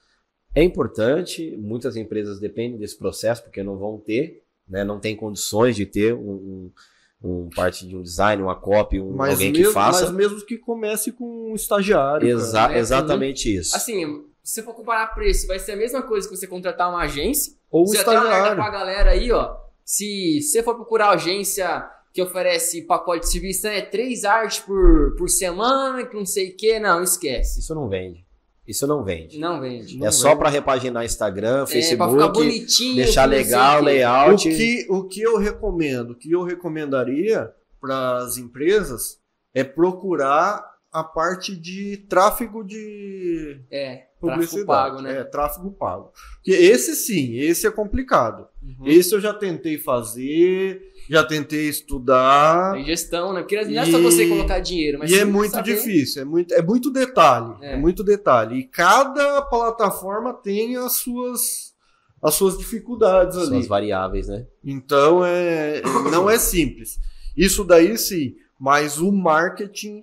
É 0.55 0.63
importante, 0.63 1.57
muitas 1.57 1.97
empresas 1.97 2.39
dependem 2.39 2.79
desse 2.79 2.99
processo 2.99 3.43
porque 3.43 3.63
não 3.63 3.79
vão 3.79 3.97
ter, 3.97 4.43
né, 4.69 4.85
não 4.85 5.01
tem 5.01 5.17
condições 5.17 5.77
de 5.77 5.87
ter 5.87 6.13
um, 6.13 6.31
um, 6.31 6.73
um 7.23 7.49
parte 7.55 7.87
de 7.87 7.97
um 7.97 8.03
design, 8.03 8.43
uma 8.43 8.55
copy, 8.55 9.01
um, 9.01 9.13
mas 9.13 9.33
alguém 9.33 9.53
mesmo, 9.53 9.67
que 9.67 9.73
faça. 9.73 10.07
Mas 10.07 10.15
mesmo 10.15 10.41
que 10.45 10.59
comece 10.59 11.13
com 11.13 11.51
um 11.53 11.55
estagiário. 11.55 12.29
Exa 12.29 12.73
é, 12.73 12.79
exatamente 12.79 13.49
uhum. 13.49 13.61
isso. 13.61 13.77
Assim, 13.77 14.25
se 14.43 14.55
você 14.55 14.63
for 14.63 14.75
comparar 14.75 15.09
preço, 15.09 15.47
vai 15.47 15.59
ser 15.59 15.73
a 15.73 15.77
mesma 15.77 16.03
coisa 16.03 16.29
que 16.29 16.37
você 16.37 16.47
contratar 16.47 16.89
uma 16.89 17.03
agência. 17.03 17.55
Ou 17.71 17.89
um 17.89 17.93
estagiário. 17.93 18.57
Pra 18.57 18.71
galera 18.71 19.11
aí, 19.11 19.33
ó. 19.33 19.57
Se 19.85 20.41
você 20.43 20.63
for 20.63 20.75
procurar 20.75 21.11
agência 21.11 21.89
que 22.13 22.23
oferece 22.23 22.83
pacote 22.83 23.27
de 23.27 23.31
serviço, 23.31 23.67
é 23.67 23.83
três 23.83 24.25
artes 24.25 24.61
por, 24.61 25.15
por 25.17 25.29
semana, 25.29 26.05
que 26.05 26.17
não 26.17 26.25
sei 26.25 26.51
o 26.51 26.57
que, 26.57 26.81
não, 26.81 27.03
esquece. 27.03 27.61
Isso 27.61 27.75
não 27.75 27.89
vende. 27.89 28.26
Isso 28.67 28.87
não 28.87 29.05
vende. 29.05 29.39
Não 29.39 29.61
vende. 29.61 30.05
é 30.05 30.11
só 30.11 30.35
para 30.35 30.49
repaginar 30.49 31.05
Instagram, 31.05 31.67
Facebook, 31.67 31.95
é, 31.95 31.97
pra 31.97 32.29
ficar 32.29 32.29
bonitinho, 32.29 32.97
deixar 32.97 33.25
legal, 33.25 33.83
layout. 33.83 34.49
O 34.49 34.51
que, 34.51 34.87
o 34.91 35.05
que 35.05 35.23
eu 35.23 35.39
recomendo, 35.39 36.11
o 36.11 36.15
que 36.15 36.33
eu 36.33 36.43
recomendaria 36.43 37.53
para 37.81 38.19
as 38.19 38.37
empresas 38.39 39.21
é 39.55 39.63
procurar 39.63 40.77
a 40.93 41.05
parte 41.05 41.55
de 41.55 41.99
tráfego 42.09 42.65
de 42.65 43.61
é, 43.71 44.07
publicidade, 44.21 44.65
tráfego 44.65 44.67
pago, 44.67 45.03
né? 45.03 45.19
É, 45.19 45.25
tráfego 45.25 45.71
pago. 45.71 46.13
Que 46.43 46.53
esse 46.53 46.97
sim, 46.97 47.37
esse 47.37 47.67
é 47.67 47.71
complicado. 47.71 48.49
Uhum. 48.63 48.87
Esse 48.87 49.15
eu 49.15 49.21
já 49.21 49.35
tentei 49.35 49.79
fazer, 49.79 50.81
já 51.09 51.25
tentei 51.25 51.69
estudar. 51.69 52.73
Tem 52.75 52.85
gestão, 52.85 53.33
né? 53.33 53.41
Porque 53.41 53.65
não 53.65 53.83
é 53.83 53.87
só 53.87 54.01
você 54.01 54.29
colocar 54.29 54.59
dinheiro, 54.61 54.99
mas 54.99 55.11
E 55.11 55.19
é 55.19 55.25
muito 55.25 55.53
saber. 55.53 55.75
difícil, 55.75 56.23
é 56.23 56.25
muito, 56.25 56.55
é 56.55 56.63
muito 56.63 56.91
detalhe. 56.91 57.55
É. 57.61 57.75
é. 57.75 57.77
muito 57.77 58.03
detalhe. 58.03 58.59
E 58.59 58.65
cada 58.65 59.43
plataforma 59.43 60.35
tem 60.35 60.77
as 60.77 60.93
suas 60.95 61.75
as 62.23 62.35
suas 62.35 62.59
dificuldades 62.59 63.37
ali. 63.37 63.49
Suas 63.49 63.67
variáveis, 63.69 64.29
né? 64.29 64.47
Então 64.65 65.25
é 65.25 65.83
não 66.11 66.29
é 66.29 66.39
simples. 66.39 66.99
Isso 67.37 67.63
daí 67.63 67.97
sim, 67.97 68.35
mas 68.59 68.99
o 68.99 69.13
marketing 69.13 70.03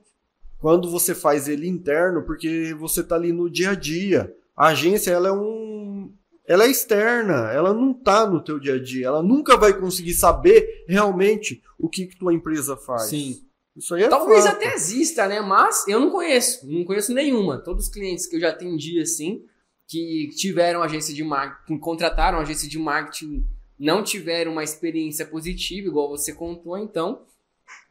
quando 0.63 0.89
você 0.89 1.13
faz 1.13 1.49
ele 1.49 1.67
interno, 1.67 2.23
porque 2.23 2.73
você 2.79 3.01
está 3.01 3.15
ali 3.15 3.33
no 3.33 3.49
dia 3.49 3.71
a 3.71 3.75
dia. 3.75 4.33
A 4.55 4.67
agência 4.67 5.11
ela 5.11 5.27
é 5.27 5.31
um 5.33 5.92
ela 6.45 6.65
é 6.65 6.69
externa, 6.69 7.51
ela 7.51 7.73
não 7.73 7.91
está 7.91 8.27
no 8.27 8.43
teu 8.43 8.59
dia 8.59 8.75
a 8.75 8.81
dia, 8.81 9.07
ela 9.07 9.23
nunca 9.23 9.55
vai 9.57 9.73
conseguir 9.77 10.13
saber 10.13 10.83
realmente 10.87 11.61
o 11.79 11.87
que, 11.89 12.07
que 12.07 12.17
tua 12.17 12.33
empresa 12.33 12.75
faz. 12.75 13.03
Sim. 13.03 13.41
Isso 13.75 13.95
aí 13.95 14.03
é 14.03 14.07
Talvez 14.07 14.43
fato. 14.43 14.55
até 14.55 14.73
exista, 14.73 15.27
né? 15.27 15.41
Mas 15.41 15.87
eu 15.87 15.99
não 15.99 16.11
conheço, 16.11 16.67
não 16.69 16.83
conheço 16.83 17.13
nenhuma. 17.13 17.57
Todos 17.57 17.85
os 17.85 17.91
clientes 17.91 18.27
que 18.27 18.35
eu 18.35 18.39
já 18.39 18.49
atendi 18.49 18.99
assim, 18.99 19.43
que 19.87 20.29
tiveram 20.35 20.83
agência 20.83 21.13
de 21.13 21.23
marketing, 21.23 21.79
contrataram 21.79 22.39
agência 22.39 22.69
de 22.69 22.77
marketing, 22.77 23.47
não 23.79 24.03
tiveram 24.03 24.51
uma 24.51 24.63
experiência 24.63 25.25
positiva, 25.25 25.87
igual 25.87 26.09
você 26.09 26.33
contou, 26.33 26.77
então 26.77 27.25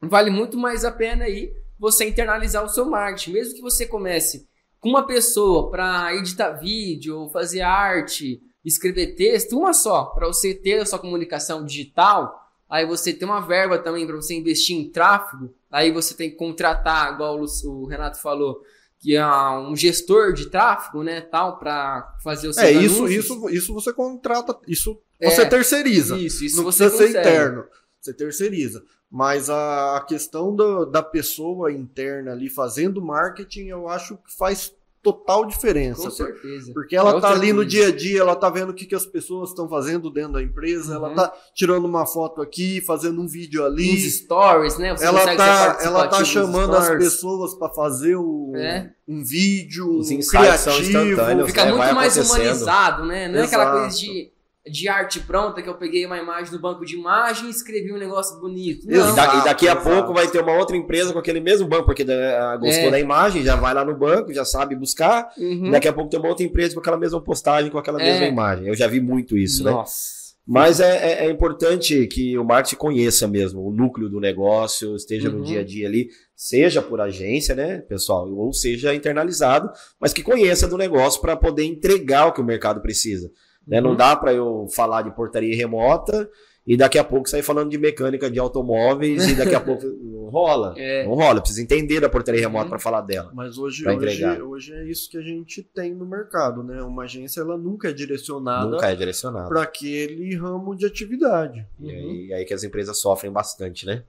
vale 0.00 0.30
muito 0.30 0.56
mais 0.56 0.84
a 0.84 0.92
pena 0.92 1.24
aí 1.24 1.52
você 1.78 2.04
internalizar 2.04 2.64
o 2.64 2.68
seu 2.68 2.84
marketing. 2.84 3.32
Mesmo 3.32 3.54
que 3.54 3.60
você 3.60 3.86
comece 3.86 4.46
com 4.82 4.88
uma 4.88 5.06
pessoa 5.06 5.70
para 5.70 6.12
editar 6.16 6.50
vídeo, 6.54 7.28
fazer 7.28 7.60
arte, 7.60 8.42
escrever 8.64 9.14
texto, 9.14 9.56
uma 9.56 9.72
só, 9.72 10.06
para 10.06 10.26
você 10.26 10.52
ter 10.52 10.80
a 10.80 10.84
sua 10.84 10.98
comunicação 10.98 11.64
digital, 11.64 12.52
aí 12.68 12.84
você 12.84 13.12
tem 13.12 13.26
uma 13.26 13.40
verba 13.40 13.78
também 13.78 14.04
para 14.04 14.16
você 14.16 14.34
investir 14.34 14.76
em 14.76 14.90
tráfego, 14.90 15.54
aí 15.70 15.92
você 15.92 16.14
tem 16.14 16.30
que 16.30 16.36
contratar, 16.36 17.14
igual 17.14 17.40
o 17.40 17.86
Renato 17.86 18.20
falou, 18.20 18.60
que 18.98 19.14
é 19.14 19.24
um 19.24 19.76
gestor 19.76 20.32
de 20.32 20.50
tráfego, 20.50 21.04
né, 21.04 21.20
tal, 21.20 21.60
para 21.60 22.16
fazer 22.20 22.48
o 22.48 22.52
seu 22.52 22.64
É, 22.64 22.72
isso, 22.72 23.06
isso, 23.06 23.48
isso 23.50 23.72
você 23.72 23.92
contrata, 23.92 24.58
isso 24.66 25.00
você 25.22 25.42
é, 25.42 25.44
terceiriza. 25.44 26.18
Isso, 26.18 26.44
isso 26.44 26.56
não 26.56 26.64
você 26.64 26.88
precisa 26.88 27.12
ser 27.12 27.20
interno, 27.20 27.64
você 28.00 28.12
terceiriza. 28.12 28.82
Mas 29.12 29.50
a, 29.50 29.98
a 29.98 30.00
questão 30.00 30.56
do, 30.56 30.86
da 30.86 31.02
pessoa 31.02 31.70
interna 31.70 32.32
ali 32.32 32.48
fazendo 32.48 33.02
marketing, 33.02 33.66
eu 33.66 33.86
acho 33.86 34.16
que 34.16 34.34
faz 34.34 34.74
total 35.02 35.44
diferença. 35.44 36.04
Com 36.04 36.10
certeza. 36.10 36.72
Porque 36.72 36.96
ela 36.96 37.18
é 37.18 37.20
tá 37.20 37.30
ali 37.30 37.52
no 37.52 37.62
dia 37.62 37.88
a 37.88 37.90
dia, 37.94 38.20
ela 38.20 38.34
tá 38.34 38.48
vendo 38.48 38.70
o 38.70 38.74
que, 38.74 38.86
que 38.86 38.94
as 38.94 39.04
pessoas 39.04 39.50
estão 39.50 39.68
fazendo 39.68 40.08
dentro 40.08 40.32
da 40.32 40.42
empresa, 40.42 40.98
uhum. 40.98 41.04
ela 41.04 41.14
tá 41.14 41.32
tirando 41.52 41.84
uma 41.84 42.06
foto 42.06 42.40
aqui, 42.40 42.80
fazendo 42.80 43.20
um 43.20 43.26
vídeo 43.26 43.62
ali. 43.66 43.92
Uns 43.92 44.14
stories, 44.14 44.78
né? 44.78 44.96
Você 44.96 45.04
ela 45.04 45.36
tá, 45.36 45.78
ela 45.82 46.08
tá 46.08 46.24
chamando 46.24 46.74
as 46.74 46.88
pessoas 46.88 47.52
para 47.52 47.68
fazer 47.68 48.16
o, 48.16 48.52
é. 48.56 48.92
um 49.06 49.22
vídeo 49.22 49.98
Os 49.98 50.10
insights 50.10 50.30
criativo. 50.30 50.70
São 50.70 50.80
instantâneos, 50.80 51.48
Fica 51.48 51.64
né? 51.66 51.72
muito 51.72 51.94
mais 51.94 52.16
humanizado, 52.16 53.04
né? 53.04 53.28
Não 53.28 53.40
é 53.40 53.44
aquela 53.44 53.72
coisa 53.72 53.94
de 53.98 54.32
de 54.66 54.88
arte 54.88 55.18
pronta 55.20 55.60
que 55.60 55.68
eu 55.68 55.74
peguei 55.74 56.06
uma 56.06 56.18
imagem 56.18 56.52
do 56.52 56.60
banco 56.60 56.84
de 56.84 56.94
imagem 56.94 57.48
e 57.48 57.50
escrevi 57.50 57.92
um 57.92 57.98
negócio 57.98 58.38
bonito. 58.40 58.86
Não, 58.86 59.12
e, 59.12 59.16
da, 59.16 59.34
e, 59.36 59.44
daqui 59.44 59.66
a 59.66 59.74
pouco 59.74 60.14
vai 60.14 60.28
ter 60.28 60.40
uma 60.40 60.56
outra 60.56 60.76
empresa 60.76 61.12
com 61.12 61.18
aquele 61.18 61.40
mesmo 61.40 61.66
banco, 61.66 61.86
porque 61.86 62.04
da, 62.04 62.56
gostou 62.56 62.88
é. 62.88 62.90
da 62.90 63.00
imagem, 63.00 63.42
já 63.42 63.56
vai 63.56 63.74
lá 63.74 63.84
no 63.84 63.96
banco, 63.96 64.32
já 64.32 64.44
sabe 64.44 64.76
buscar. 64.76 65.30
Uhum. 65.36 65.70
daqui 65.70 65.88
a 65.88 65.92
pouco 65.92 66.10
tem 66.10 66.20
uma 66.20 66.28
outra 66.28 66.44
empresa 66.44 66.74
com 66.74 66.80
aquela 66.80 66.96
mesma 66.96 67.20
postagem, 67.20 67.70
com 67.70 67.78
aquela 67.78 68.00
é. 68.00 68.04
mesma 68.04 68.26
imagem. 68.26 68.68
Eu 68.68 68.74
já 68.76 68.86
vi 68.86 69.00
muito 69.00 69.36
isso, 69.36 69.64
né? 69.64 69.72
Nossa. 69.72 70.16
né? 70.16 70.22
Mas 70.44 70.80
é, 70.80 70.96
é, 70.96 71.26
é, 71.26 71.30
importante 71.30 72.06
que 72.08 72.36
o 72.36 72.44
marketing 72.44 72.76
conheça 72.76 73.28
mesmo 73.28 73.64
o 73.64 73.72
núcleo 73.72 74.08
do 74.08 74.20
negócio, 74.20 74.96
esteja 74.96 75.28
uhum. 75.28 75.38
no 75.38 75.44
dia 75.44 75.60
a 75.60 75.64
dia 75.64 75.86
ali, 75.86 76.08
seja 76.34 76.82
por 76.82 77.00
agência, 77.00 77.54
né, 77.54 77.78
pessoal, 77.78 78.28
ou 78.28 78.52
seja 78.52 78.92
internalizado, 78.92 79.70
mas 80.00 80.12
que 80.12 80.22
conheça 80.22 80.66
do 80.66 80.76
negócio 80.76 81.20
para 81.20 81.36
poder 81.36 81.64
entregar 81.64 82.26
o 82.26 82.32
que 82.32 82.40
o 82.40 82.44
mercado 82.44 82.80
precisa. 82.80 83.30
Né? 83.66 83.78
Uhum. 83.78 83.88
Não 83.88 83.96
dá 83.96 84.16
para 84.16 84.32
eu 84.32 84.66
falar 84.74 85.02
de 85.02 85.10
portaria 85.14 85.56
remota 85.56 86.28
e 86.66 86.76
daqui 86.76 86.96
a 86.96 87.02
pouco 87.02 87.28
sair 87.28 87.42
falando 87.42 87.70
de 87.70 87.78
mecânica 87.78 88.30
de 88.30 88.38
automóveis 88.38 89.26
e 89.28 89.34
daqui 89.34 89.54
a 89.54 89.60
pouco 89.60 89.84
não 90.02 90.28
rola. 90.30 90.74
É. 90.76 91.04
Não 91.04 91.14
rola, 91.14 91.40
precisa 91.40 91.60
entender 91.60 92.00
da 92.00 92.08
portaria 92.08 92.40
remota 92.40 92.64
uhum. 92.64 92.70
para 92.70 92.78
falar 92.78 93.00
dela. 93.00 93.32
Mas 93.34 93.58
hoje, 93.58 93.86
hoje, 93.88 94.42
hoje 94.42 94.72
é 94.72 94.84
isso 94.84 95.10
que 95.10 95.18
a 95.18 95.22
gente 95.22 95.62
tem 95.62 95.94
no 95.94 96.06
mercado, 96.06 96.62
né? 96.62 96.82
Uma 96.82 97.04
agência 97.04 97.40
ela 97.40 97.58
nunca 97.58 97.88
é 97.88 97.92
direcionada, 97.92 98.70
nunca 98.70 98.90
é 98.90 98.94
direcionada. 98.94 99.48
para 99.48 99.62
aquele 99.62 100.36
ramo 100.36 100.76
de 100.76 100.86
atividade. 100.86 101.66
E 101.80 101.84
uhum. 101.84 101.90
aí, 101.90 102.32
aí, 102.34 102.44
que 102.44 102.54
as 102.54 102.62
empresas 102.62 102.98
sofrem 103.00 103.32
bastante, 103.32 103.84
né? 103.84 104.04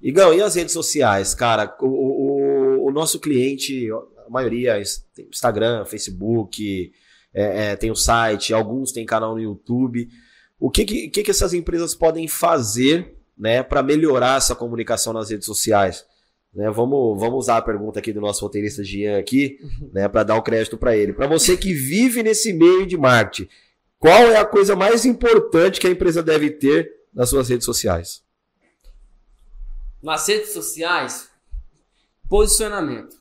Igão, 0.00 0.32
e 0.32 0.40
as 0.40 0.54
redes 0.54 0.72
sociais, 0.72 1.34
cara? 1.34 1.76
O, 1.80 1.86
o, 1.86 2.86
o 2.86 2.92
nosso 2.92 3.18
cliente, 3.18 3.88
a 4.26 4.30
maioria, 4.30 4.80
Instagram, 4.80 5.84
Facebook, 5.84 6.92
é, 7.32 7.70
é, 7.72 7.76
tem 7.76 7.90
o 7.90 7.96
site, 7.96 8.54
alguns 8.54 8.92
têm 8.92 9.06
canal 9.06 9.34
no 9.34 9.40
YouTube. 9.40 10.08
O 10.58 10.70
que, 10.70 10.84
que, 10.84 11.22
que 11.22 11.30
essas 11.30 11.54
empresas 11.54 11.94
podem 11.94 12.26
fazer 12.26 13.16
né, 13.36 13.62
para 13.62 13.82
melhorar 13.82 14.38
essa 14.38 14.54
comunicação 14.54 15.12
nas 15.12 15.30
redes 15.30 15.46
sociais? 15.46 16.04
Né, 16.54 16.70
vamos, 16.70 17.20
vamos 17.20 17.38
usar 17.40 17.58
a 17.58 17.62
pergunta 17.62 17.98
aqui 17.98 18.12
do 18.12 18.20
nosso 18.20 18.44
roteirista 18.44 18.82
Gian 18.82 19.18
aqui, 19.18 19.58
né, 19.92 20.08
para 20.08 20.24
dar 20.24 20.36
o 20.36 20.42
crédito 20.42 20.76
para 20.76 20.96
ele. 20.96 21.12
Para 21.12 21.26
você 21.26 21.56
que 21.56 21.72
vive 21.72 22.22
nesse 22.22 22.52
meio 22.52 22.86
de 22.86 22.96
marketing, 22.96 23.48
Qual 23.98 24.30
é 24.30 24.36
a 24.36 24.46
coisa 24.46 24.76
mais 24.76 25.04
importante 25.04 25.80
que 25.80 25.86
a 25.86 25.90
empresa 25.90 26.22
deve 26.22 26.50
ter 26.50 26.88
nas 27.12 27.28
suas 27.28 27.48
redes 27.48 27.64
sociais? 27.64 28.24
Nas 30.00 30.26
redes 30.28 30.52
sociais, 30.52 31.28
posicionamento. 32.28 33.20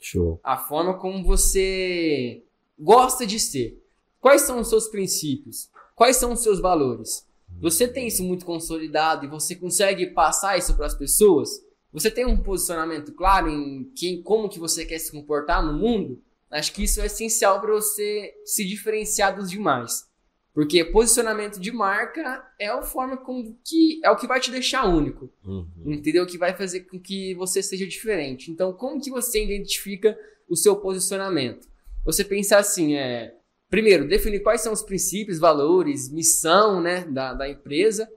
Show. 0.00 0.40
A 0.42 0.56
forma 0.56 0.98
como 0.98 1.24
você 1.24 2.42
gosta 2.78 3.26
de 3.26 3.40
ser. 3.40 3.82
Quais 4.20 4.42
são 4.42 4.60
os 4.60 4.68
seus 4.68 4.88
princípios? 4.88 5.70
Quais 5.94 6.16
são 6.16 6.32
os 6.32 6.40
seus 6.40 6.60
valores? 6.60 7.26
Você 7.60 7.88
tem 7.88 8.06
isso 8.06 8.22
muito 8.22 8.44
consolidado 8.44 9.24
e 9.24 9.28
você 9.28 9.54
consegue 9.54 10.08
passar 10.08 10.58
isso 10.58 10.76
para 10.76 10.86
as 10.86 10.94
pessoas? 10.94 11.64
Você 11.92 12.10
tem 12.10 12.26
um 12.26 12.36
posicionamento 12.36 13.12
claro 13.12 13.48
em 13.48 13.90
quem, 13.96 14.22
como 14.22 14.48
que 14.48 14.58
você 14.58 14.84
quer 14.84 14.98
se 14.98 15.10
comportar 15.10 15.64
no 15.64 15.72
mundo? 15.72 16.22
Acho 16.50 16.72
que 16.72 16.84
isso 16.84 17.00
é 17.00 17.06
essencial 17.06 17.60
para 17.60 17.72
você 17.72 18.34
se 18.44 18.64
diferenciar 18.64 19.34
dos 19.34 19.50
demais. 19.50 20.06
Porque 20.54 20.84
posicionamento 20.84 21.60
de 21.60 21.70
marca 21.70 22.44
é 22.58 22.68
a 22.68 22.82
forma 22.82 23.16
com 23.16 23.54
que 23.64 24.00
é 24.02 24.10
o 24.10 24.16
que 24.16 24.26
vai 24.26 24.40
te 24.40 24.50
deixar 24.50 24.86
único. 24.86 25.30
Uhum. 25.44 25.66
Entendeu? 25.86 26.26
Que 26.26 26.38
vai 26.38 26.56
fazer 26.56 26.80
com 26.80 26.98
que 26.98 27.34
você 27.34 27.62
seja 27.62 27.86
diferente. 27.86 28.50
Então, 28.50 28.72
como 28.72 29.00
que 29.00 29.10
você 29.10 29.42
identifica 29.44 30.18
o 30.48 30.56
seu 30.56 30.76
posicionamento? 30.76 31.68
Você 32.08 32.24
pensa 32.24 32.56
assim, 32.56 32.94
é, 32.94 33.34
primeiro, 33.68 34.08
definir 34.08 34.40
quais 34.40 34.62
são 34.62 34.72
os 34.72 34.80
princípios, 34.80 35.38
valores, 35.38 36.10
missão, 36.10 36.80
né, 36.80 37.04
da, 37.04 37.34
da 37.34 37.46
empresa. 37.46 38.08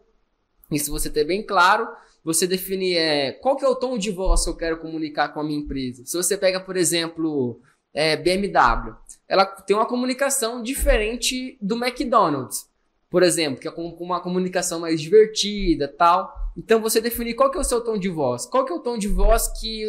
Isso 0.72 0.90
você 0.90 1.10
ter 1.10 1.26
bem 1.26 1.46
claro. 1.46 1.86
Você 2.24 2.48
definir 2.48 2.96
é, 2.96 3.34
qual 3.34 3.58
que 3.58 3.66
é 3.66 3.68
o 3.68 3.76
tom 3.76 3.98
de 3.98 4.10
voz 4.10 4.46
que 4.46 4.50
eu 4.50 4.56
quero 4.56 4.78
comunicar 4.80 5.34
com 5.34 5.42
a 5.42 5.44
minha 5.44 5.60
empresa. 5.60 6.06
Se 6.06 6.16
você 6.16 6.38
pega, 6.38 6.62
por 6.62 6.78
exemplo, 6.78 7.60
é, 7.94 8.16
BMW, 8.16 8.96
ela 9.28 9.46
tem 9.46 9.76
uma 9.76 9.86
comunicação 9.86 10.64
diferente 10.64 11.58
do 11.62 11.76
McDonald's, 11.76 12.70
por 13.10 13.24
exemplo, 13.24 13.60
que 13.60 13.68
é 13.68 13.72
com 13.72 13.90
uma 14.00 14.22
comunicação 14.22 14.80
mais 14.80 15.02
divertida, 15.02 15.90
tal. 15.90 16.34
Então 16.56 16.80
você 16.80 17.02
definir 17.02 17.34
qual 17.34 17.52
que 17.52 17.58
é 17.58 17.62
o 17.62 17.66
seu 17.66 17.82
tom 17.82 17.98
de 17.98 18.08
voz, 18.08 18.46
qual 18.46 18.64
que 18.64 18.72
é 18.72 18.76
o 18.76 18.80
tom 18.80 18.98
de 18.98 19.10
voz 19.10 19.50
que 19.60 19.84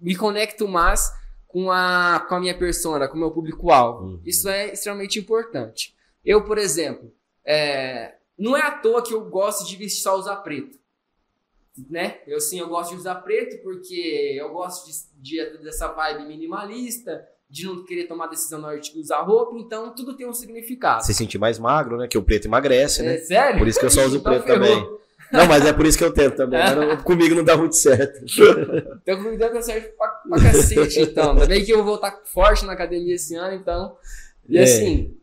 me 0.00 0.16
conecto 0.16 0.66
mais 0.66 1.12
com 1.56 1.70
a, 1.70 2.22
com 2.28 2.34
a 2.34 2.40
minha 2.40 2.54
persona, 2.54 3.08
com 3.08 3.16
o 3.16 3.18
meu 3.18 3.30
público-alvo. 3.30 4.04
Uhum. 4.04 4.20
Isso 4.26 4.46
é 4.46 4.74
extremamente 4.74 5.18
importante. 5.18 5.96
Eu, 6.22 6.44
por 6.44 6.58
exemplo, 6.58 7.10
é, 7.42 8.16
não 8.38 8.54
é 8.54 8.60
à 8.60 8.72
toa 8.72 9.02
que 9.02 9.14
eu 9.14 9.24
gosto 9.30 9.66
de 9.66 9.74
vestir 9.74 10.02
só 10.02 10.18
usar 10.18 10.36
preto. 10.36 10.78
Né? 11.88 12.18
Eu 12.26 12.42
sim, 12.42 12.60
eu 12.60 12.68
gosto 12.68 12.90
de 12.90 12.96
usar 12.96 13.14
preto 13.16 13.62
porque 13.62 14.36
eu 14.38 14.50
gosto 14.50 14.84
de, 14.84 14.92
de, 15.22 15.58
dessa 15.62 15.88
vibe 15.88 16.26
minimalista, 16.26 17.26
de 17.48 17.64
não 17.64 17.82
querer 17.86 18.04
tomar 18.04 18.26
decisão 18.26 18.60
na 18.60 18.68
hora 18.68 18.78
de 18.78 18.98
usar 18.98 19.22
roupa, 19.22 19.56
então 19.56 19.94
tudo 19.94 20.14
tem 20.14 20.28
um 20.28 20.34
significado. 20.34 21.06
Se 21.06 21.14
sentir 21.14 21.38
mais 21.38 21.58
magro, 21.58 21.96
né? 21.96 22.06
Que 22.06 22.18
o 22.18 22.22
preto 22.22 22.48
emagrece, 22.48 23.02
né? 23.02 23.14
É 23.14 23.18
sério? 23.18 23.58
Por 23.58 23.66
isso 23.66 23.80
que 23.80 23.86
eu 23.86 23.90
só 23.90 24.04
uso 24.04 24.18
Então 24.18 24.32
preto 24.44 24.44
ferrou. 24.44 24.68
também. 24.68 24.98
Não, 25.32 25.46
mas 25.46 25.64
é 25.66 25.72
por 25.72 25.84
isso 25.86 25.98
que 25.98 26.04
eu 26.04 26.12
tento 26.12 26.36
também. 26.36 26.60
Não- 26.74 26.96
comigo 26.98 27.34
não 27.34 27.44
dá 27.44 27.56
muito 27.56 27.74
certo. 27.76 28.24
Então 29.02 29.16
comigo 29.22 29.36
deu 29.36 29.62
certo 29.62 29.96
pra, 29.96 30.08
pra 30.08 30.42
cacete, 30.42 31.00
então. 31.00 31.32
Ainda 31.32 31.46
bem 31.46 31.64
que 31.64 31.72
eu 31.72 31.78
vou 31.78 31.86
voltar 31.86 32.20
forte 32.24 32.64
na 32.64 32.72
academia 32.72 33.14
esse 33.14 33.34
ano, 33.34 33.54
então. 33.54 33.96
E 34.48 34.56
É. 34.58 34.62
assim, 34.62 35.14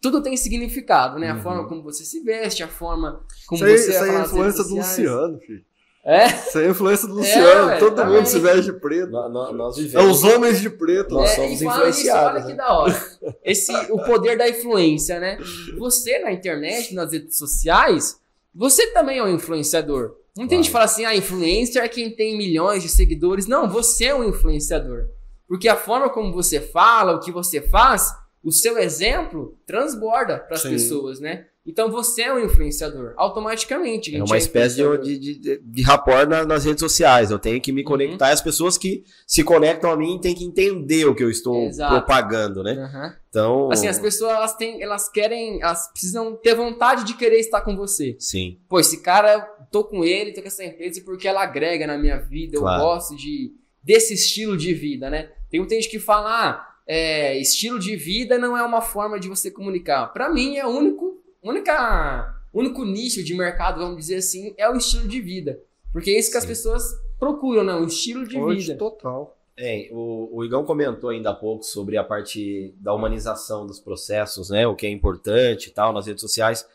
tudo 0.00 0.22
tem 0.22 0.36
significado, 0.36 1.18
né? 1.18 1.30
A 1.30 1.34
Uhum. 1.34 1.42
forma 1.42 1.68
como 1.68 1.82
você 1.82 2.04
se 2.04 2.20
veste, 2.20 2.62
a 2.62 2.68
forma 2.68 3.20
como 3.46 3.58
Isso 3.58 3.64
aí, 3.64 3.78
você 3.78 3.90
isso 3.90 4.02
aí 4.04 4.10
é 4.10 4.20
influência 4.20 4.62
do 4.62 4.68
sociais. 4.70 4.98
Luciano, 4.98 5.38
filho. 5.40 5.64
É? 6.06 6.26
Isso 6.26 6.58
aí 6.58 6.66
é 6.66 6.68
influência 6.68 7.08
do 7.08 7.14
Luciano. 7.14 7.66
ué, 7.68 7.78
Todo 7.78 7.96
também. 7.96 8.16
mundo 8.16 8.26
se 8.26 8.38
veste 8.38 8.62
de 8.70 8.72
preto. 8.78 9.10
Nós, 9.10 9.32
nós- 9.32 9.56
nós 9.56 9.94
É 9.94 10.00
os 10.02 10.22
homens 10.22 10.60
de 10.60 10.68
preto. 10.68 11.14
Nós 11.14 11.30
É, 11.30 11.34
somos 11.36 11.62
influenciados, 11.62 11.94
Nisso, 11.96 12.12
olha 12.14 12.40
né? 12.44 12.50
que 12.50 12.54
da 12.56 12.72
hora. 12.78 13.06
Esse, 13.42 13.72
o 13.90 13.98
poder 14.04 14.36
da 14.36 14.46
influência, 14.46 15.18
né? 15.18 15.38
Você 15.78 16.18
na 16.18 16.30
internet, 16.30 16.94
nas 16.94 17.10
redes 17.10 17.38
sociais, 17.38 18.18
você 18.54 18.92
também 18.92 19.18
é 19.18 19.24
um 19.24 19.34
influenciador. 19.34 20.14
Muita 20.36 20.56
gente 20.56 20.70
fala 20.70 20.84
assim, 20.84 21.04
ah, 21.04 21.14
influencer 21.14 21.82
é 21.82 21.88
quem 21.88 22.10
tem 22.10 22.36
milhões 22.36 22.82
de 22.82 22.88
seguidores. 22.88 23.46
Não, 23.46 23.68
você 23.68 24.06
é 24.06 24.14
um 24.14 24.28
influenciador. 24.28 25.06
Porque 25.46 25.68
a 25.68 25.76
forma 25.76 26.10
como 26.10 26.32
você 26.32 26.60
fala, 26.60 27.14
o 27.14 27.20
que 27.20 27.30
você 27.30 27.60
faz, 27.60 28.12
o 28.44 28.52
seu 28.52 28.78
exemplo 28.78 29.56
transborda 29.66 30.38
para 30.38 30.56
as 30.56 30.62
pessoas, 30.62 31.18
né? 31.18 31.46
Então 31.66 31.90
você 31.90 32.20
é 32.22 32.34
um 32.34 32.38
influenciador, 32.44 33.14
automaticamente. 33.16 34.14
É 34.14 34.22
uma 34.22 34.36
espécie 34.36 34.76
de, 35.02 35.18
de, 35.18 35.58
de, 35.62 35.82
rapport 35.82 36.28
na- 36.28 36.44
nas 36.44 36.64
redes 36.66 36.80
sociais. 36.80 37.30
Eu 37.30 37.38
tenho 37.38 37.58
que 37.58 37.72
me 37.72 37.82
conectar 37.82 38.28
e 38.28 38.32
as 38.32 38.42
pessoas 38.42 38.76
que 38.76 39.02
se 39.26 39.42
conectam 39.42 39.90
a 39.90 39.96
mim 39.96 40.18
têm 40.20 40.34
que 40.34 40.44
entender 40.44 41.06
o 41.06 41.14
que 41.14 41.24
eu 41.24 41.30
estou 41.30 41.64
Exato. 41.68 41.94
propagando, 41.94 42.62
né? 42.62 42.72
Aham. 42.72 43.16
Então. 43.30 43.72
Assim, 43.72 43.88
as 43.88 43.98
pessoas 43.98 44.32
elas 44.32 44.54
têm, 44.56 44.82
elas 44.82 45.08
querem, 45.08 45.62
elas 45.62 45.90
precisam 45.90 46.36
ter 46.36 46.54
vontade 46.54 47.04
de 47.04 47.14
querer 47.14 47.38
estar 47.40 47.62
com 47.62 47.74
você. 47.74 48.14
Sim. 48.18 48.58
Pô, 48.68 48.78
esse 48.78 49.00
cara, 49.00 49.40
tô 49.72 49.84
com 49.84 50.04
ele, 50.04 50.32
tô 50.34 50.42
com 50.42 50.48
essa 50.48 50.62
empresa 50.64 51.00
porque 51.02 51.26
ela 51.26 51.42
agrega 51.42 51.86
na 51.86 51.96
minha 51.96 52.18
vida, 52.18 52.58
Claro. 52.58 52.82
eu 52.82 52.86
gosto 52.86 53.16
de 53.16 53.52
desse 53.82 54.12
estilo 54.14 54.54
de 54.56 54.72
vida, 54.74 55.08
né? 55.08 55.30
Tem 55.50 55.60
muita 55.60 55.74
gente 55.74 55.88
que 55.90 55.98
fala, 55.98 56.28
ah, 56.50 56.73
é, 56.86 57.38
estilo 57.38 57.78
de 57.78 57.96
vida 57.96 58.38
não 58.38 58.56
é 58.56 58.62
uma 58.62 58.80
forma 58.80 59.18
de 59.18 59.28
você 59.28 59.50
comunicar. 59.50 60.12
Pra 60.12 60.28
mim 60.28 60.56
é 60.56 60.66
o 60.66 60.70
único, 60.70 61.22
única, 61.42 62.34
único 62.52 62.84
nicho 62.84 63.22
de 63.22 63.34
mercado, 63.34 63.80
vamos 63.80 63.96
dizer 63.96 64.16
assim, 64.16 64.54
é 64.56 64.68
o 64.68 64.76
estilo 64.76 65.08
de 65.08 65.20
vida. 65.20 65.58
Porque 65.92 66.10
é 66.10 66.18
isso 66.18 66.30
que 66.30 66.36
as 66.36 66.42
Sim. 66.42 66.48
pessoas 66.48 66.82
procuram, 67.18 67.64
né? 67.64 67.74
Um 67.74 67.86
estilo 67.86 68.26
de 68.26 68.38
Hoje, 68.38 68.66
vida. 68.66 68.78
total. 68.78 69.38
É, 69.56 69.88
o, 69.92 70.38
o 70.38 70.44
Igão 70.44 70.64
comentou 70.64 71.10
ainda 71.10 71.30
há 71.30 71.34
pouco 71.34 71.64
sobre 71.64 71.96
a 71.96 72.02
parte 72.02 72.74
da 72.80 72.92
humanização 72.92 73.66
dos 73.66 73.78
processos, 73.78 74.50
né? 74.50 74.66
O 74.66 74.74
que 74.74 74.86
é 74.86 74.90
importante 74.90 75.68
e 75.68 75.70
tal 75.70 75.92
nas 75.92 76.06
redes 76.06 76.20
sociais. 76.20 76.66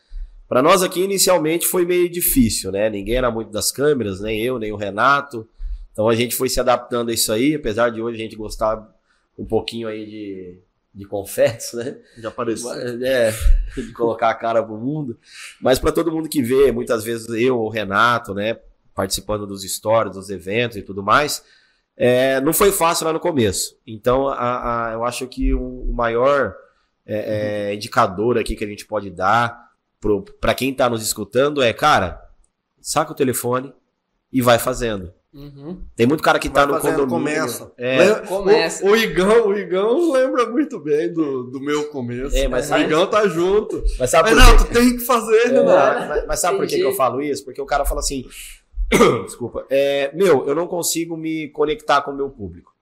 Para 0.48 0.64
nós 0.64 0.82
aqui, 0.82 1.02
inicialmente, 1.02 1.68
foi 1.68 1.86
meio 1.86 2.10
difícil, 2.10 2.72
né? 2.72 2.90
Ninguém 2.90 3.18
era 3.18 3.30
muito 3.30 3.52
das 3.52 3.72
câmeras, 3.72 4.22
nem 4.22 4.42
eu, 4.42 4.58
nem 4.58 4.72
o 4.72 4.78
Renato. 4.78 5.48
Então 5.92 6.08
a 6.08 6.16
gente 6.16 6.34
foi 6.34 6.48
se 6.48 6.60
adaptando 6.60 7.10
a 7.10 7.14
isso 7.14 7.32
aí, 7.32 7.56
apesar 7.56 7.90
de 7.90 8.02
hoje 8.02 8.16
a 8.16 8.24
gente 8.24 8.36
gostar 8.36 8.78
um 9.40 9.46
pouquinho 9.46 9.88
aí 9.88 10.06
de, 10.06 10.60
de 10.94 11.06
confetes, 11.06 11.74
né? 11.74 11.98
Já 12.18 12.28
apareceu. 12.30 12.72
É, 12.74 13.32
de 13.76 13.92
colocar 13.94 14.30
a 14.30 14.36
cara 14.36 14.62
pro 14.62 14.78
mundo. 14.78 15.18
Mas 15.62 15.80
para 15.80 15.92
todo 15.92 16.12
mundo 16.12 16.28
que 16.30 16.42
vê, 16.44 16.72
muitas 16.72 17.04
vezes 17.04 17.28
eu, 17.30 17.58
o 17.60 17.70
Renato, 17.70 18.34
né, 18.34 18.60
participando 18.94 19.48
dos 19.48 19.64
stories, 19.64 20.14
dos 20.16 20.30
eventos 20.30 20.78
e 20.78 20.82
tudo 20.82 21.02
mais, 21.02 21.44
é, 21.96 22.40
não 22.42 22.54
foi 22.54 22.72
fácil 22.72 23.06
lá 23.06 23.14
no 23.14 23.20
começo. 23.20 23.78
Então, 23.88 24.28
a, 24.28 24.90
a- 24.90 24.94
eu 24.94 25.04
acho 25.06 25.28
que 25.28 25.54
o, 25.54 25.92
maior 25.94 26.56
é, 27.06 27.70
é, 27.72 27.76
indicador 27.76 28.38
aqui 28.38 28.56
que 28.56 28.64
a 28.64 28.68
gente 28.68 28.86
pode 28.86 29.10
dar 29.10 29.70
para 30.40 30.54
quem 30.54 30.74
tá 30.74 30.90
nos 30.90 31.02
escutando 31.02 31.62
é, 31.62 31.74
cara, 31.74 32.22
saca 32.82 33.12
o 33.12 33.16
telefone 33.16 33.74
e 34.32 34.42
vai 34.42 34.58
fazendo. 34.60 35.14
Uhum. 35.32 35.84
Tem 35.96 36.08
muito 36.08 36.24
cara 36.24 36.40
que 36.40 36.50
tá 36.50 36.66
Vai 36.66 36.76
no 36.76 36.82
fazendo, 36.82 37.02
condomínio. 37.04 37.36
começa. 37.42 37.72
É, 37.78 37.98
Lembra- 38.00 38.28
Começa. 38.28 38.84
O, 38.86 38.90
o 38.92 38.96
Igão, 38.96 39.48
o 39.50 39.58
Igão 39.58 40.12
lembra 40.12 40.50
muito 40.50 40.80
bem 40.80 41.14
do, 41.14 41.44
do 41.44 41.60
meu 41.62 41.88
começo. 41.90 42.36
É, 42.36 42.48
mas 42.48 42.66
o 42.66 42.70
sabe- 42.70 42.84
Igão 42.86 43.06
tá 43.08 43.28
junto. 43.28 43.84
mas 44.00 44.10
sabe 44.10 44.30
por? 44.32 44.38
Renato, 44.40 44.66
tem 44.74 44.98
que 44.98 45.04
fazer, 45.06 45.38
É, 45.38 45.48
Renato. 45.50 46.08
mas, 46.10 46.28
mas 46.28 46.40
sabe 46.40 46.58
por 46.58 46.66
que, 46.68 46.76
que 46.78 46.82
eu 46.82 46.94
falo 46.94 47.22
isso? 47.22 47.46
Porque 47.46 47.62
o 47.62 47.66
cara 47.66 47.86
fala 47.86 48.00
assim: 48.00 48.26
desculpa, 49.26 49.66
é, 49.70 50.12
meu, 50.16 50.48
eu 50.48 50.56
não 50.56 50.68
consigo 50.68 51.16
me 51.16 51.48
conectar 51.50 52.02
com 52.02 52.12
o 52.12 52.16
meu 52.16 52.30
público. 52.30 52.74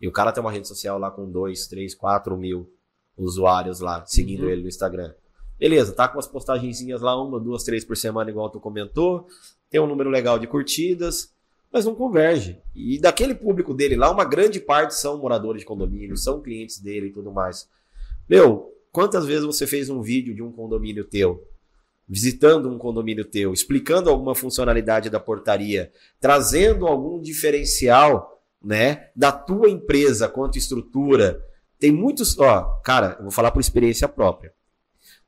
E 0.00 0.08
o 0.08 0.12
cara 0.12 0.32
tem 0.32 0.40
uma 0.42 0.50
rede 0.50 0.66
social 0.66 0.98
lá 0.98 1.10
com 1.10 1.30
2, 1.30 1.66
3, 1.66 1.94
4 1.94 2.34
mil 2.36 2.72
usuários 3.16 3.80
lá, 3.80 4.02
seguindo 4.06 4.44
Uhum. 4.44 4.50
ele 4.50 4.62
no 4.62 4.68
Instagram. 4.68 5.12
Beleza, 5.58 5.92
tá 5.92 6.08
com 6.08 6.16
umas 6.16 6.26
postagenzinhas 6.26 7.02
lá, 7.02 7.22
uma, 7.22 7.38
duas, 7.38 7.62
três 7.62 7.84
por 7.84 7.94
semana, 7.94 8.30
igual 8.30 8.48
tu 8.48 8.58
comentou. 8.58 9.26
Tem 9.68 9.78
um 9.78 9.86
número 9.86 10.08
legal 10.08 10.38
de 10.38 10.46
curtidas, 10.46 11.34
mas 11.72 11.84
não 11.84 11.94
converge. 11.94 12.60
E 12.74 12.98
daquele 12.98 13.34
público 13.34 13.72
dele 13.72 13.96
lá, 13.96 14.10
uma 14.10 14.24
grande 14.24 14.60
parte 14.60 14.94
são 14.94 15.18
moradores 15.18 15.60
de 15.60 15.66
condomínio, 15.66 16.16
são 16.16 16.42
clientes 16.42 16.80
dele 16.80 17.08
e 17.08 17.12
tudo 17.12 17.32
mais. 17.32 17.68
Meu, 18.28 18.72
quantas 18.92 19.26
vezes 19.26 19.44
você 19.44 19.66
fez 19.66 19.88
um 19.88 20.02
vídeo 20.02 20.34
de 20.34 20.42
um 20.42 20.52
condomínio 20.52 21.04
teu? 21.04 21.46
visitando 22.10 22.68
um 22.68 22.76
condomínio 22.76 23.24
teu, 23.24 23.52
explicando 23.52 24.10
alguma 24.10 24.34
funcionalidade 24.34 25.08
da 25.08 25.20
portaria, 25.20 25.92
trazendo 26.18 26.88
algum 26.88 27.20
diferencial, 27.20 28.42
né, 28.60 29.10
da 29.14 29.30
tua 29.30 29.70
empresa 29.70 30.28
quanto 30.28 30.58
estrutura. 30.58 31.40
Tem 31.78 31.92
muitos, 31.92 32.36
ó, 32.36 32.80
cara, 32.84 33.14
eu 33.16 33.22
vou 33.22 33.30
falar 33.30 33.52
por 33.52 33.60
experiência 33.60 34.08
própria. 34.08 34.52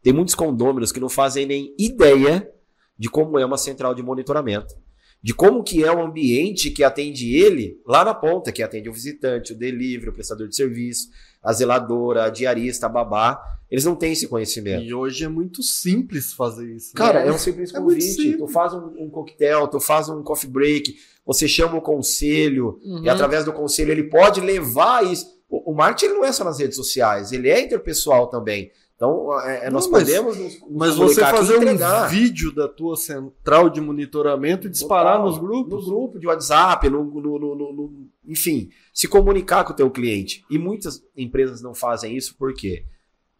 Tem 0.02 0.12
muitos 0.12 0.34
condôminos 0.34 0.90
que 0.90 0.98
não 0.98 1.08
fazem 1.08 1.46
nem 1.46 1.72
ideia 1.78 2.50
de 2.98 3.08
como 3.08 3.38
é 3.38 3.46
uma 3.46 3.56
central 3.56 3.94
de 3.94 4.02
monitoramento, 4.02 4.74
de 5.22 5.32
como 5.32 5.62
que 5.62 5.84
é 5.84 5.92
o 5.92 6.02
ambiente 6.02 6.70
que 6.70 6.82
atende 6.82 7.34
ele 7.34 7.80
lá 7.86 8.04
na 8.04 8.12
ponta, 8.12 8.50
que 8.50 8.62
atende 8.62 8.88
o 8.88 8.92
visitante, 8.92 9.52
o 9.52 9.56
delivery, 9.56 10.08
o 10.10 10.12
prestador 10.12 10.48
de 10.48 10.56
serviço, 10.56 11.08
a 11.42 11.52
zeladora, 11.52 12.24
a 12.24 12.28
diarista, 12.30 12.86
a 12.86 12.88
babá. 12.88 13.40
Eles 13.70 13.84
não 13.84 13.94
têm 13.96 14.12
esse 14.12 14.26
conhecimento. 14.28 14.82
E 14.84 14.92
hoje 14.92 15.24
é 15.24 15.28
muito 15.28 15.62
simples 15.62 16.32
fazer 16.32 16.70
isso. 16.74 16.88
né? 16.88 16.92
Cara, 16.96 17.20
é 17.20 17.32
um 17.32 17.38
simples 17.38 17.72
É 17.72 17.78
convite. 17.78 18.02
simples. 18.02 18.36
tu 18.38 18.48
faz 18.48 18.74
um, 18.74 18.92
um 18.98 19.08
coquetel, 19.08 19.66
tu 19.68 19.80
faz 19.80 20.08
um 20.08 20.22
coffee 20.22 20.50
break, 20.50 20.94
você 21.24 21.46
chama 21.48 21.76
o 21.78 21.80
conselho, 21.80 22.78
Uhum. 22.84 23.04
e 23.04 23.08
através 23.08 23.44
do 23.44 23.52
conselho 23.52 23.92
ele 23.92 24.04
pode 24.04 24.40
levar 24.40 25.06
isso. 25.10 25.26
O, 25.48 25.72
o 25.72 25.74
marketing 25.74 26.06
ele 26.06 26.14
não 26.14 26.24
é 26.24 26.32
só 26.32 26.42
nas 26.44 26.58
redes 26.58 26.76
sociais, 26.76 27.30
ele 27.32 27.48
é 27.48 27.60
interpessoal 27.62 28.26
também. 28.28 28.70
Então, 29.02 29.40
é, 29.40 29.66
é, 29.66 29.70
nós 29.70 29.86
Não, 29.86 29.90
mas- 29.92 30.04
podemos 30.04 30.38
nos 30.38 30.58
Mas 30.70 30.96
você 30.96 31.20
fazer 31.22 31.56
um 31.58 32.08
vídeo 32.08 32.54
da 32.54 32.68
tua 32.68 32.94
central 32.94 33.68
de 33.68 33.80
monitoramento 33.80 34.68
e 34.68 34.70
disparar 34.70 35.16
Total. 35.16 35.26
nos 35.26 35.38
grupos. 35.38 35.86
No 35.88 35.90
grupo 35.92 36.20
de 36.20 36.28
WhatsApp, 36.28 36.88
no, 36.88 37.02
no- 37.02 37.38
no- 37.56 38.06
enfim, 38.28 38.70
se 38.94 39.08
comunicar 39.08 39.64
com 39.64 39.72
o 39.72 39.76
teu 39.76 39.90
cliente. 39.90 40.44
E 40.48 40.56
muitas 40.56 41.02
empresas 41.16 41.60
não 41.60 41.74
fazem 41.74 42.16
isso 42.16 42.36
por 42.36 42.54
quê? 42.54 42.84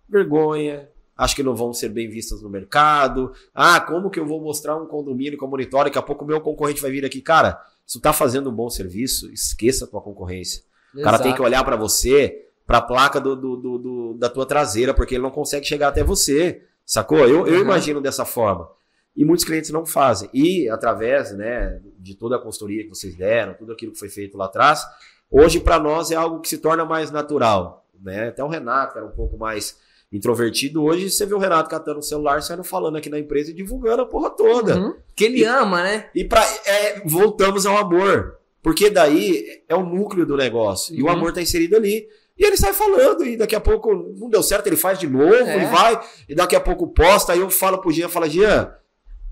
Vergonha, 0.09 0.89
acho 1.17 1.37
que 1.37 1.45
não 1.45 1.55
vão 1.55 1.73
ser 1.73 1.91
bem 1.91 2.09
vistas 2.11 2.43
no 2.43 2.51
mercado. 2.51 3.33
Ah, 3.55 3.81
como 3.81 4.11
que 4.11 4.19
eu 4.19 4.27
vou 4.27 4.41
mostrar 4.41 4.77
um 4.77 4.87
condomínio 4.87 5.39
com 5.39 5.47
monitor? 5.47 5.85
Daqui 5.85 5.97
a 5.99 6.03
pouco 6.03 6.25
o 6.25 6.27
meu 6.27 6.41
concorrente 6.41 6.83
vai 6.83 6.91
vir 6.91 7.05
aqui. 7.05 7.21
Cara, 7.21 7.57
se 7.87 8.01
tu 8.01 8.03
tá 8.03 8.13
fazendo 8.13 8.51
um 8.51 8.53
bom 8.53 8.69
serviço, 8.69 9.33
esqueça 9.33 9.85
a 9.85 9.89
tua 9.89 10.01
concorrência. 10.03 10.65
O 10.93 11.03
cara 11.03 11.21
tem 11.21 11.33
que 11.33 11.41
olhar 11.41 11.63
pra 11.63 11.77
você, 11.77 12.49
pra 12.67 12.81
placa 12.81 13.21
do, 13.21 13.35
do- 13.37 13.57
do- 13.79 14.15
da 14.15 14.29
tua 14.29 14.47
traseira, 14.47 14.95
porque 14.95 15.15
ele 15.15 15.23
não 15.23 15.31
consegue 15.31 15.67
chegar 15.67 15.89
até 15.89 16.03
você. 16.05 16.63
Sacou? 16.85 17.19
Eu, 17.21 17.47
eu 17.47 17.55
Uhum. 17.57 17.61
imagino 17.63 18.01
dessa 18.01 18.25
forma. 18.25 18.69
E 19.17 19.25
muitos 19.25 19.45
clientes 19.45 19.71
não 19.71 19.85
fazem. 19.85 20.29
E 20.33 20.69
através 20.69 21.33
né, 21.37 21.81
de 21.99 22.15
toda 22.15 22.37
a 22.37 22.39
consultoria 22.39 22.83
que 22.83 22.89
vocês 22.89 23.15
deram, 23.15 23.55
tudo 23.55 23.73
aquilo 23.73 23.93
que 23.93 23.99
foi 23.99 24.09
feito 24.09 24.37
lá 24.39 24.47
atrás, 24.47 24.83
hoje 25.31 25.61
para 25.61 25.79
nós 25.79 26.11
é 26.11 26.15
algo 26.17 26.41
que 26.41 26.49
se 26.49 26.59
torna 26.59 26.85
mais 26.85 27.11
natural. 27.11 27.87
Né? 28.03 28.29
Até 28.29 28.43
o 28.43 28.49
Renato 28.49 28.97
era 28.99 29.07
um 29.07 29.11
pouco 29.13 29.37
mais 29.37 29.77
introvertido. 30.13 30.83
Hoje 30.83 31.11
você 31.11 31.25
vê 31.27 31.35
o 31.35 31.39
Renato 31.39 31.71
catando 31.71 31.99
o 32.01 32.03
celular, 32.03 32.43
saindo 32.43 32.65
falando 32.65 32.97
aqui 32.97 33.09
na 33.09 33.19
empresa 33.19 33.51
e 33.51 33.55
divulgando 33.55 34.03
a 34.03 34.07
porra 34.07 34.31
toda. 34.31 34.77
Uhum. 34.79 34.95
Que 35.15 35.25
ele 35.25 35.45
ama, 35.45 35.83
né? 35.83 36.11
E 36.15 36.25
pra, 36.25 36.43
é, 36.67 37.01
voltamos 37.05 37.65
ao 37.67 37.77
amor. 37.79 38.39
Porque 38.63 38.89
daí 38.91 39.45
é 39.69 39.75
o 39.75 39.85
núcleo 39.85 40.25
do 40.25 40.37
negócio. 40.37 40.95
E 40.95 41.03
o 41.03 41.07
Uhum. 41.07 41.13
amor 41.13 41.33
tá 41.33 41.43
inserido 41.43 41.77
ali. 41.77 42.07
E 42.39 42.45
ele 42.45 42.57
sai 42.57 42.73
falando, 42.73 43.25
e 43.25 43.37
daqui 43.37 43.55
a 43.55 43.61
pouco 43.61 43.95
não 43.95 44.29
deu 44.29 44.43
certo, 44.43 44.67
ele 44.67 44.77
faz 44.77 44.99
de 44.99 45.07
novo, 45.07 45.35
É. 45.35 45.57
ele 45.57 45.67
vai, 45.67 46.01
e 46.29 46.35
daqui 46.35 46.57
a 46.57 46.61
pouco 46.61 46.89
posta, 46.89 47.33
aí 47.33 47.41
eu 47.41 47.51
falo 47.51 47.79
pro 47.79 47.93
Jean, 47.93 48.09
fala, 48.09 48.29
Jean, 48.29 48.73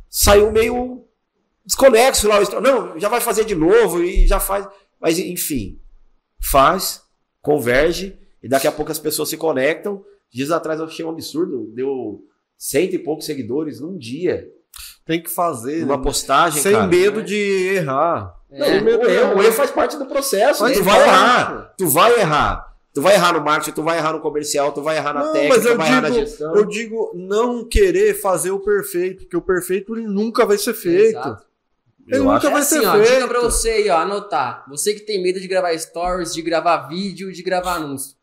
saiu 0.09 0.51
meio 0.53 1.05
desconexo 1.65 2.29
lá. 2.29 2.39
Não, 2.61 2.99
já 2.99 3.09
vai 3.09 3.21
fazer 3.21 3.45
de 3.45 3.55
novo, 3.55 4.03
e 4.03 4.27
já 4.27 4.39
faz. 4.39 4.67
Mas 5.01 5.19
enfim, 5.19 5.79
faz, 6.43 7.03
converge, 7.41 8.19
e 8.43 8.49
daqui 8.49 8.67
a 8.67 8.73
pouco 8.73 8.93
as 8.93 8.99
pessoas 8.99 9.29
se 9.29 9.37
conectam. 9.37 10.05
Dias 10.33 10.51
atrás 10.51 10.79
eu 10.79 10.87
achei 10.87 11.05
um 11.05 11.11
absurdo, 11.11 11.71
deu 11.75 12.23
cento 12.57 12.95
e 12.95 12.99
poucos 12.99 13.27
seguidores 13.27 13.81
num 13.81 13.97
dia. 13.97 14.49
Tem 15.05 15.21
que 15.23 15.31
fazer. 15.31 15.83
Uma 15.85 15.97
né? 15.97 16.03
postagem, 16.03 16.63
Sem 16.63 16.73
cara. 16.73 16.87
medo 16.87 17.23
de 17.23 17.35
errar. 17.75 18.35
Não, 18.51 18.67
É. 18.67 18.81
o 18.81 18.89
erro, 19.09 19.37
o 19.39 19.43
erro 19.43 19.53
faz 19.53 19.71
parte 19.71 19.97
do 19.97 20.07
processo. 20.07 20.61
Faz 20.61 20.77
tu 20.77 20.85
vai 20.85 20.97
parte. 21.05 21.09
errar. 21.09 21.75
Tu 21.77 21.89
vai 21.89 22.21
errar. 22.21 22.70
Tu 22.93 23.01
vai 23.01 23.15
errar 23.15 23.33
no 23.35 23.41
marketing, 23.41 23.73
tu 23.73 23.83
vai 23.85 23.99
errar 23.99 24.13
no 24.13 24.21
comercial, 24.21 24.73
tu 24.73 24.83
vai 24.83 24.97
errar 24.97 25.13
na 25.15 25.25
Não, 25.27 25.33
técnica, 25.33 25.55
mas 25.57 25.65
eu 25.65 25.73
tu 25.73 25.79
vai 25.79 25.89
errar 25.89 26.01
na 26.03 26.09
digo- 26.11 26.21
gestão. 26.27 26.57
Eu 26.57 26.65
digo 26.65 27.13
não 27.15 27.65
querer 27.69 28.15
fazer 28.21 28.51
o 28.51 28.59
perfeito, 28.59 29.23
porque 29.23 29.37
o 29.37 29.41
perfeito 29.43 29.95
ele 29.97 30.07
nunca 30.09 30.45
vai 30.45 30.59
ser 30.59 30.75
feito. 30.75 31.11
Exato. 31.19 31.47
Ele 32.09 32.17
Eu 32.19 32.25
nunca 32.25 32.37
acho- 32.39 32.47
É 32.49 32.51
vai 32.51 32.61
assim, 32.63 32.81
ser 32.81 32.87
ó, 32.89 32.93
feito. 32.95 33.13
dica 33.15 33.29
pra 33.29 33.41
você 33.41 33.69
aí, 33.71 33.89
ó, 33.91 33.99
anotar. 33.99 34.65
Você 34.69 34.95
que 34.95 35.01
tem 35.03 35.23
medo 35.23 35.39
de 35.41 35.47
gravar 35.47 35.77
stories, 35.79 36.35
de 36.35 36.43
gravar 36.43 36.89
vídeo, 36.89 37.33
de 37.33 37.43
gravar 37.43 37.75
anúncio. 37.77 38.17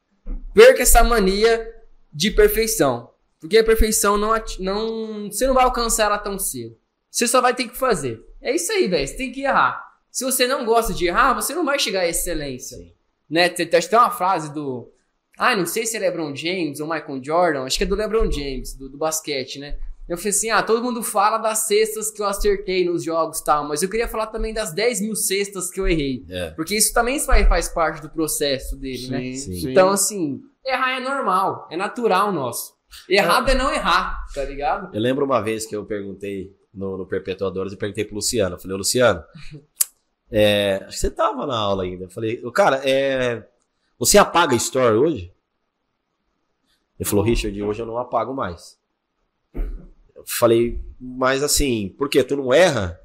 Perca 0.53 0.82
essa 0.84 1.01
mania 1.03 1.65
de 2.11 2.32
perfeição. 2.32 3.09
Porque 3.39 3.57
a 3.57 3.63
perfeição 3.63 4.18
não, 4.18 4.34
não. 4.59 5.32
Você 5.32 5.47
não 5.47 5.53
vai 5.53 5.63
alcançar 5.63 6.05
ela 6.05 6.18
tão 6.18 6.38
cedo. 6.38 6.76
Você 7.09 7.26
só 7.28 7.39
vai 7.39 7.53
ter 7.55 7.70
que 7.70 7.78
fazer. 7.78 8.20
É 8.41 8.53
isso 8.53 8.70
aí, 8.72 8.88
velho. 8.89 9.07
Você 9.07 9.15
tem 9.15 9.32
que 9.32 9.43
errar. 9.43 9.82
Se 10.11 10.26
você 10.26 10.45
não 10.47 10.65
gosta 10.65 10.93
de 10.93 11.05
errar, 11.07 11.34
você 11.36 11.53
não 11.55 11.63
vai 11.63 11.80
chegar 11.80 12.01
à 12.01 12.07
excelência. 12.07 12.78
Sim. 12.78 12.91
Né? 13.30 13.49
Tem, 13.49 13.67
tem 13.67 13.80
uma 13.99 14.09
frase 14.09 14.53
do. 14.53 14.91
Ah, 15.38 15.55
não 15.55 15.65
sei 15.65 15.86
se 15.86 15.95
é 15.95 15.99
LeBron 15.99 16.36
James 16.36 16.80
ou 16.80 16.88
Michael 16.88 17.23
Jordan. 17.23 17.63
Acho 17.63 17.78
que 17.78 17.84
é 17.84 17.88
do 17.88 17.95
LeBron 17.95 18.32
James, 18.32 18.73
do, 18.73 18.89
do 18.89 18.97
basquete, 18.97 19.59
né? 19.59 19.78
Eu 20.07 20.17
falei 20.17 20.32
assim: 20.32 20.49
ah, 20.49 20.63
todo 20.63 20.84
mundo 20.84 21.03
fala 21.03 21.38
das 21.38 21.59
cestas 21.67 22.09
que 22.09 22.21
eu 22.21 22.25
acertei 22.25 22.86
nos 22.86 23.03
jogos 23.03 23.39
e 23.39 23.43
tal, 23.43 23.67
mas 23.67 23.84
eu 23.84 23.89
queria 23.89 24.07
falar 24.07 24.28
também 24.28 24.53
das 24.53 24.73
10 24.73 25.01
mil 25.01 25.15
cestas 25.15 25.69
que 25.69 25.80
eu 25.80 25.88
errei. 25.88 26.25
É. 26.30 26.51
Porque 26.51 26.75
isso 26.75 26.93
também 26.93 27.19
faz, 27.19 27.67
parte 27.69 28.01
do 28.01 28.09
processo 28.09 28.75
dele, 28.78 29.09
né? 29.09 29.34
Sim. 29.34 29.69
Então, 29.69 29.89
assim, 29.89 30.41
errar 30.65 30.97
é 30.97 30.99
normal, 30.99 31.67
é 31.69 31.75
natural 31.75 32.32
nosso. 32.32 32.75
Errado 33.09 33.49
é 33.49 33.55
não 33.55 33.71
errar, 33.71 34.25
tá 34.34 34.43
ligado? 34.45 34.95
Eu 34.95 35.01
lembro 35.01 35.25
uma 35.25 35.41
vez 35.41 35.65
que 35.65 35.75
eu 35.75 35.86
perguntei 35.86 36.55
no, 36.73 36.97
no 36.97 37.05
Perpetuadores, 37.05 37.73
eu 37.73 37.78
perguntei 37.78 38.05
pro 38.05 38.15
Luciano. 38.15 38.55
Eu 38.55 38.59
falei, 38.59 38.78
Luciano, 38.78 39.21
é, 40.32 40.84
acho 40.86 40.95
que 40.95 40.99
você 40.99 41.11
tava 41.11 41.45
na 41.45 41.57
aula 41.57 41.84
ainda. 41.84 42.05
Eu 42.05 42.09
falei, 42.09 42.43
"Ô, 42.43 42.51
cara, 42.51 42.82
é, 42.88 43.47
você 43.97 44.17
apaga 44.17 44.55
story 44.55 44.95
hoje? 44.95 45.34
Ele 46.99 47.07
falou, 47.07 47.23
Richard, 47.23 47.61
hoje 47.61 47.82
eu 47.82 47.86
não 47.86 47.97
apago 47.97 48.34
mais. 48.34 48.78
Eu 49.53 50.23
falei, 50.25 50.80
mas 50.99 51.43
assim, 51.43 51.93
por 51.97 52.09
quê? 52.09 52.23
Tu 52.23 52.36
não 52.36 52.53
erra? 52.53 52.99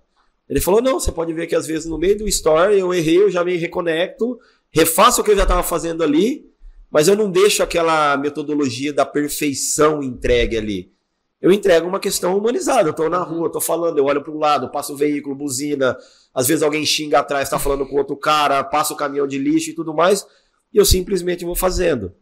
Ele 0.49 0.61
falou, 0.61 0.83
não, 0.83 0.99
você 0.99 1.13
pode 1.13 1.33
ver 1.33 1.47
que 1.47 1.55
às 1.55 1.67
vezes 1.67 1.87
no 1.87 1.99
meio 1.99 2.17
do 2.19 2.29
story 2.29 2.79
eu 2.79 2.93
errei, 2.93 3.23
eu 3.23 3.31
já 3.31 3.45
me 3.45 3.57
reconecto, 3.57 4.39
refaço 4.71 5.21
o 5.21 5.25
que 5.25 5.31
eu 5.31 5.37
já 5.37 5.43
estava 5.43 5.63
fazendo 5.63 6.03
ali, 6.03 6.51
mas 6.91 7.09
eu 7.09 7.17
não 7.17 7.31
deixo 7.31 7.63
aquela 7.63 8.17
metodologia 8.17 8.93
da 8.93 9.05
perfeição 9.05 10.03
entregue 10.03 10.57
ali. 10.57 10.93
Eu 11.41 11.51
entrego 11.51 11.89
uma 11.89 11.99
questão 11.99 12.37
humanizada. 12.37 12.91
Eu 12.91 12.95
tô 12.95 13.09
na 13.09 13.23
rua, 13.23 13.51
tô 13.51 13.61
falando, 13.61 13.99
eu 13.99 14.05
olho 14.05 14.23
para 14.23 14.33
um 14.33 14.39
lado, 14.39 14.71
passo 14.71 14.95
o 14.95 14.97
veículo, 14.97 15.35
buzina, 15.35 15.97
às 16.35 16.47
vezes 16.49 16.63
alguém 16.63 16.85
xinga 16.85 17.19
atrás, 17.21 17.49
tá 17.51 17.59
falando 17.59 17.87
com 17.87 17.97
outro 17.97 18.17
cara, 18.17 18.63
passa 18.65 18.93
o 18.95 18.97
caminhão 18.97 19.27
de 19.27 19.39
lixo 19.39 19.71
e 19.71 19.75
tudo 19.75 19.93
mais, 19.95 20.27
e 20.73 20.79
eu 20.79 20.85
simplesmente 20.85 21.45
vou 21.45 21.55
fazendo. 21.55 22.15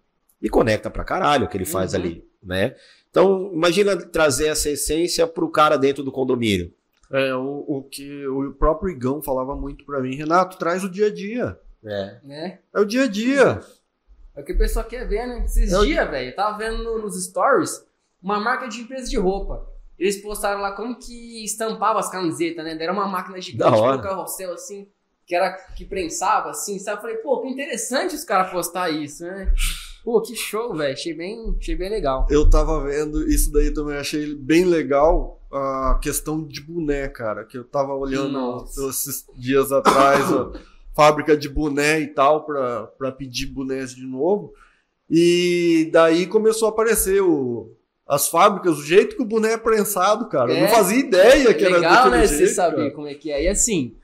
E 0.43 0.49
conecta 0.49 0.89
pra 0.91 1.05
caralho 1.05 1.45
o 1.47 1.49
que 1.49 1.57
ele 1.57 1.65
faz 1.67 1.93
Uhum. 1.93 2.01
ali, 2.01 2.25
né? 2.43 2.75
Então, 3.11 3.51
imagina 3.53 3.97
trazer 3.97 4.47
essa 4.47 4.71
essência 4.71 5.27
pro 5.27 5.51
cara 5.51 5.77
dentro 5.77 6.03
do 6.03 6.13
condomínio. 6.13 6.73
É, 7.13 7.35
o, 7.35 7.65
o 7.67 7.83
que 7.83 8.27
o 8.29 8.53
próprio 8.53 8.91
Igão 8.91 9.21
falava 9.21 9.55
muito 9.57 9.85
pra 9.85 10.01
mim, 10.01 10.15
Renato, 10.15 10.57
traz 10.59 10.85
o 10.85 10.89
dia 10.89 11.07
a 11.09 11.11
dia. 11.13 11.59
É. 11.85 12.17
Né? 12.23 12.59
É 12.73 12.81
o 12.81 12.85
dia 12.85 13.03
a 13.05 13.07
dia. 13.09 13.61
É 14.37 14.41
o 14.41 14.45
que 14.45 14.53
o 14.53 14.59
pessoal 14.59 14.85
quer 14.85 15.07
ver, 15.09 15.27
né? 15.27 15.45
Esses 15.45 15.73
Eu- 15.73 15.85
dias, 15.85 16.09
velho, 16.09 16.31
eu 16.31 16.37
tava 16.37 16.57
vendo 16.57 16.83
no- 16.85 16.99
nos 17.03 17.21
stories 17.25 17.85
uma 18.23 18.39
marca 18.39 18.69
de 18.69 18.81
empresa 18.81 19.11
de 19.11 19.17
roupa. 19.19 19.67
Eles 20.01 20.17
postaram 20.23 20.63
lá 20.63 20.73
como 20.73 20.99
que 20.99 21.45
estampava 21.45 21.99
as 21.99 22.11
camisetas, 22.11 22.65
né? 22.65 22.75
Era 22.81 22.91
uma 22.91 23.07
máquina 23.07 23.39
gigante, 23.39 23.79
com 23.79 23.91
um 23.91 24.01
carrossel 24.01 24.55
assim, 24.55 24.89
que 25.27 25.35
era 25.35 25.53
que 25.77 25.85
prensava 25.85 26.49
assim, 26.49 26.79
sabe? 26.79 26.97
Eu 26.97 27.03
falei, 27.03 27.17
pô, 27.19 27.43
que 27.43 27.49
interessante 27.49 28.15
os 28.15 28.25
caras 28.25 28.51
postar 28.51 28.89
isso, 28.89 29.25
né? 29.25 29.53
Pô, 30.03 30.23
que 30.23 30.35
show, 30.35 30.75
velho. 30.75 30.95
Achei 30.95 31.13
bem, 31.13 31.55
achei 31.61 31.77
bem 31.77 31.91
legal. 31.91 32.27
Eu 32.31 32.49
tava 32.49 32.83
vendo 32.83 33.29
isso 33.29 33.53
daí 33.53 33.75
também, 33.75 33.99
achei 33.99 34.35
bem 34.35 34.65
legal 34.65 35.39
a 35.53 35.99
questão 36.03 36.47
de 36.47 36.63
boné, 36.63 37.07
cara, 37.07 37.45
que 37.45 37.59
eu 37.59 37.65
tava 37.65 37.93
olhando 37.93 38.33
Nossa. 38.33 38.89
esses 38.89 39.27
dias 39.37 39.71
atrás, 39.71 40.33
a 40.33 40.53
fábrica 40.97 41.37
de 41.37 41.49
boné 41.51 42.01
e 42.01 42.07
tal, 42.07 42.47
pra, 42.47 42.87
pra 42.87 43.13
pedir 43.13 43.47
bonés 43.47 43.95
de 43.95 44.07
novo. 44.07 44.55
E 45.11 45.91
daí 45.93 46.27
começou 46.27 46.69
a 46.69 46.71
aparecer 46.71 47.21
o, 47.21 47.77
as 48.11 48.29
fábricas, 48.29 48.79
o 48.79 48.83
jeito 48.85 49.15
que 49.17 49.23
o 49.23 49.27
boné 49.27 49.53
é 49.53 49.57
prensado, 49.57 50.29
cara. 50.29 50.51
Eu 50.51 50.57
É. 50.57 50.61
não 50.63 50.69
fazia 50.69 50.99
ideia 50.99 51.55
que 51.55 51.63
É 51.65 51.67
era 51.69 51.77
legal, 51.77 51.95
daquele 52.05 52.17
né? 52.23 52.27
jeito, 52.27 52.47
Você 52.49 52.55
saber 52.55 52.77
cara. 52.77 52.91
como 52.91 53.07
é 53.07 53.15
que 53.15 53.31
é. 53.31 53.45
E 53.45 53.49
assim, 53.49 53.97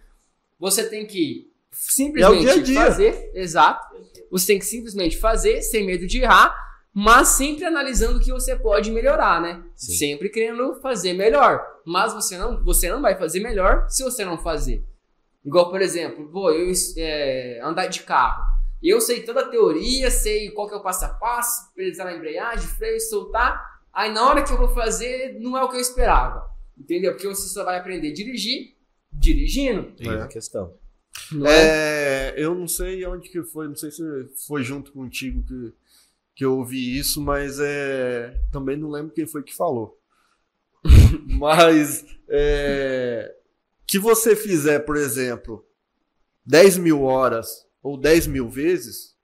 você 0.58 0.88
tem 0.88 1.04
que 1.06 1.50
simplesmente 1.72 2.48
É 2.48 2.52
dia 2.54 2.62
dia. 2.62 2.80
fazer, 2.84 3.30
exato. 3.34 3.96
Você 4.30 4.46
tem 4.46 4.58
que 4.58 4.64
simplesmente 4.64 5.18
fazer, 5.18 5.60
sem 5.62 5.84
medo 5.86 6.06
de 6.06 6.20
errar, 6.22 6.54
mas 6.94 7.28
sempre 7.28 7.64
analisando 7.64 8.18
o 8.18 8.20
que 8.22 8.30
você 8.32 8.56
pode 8.56 8.90
melhorar, 8.90 9.40
né? 9.40 9.62
Sim. 9.74 9.92
Sempre 9.92 10.28
querendo 10.30 10.74
fazer 10.80 11.12
melhor. 11.12 11.62
Mas 11.84 12.12
você 12.14 12.38
não, 12.38 12.62
você 12.64 12.88
não 12.88 13.02
vai 13.02 13.16
fazer 13.18 13.40
melhor 13.40 13.86
se 13.88 14.02
você 14.02 14.24
não 14.24 14.38
fazer. 14.38 14.82
Igual, 15.44 15.70
por 15.70 15.80
exemplo, 15.82 16.28
pô, 16.32 16.50
eu 16.50 16.72
é, 16.96 17.60
andar 17.62 17.86
de 17.86 18.02
carro. 18.02 18.42
Eu 18.82 19.00
sei 19.00 19.22
toda 19.22 19.40
a 19.42 19.48
teoria, 19.48 20.10
sei 20.10 20.50
qual 20.50 20.68
que 20.68 20.74
é 20.74 20.76
o 20.76 20.82
passo 20.82 21.04
a 21.04 21.08
passo, 21.08 21.72
pesar 21.74 22.04
na 22.04 22.14
embreagem, 22.14 22.66
freio, 22.66 23.00
soltar. 23.00 23.75
Aí 23.96 24.12
na 24.12 24.28
hora 24.28 24.44
que 24.44 24.52
eu 24.52 24.58
vou 24.58 24.68
fazer, 24.68 25.38
não 25.40 25.56
é 25.56 25.64
o 25.64 25.68
que 25.70 25.76
eu 25.76 25.80
esperava. 25.80 26.50
Entendeu? 26.76 27.12
Porque 27.12 27.26
você 27.26 27.48
só 27.48 27.64
vai 27.64 27.78
aprender 27.78 28.10
a 28.10 28.14
dirigir 28.14 28.76
dirigindo. 29.10 29.94
É. 30.00 30.22
a 30.22 30.26
questão. 30.26 30.74
Não 31.32 31.46
é? 31.46 32.32
É, 32.32 32.34
eu 32.36 32.54
não 32.54 32.68
sei 32.68 33.04
onde 33.06 33.30
que 33.30 33.42
foi, 33.42 33.66
não 33.66 33.74
sei 33.74 33.90
se 33.90 34.02
foi 34.46 34.62
junto 34.62 34.92
contigo 34.92 35.42
que, 35.42 35.72
que 36.34 36.44
eu 36.44 36.58
ouvi 36.58 36.98
isso, 36.98 37.20
mas 37.20 37.58
é, 37.58 38.38
também 38.52 38.76
não 38.76 38.90
lembro 38.90 39.14
quem 39.14 39.26
foi 39.26 39.42
que 39.42 39.54
falou. 39.54 39.98
mas 41.38 42.04
é, 42.28 43.34
que 43.86 43.98
você 43.98 44.36
fizer, 44.36 44.80
por 44.80 44.96
exemplo, 44.96 45.66
10 46.44 46.78
mil 46.78 47.02
horas 47.02 47.66
ou 47.82 47.96
10 47.96 48.26
mil 48.26 48.48
vezes, 48.50 49.15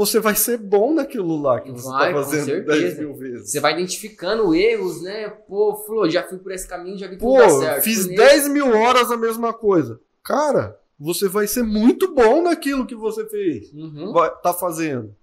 você 0.00 0.18
vai 0.18 0.34
ser 0.34 0.56
bom 0.56 0.94
naquilo 0.94 1.36
lá 1.40 1.60
que 1.60 1.70
você 1.70 1.86
Vai, 1.86 2.08
está 2.08 2.18
com 2.18 2.24
fazendo 2.24 2.44
certeza. 2.46 2.80
10 2.80 2.98
mil 3.00 3.14
vezes. 3.14 3.50
Você 3.50 3.60
vai 3.60 3.74
identificando 3.74 4.54
erros, 4.54 5.02
né? 5.02 5.28
Pô, 5.28 5.76
falou, 5.86 6.08
já 6.08 6.22
fui 6.22 6.38
por 6.38 6.50
esse 6.52 6.66
caminho, 6.66 6.96
já 6.96 7.06
vi 7.06 7.18
tudo 7.18 7.28
Pô, 7.34 7.36
dar 7.38 7.50
certo. 7.50 7.82
fiz 7.84 8.06
Fui 8.06 8.16
10 8.16 8.48
mil 8.48 8.74
horas 8.74 9.10
a 9.10 9.16
mesma 9.18 9.52
coisa. 9.52 10.00
Cara, 10.24 10.78
você 10.98 11.28
vai 11.28 11.46
ser 11.46 11.62
muito 11.64 12.14
bom 12.14 12.40
naquilo 12.42 12.86
que 12.86 12.94
você 12.94 13.26
fez. 13.28 13.70
Uhum. 13.74 14.10
vai, 14.14 14.30
tá 14.40 14.54
fazendo. 14.54 15.14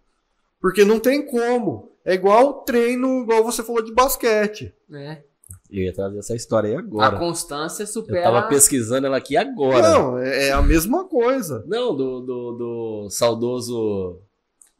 Porque 0.61 0.85
não 0.85 0.99
tem 0.99 1.25
como. 1.25 1.89
É 2.05 2.13
igual 2.13 2.61
treino, 2.61 3.23
igual 3.23 3.43
você 3.43 3.63
falou 3.63 3.81
de 3.81 3.91
basquete. 3.91 4.71
É. 4.93 5.23
Eu 5.71 5.81
ia 5.83 5.93
trazer 5.93 6.19
essa 6.19 6.35
história 6.35 6.69
aí 6.69 6.75
A 6.75 6.79
agora. 6.79 7.17
constância 7.17 7.81
Eu 7.83 7.87
supera. 7.87 8.21
tava 8.23 8.43
pesquisando 8.47 9.07
ela 9.07 9.17
aqui 9.17 9.35
agora. 9.35 9.81
Não, 9.81 10.19
é 10.19 10.49
é 10.49 10.51
a 10.51 10.61
mesma 10.61 11.05
coisa. 11.05 11.63
Não, 11.67 11.95
do, 11.95 12.21
do, 12.21 12.51
do 12.53 13.09
saudoso 13.09 14.21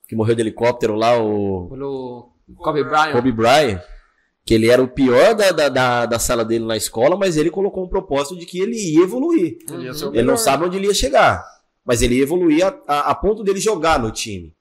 que 0.07 0.15
morreu 0.15 0.35
de 0.35 0.41
helicóptero 0.41 0.95
lá, 0.95 1.17
o 1.21 1.67
Pelo 1.69 2.29
Kobe 2.57 2.83
Bryant. 2.83 3.11
Kobe 3.11 3.31
Bryant, 3.31 3.81
que 4.45 4.53
ele 4.53 4.69
era 4.69 4.81
o 4.81 4.87
pior 4.87 5.35
da, 5.35 5.51
da, 5.51 5.69
da, 5.69 6.05
da 6.05 6.19
sala 6.19 6.45
dele 6.45 6.65
na 6.65 6.77
escola, 6.77 7.17
mas 7.17 7.35
ele 7.37 7.49
colocou 7.49 7.83
um 7.83 7.89
propósito 7.89 8.37
de 8.37 8.45
que 8.45 8.59
ele 8.59 8.75
ia 8.77 9.03
evoluir. 9.03 9.57
Ele 9.69 9.83
ia 9.85 9.91
Ele 10.13 10.23
não 10.23 10.37
sabe 10.37 10.63
onde 10.65 10.77
ele 10.77 10.87
ia 10.87 10.93
chegar, 10.93 11.43
mas 11.85 12.01
ele 12.01 12.15
ia 12.15 12.23
evoluir 12.23 12.65
a, 12.65 12.73
a- 12.87 13.11
a 13.11 13.15
ponto 13.15 13.43
dele 13.43 13.59
jogar 13.59 13.99
no 13.99 14.09
time. 14.11 14.55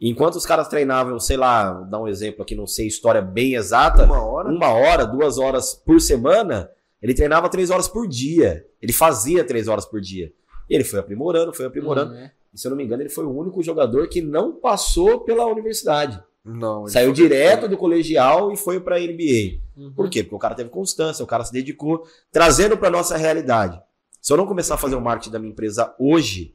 Enquanto 0.00 0.36
os 0.36 0.46
caras 0.46 0.66
treinavam, 0.66 1.20
sei 1.20 1.36
lá, 1.36 1.72
vou 1.74 1.84
dar 1.84 2.00
um 2.00 2.08
exemplo 2.08 2.42
aqui, 2.42 2.54
não 2.54 2.66
sei 2.66 2.86
história 2.86 3.20
bem 3.20 3.54
exata, 3.54 4.04
Uma 4.04 4.22
hora. 4.24 4.48
uma 4.48 4.68
hora, 4.72 5.04
duas 5.06 5.36
horas 5.38 5.74
por 5.74 6.00
semana, 6.00 6.70
ele 7.02 7.12
treinava 7.14 7.50
três 7.50 7.70
horas 7.70 7.86
por 7.86 8.08
dia. 8.08 8.64
Ele 8.80 8.92
fazia 8.94 9.44
três 9.44 9.68
horas 9.68 9.84
por 9.84 10.00
dia. 10.00 10.32
E 10.70 10.74
ele 10.74 10.84
foi 10.84 10.98
aprimorando, 11.00 11.52
foi 11.52 11.66
aprimorando. 11.66 12.12
Uhum, 12.14 12.18
é. 12.18 12.32
E 12.52 12.58
se 12.58 12.66
eu 12.66 12.70
não 12.70 12.76
me 12.76 12.84
engano, 12.84 13.02
ele 13.02 13.08
foi 13.08 13.24
o 13.24 13.36
único 13.36 13.62
jogador 13.62 14.08
que 14.08 14.20
não 14.20 14.52
passou 14.52 15.20
pela 15.20 15.46
universidade. 15.46 16.22
Não, 16.44 16.82
ele 16.82 16.90
Saiu 16.90 17.12
direto 17.12 17.68
do 17.68 17.76
colegial 17.76 18.52
e 18.52 18.56
foi 18.56 18.80
pra 18.80 18.98
NBA. 18.98 19.60
Uhum. 19.76 19.92
Por 19.94 20.08
quê? 20.08 20.22
Porque 20.22 20.34
o 20.34 20.38
cara 20.38 20.54
teve 20.54 20.70
constância, 20.70 21.22
o 21.22 21.28
cara 21.28 21.44
se 21.44 21.52
dedicou, 21.52 22.04
trazendo 22.32 22.76
pra 22.76 22.90
nossa 22.90 23.16
realidade. 23.16 23.80
Se 24.20 24.32
eu 24.32 24.36
não 24.36 24.46
começar 24.46 24.74
a 24.74 24.78
fazer 24.78 24.96
o 24.96 25.00
marketing 25.00 25.30
da 25.30 25.38
minha 25.38 25.52
empresa 25.52 25.94
hoje, 25.98 26.54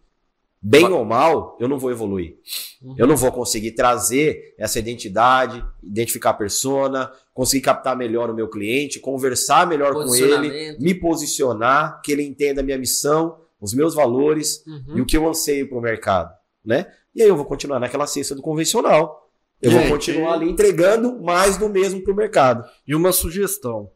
bem 0.61 0.85
ou 0.85 1.05
mal, 1.05 1.55
eu 1.59 1.67
não 1.67 1.77
vou 1.77 1.91
evoluir. 1.91 2.37
Uhum. 2.81 2.95
Eu 2.97 3.05
não 3.05 3.15
vou 3.15 3.31
conseguir 3.31 3.71
trazer 3.71 4.55
essa 4.57 4.79
identidade, 4.79 5.63
identificar 5.83 6.31
a 6.31 6.33
persona, 6.33 7.11
conseguir 7.33 7.61
captar 7.61 7.95
melhor 7.95 8.29
o 8.29 8.33
meu 8.33 8.47
cliente, 8.47 8.99
conversar 8.99 9.67
melhor 9.67 9.93
com 9.93 10.15
ele, 10.15 10.77
me 10.79 10.95
posicionar, 10.95 12.01
que 12.03 12.11
ele 12.11 12.23
entenda 12.23 12.61
a 12.61 12.63
minha 12.63 12.77
missão, 12.77 13.37
os 13.65 13.73
meus 13.73 13.93
valores 13.93 14.63
Uhum. 14.65 14.97
e 14.97 15.01
o 15.01 15.05
que 15.05 15.17
eu 15.17 15.27
anseio 15.27 15.67
para 15.67 15.77
o 15.77 15.81
mercado, 15.81 16.33
né? 16.63 16.85
E 17.13 17.21
aí 17.21 17.27
eu 17.27 17.35
vou 17.35 17.45
continuar 17.45 17.79
naquela 17.79 18.07
cesta 18.07 18.33
do 18.35 18.41
convencional. 18.41 19.29
Eu 19.61 19.71
Gente, 19.71 19.81
vou 19.87 19.91
continuar 19.97 20.33
ali 20.33 20.49
entregando 20.49 21.21
mais 21.21 21.57
do 21.57 21.67
mesmo 21.69 22.01
para 22.03 22.13
o 22.13 22.15
mercado. 22.15 22.63
E 22.85 22.93
uma 22.93 23.11
sugestão: 23.11 23.89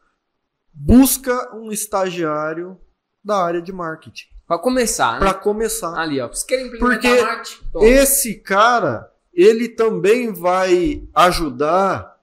busca 0.74 1.53
um 1.55 1.72
estagiário 1.72 2.78
da 3.24 3.38
área 3.43 3.61
de 3.61 3.72
marketing 3.74 4.28
Pra 4.47 4.57
começar, 4.57 5.13
né? 5.13 5.20
para 5.20 5.34
começar. 5.34 5.93
Ali, 5.99 6.20
ó. 6.20 6.28
Vocês 6.28 6.43
querem 6.43 6.67
implementar 6.67 7.01
Porque 7.01 7.22
marketing? 7.22 7.63
Toma. 7.72 7.86
Esse 7.86 8.36
cara, 8.36 9.11
ele 9.34 9.70
também 9.70 10.32
vai 10.34 11.03
ajudar 11.13 12.17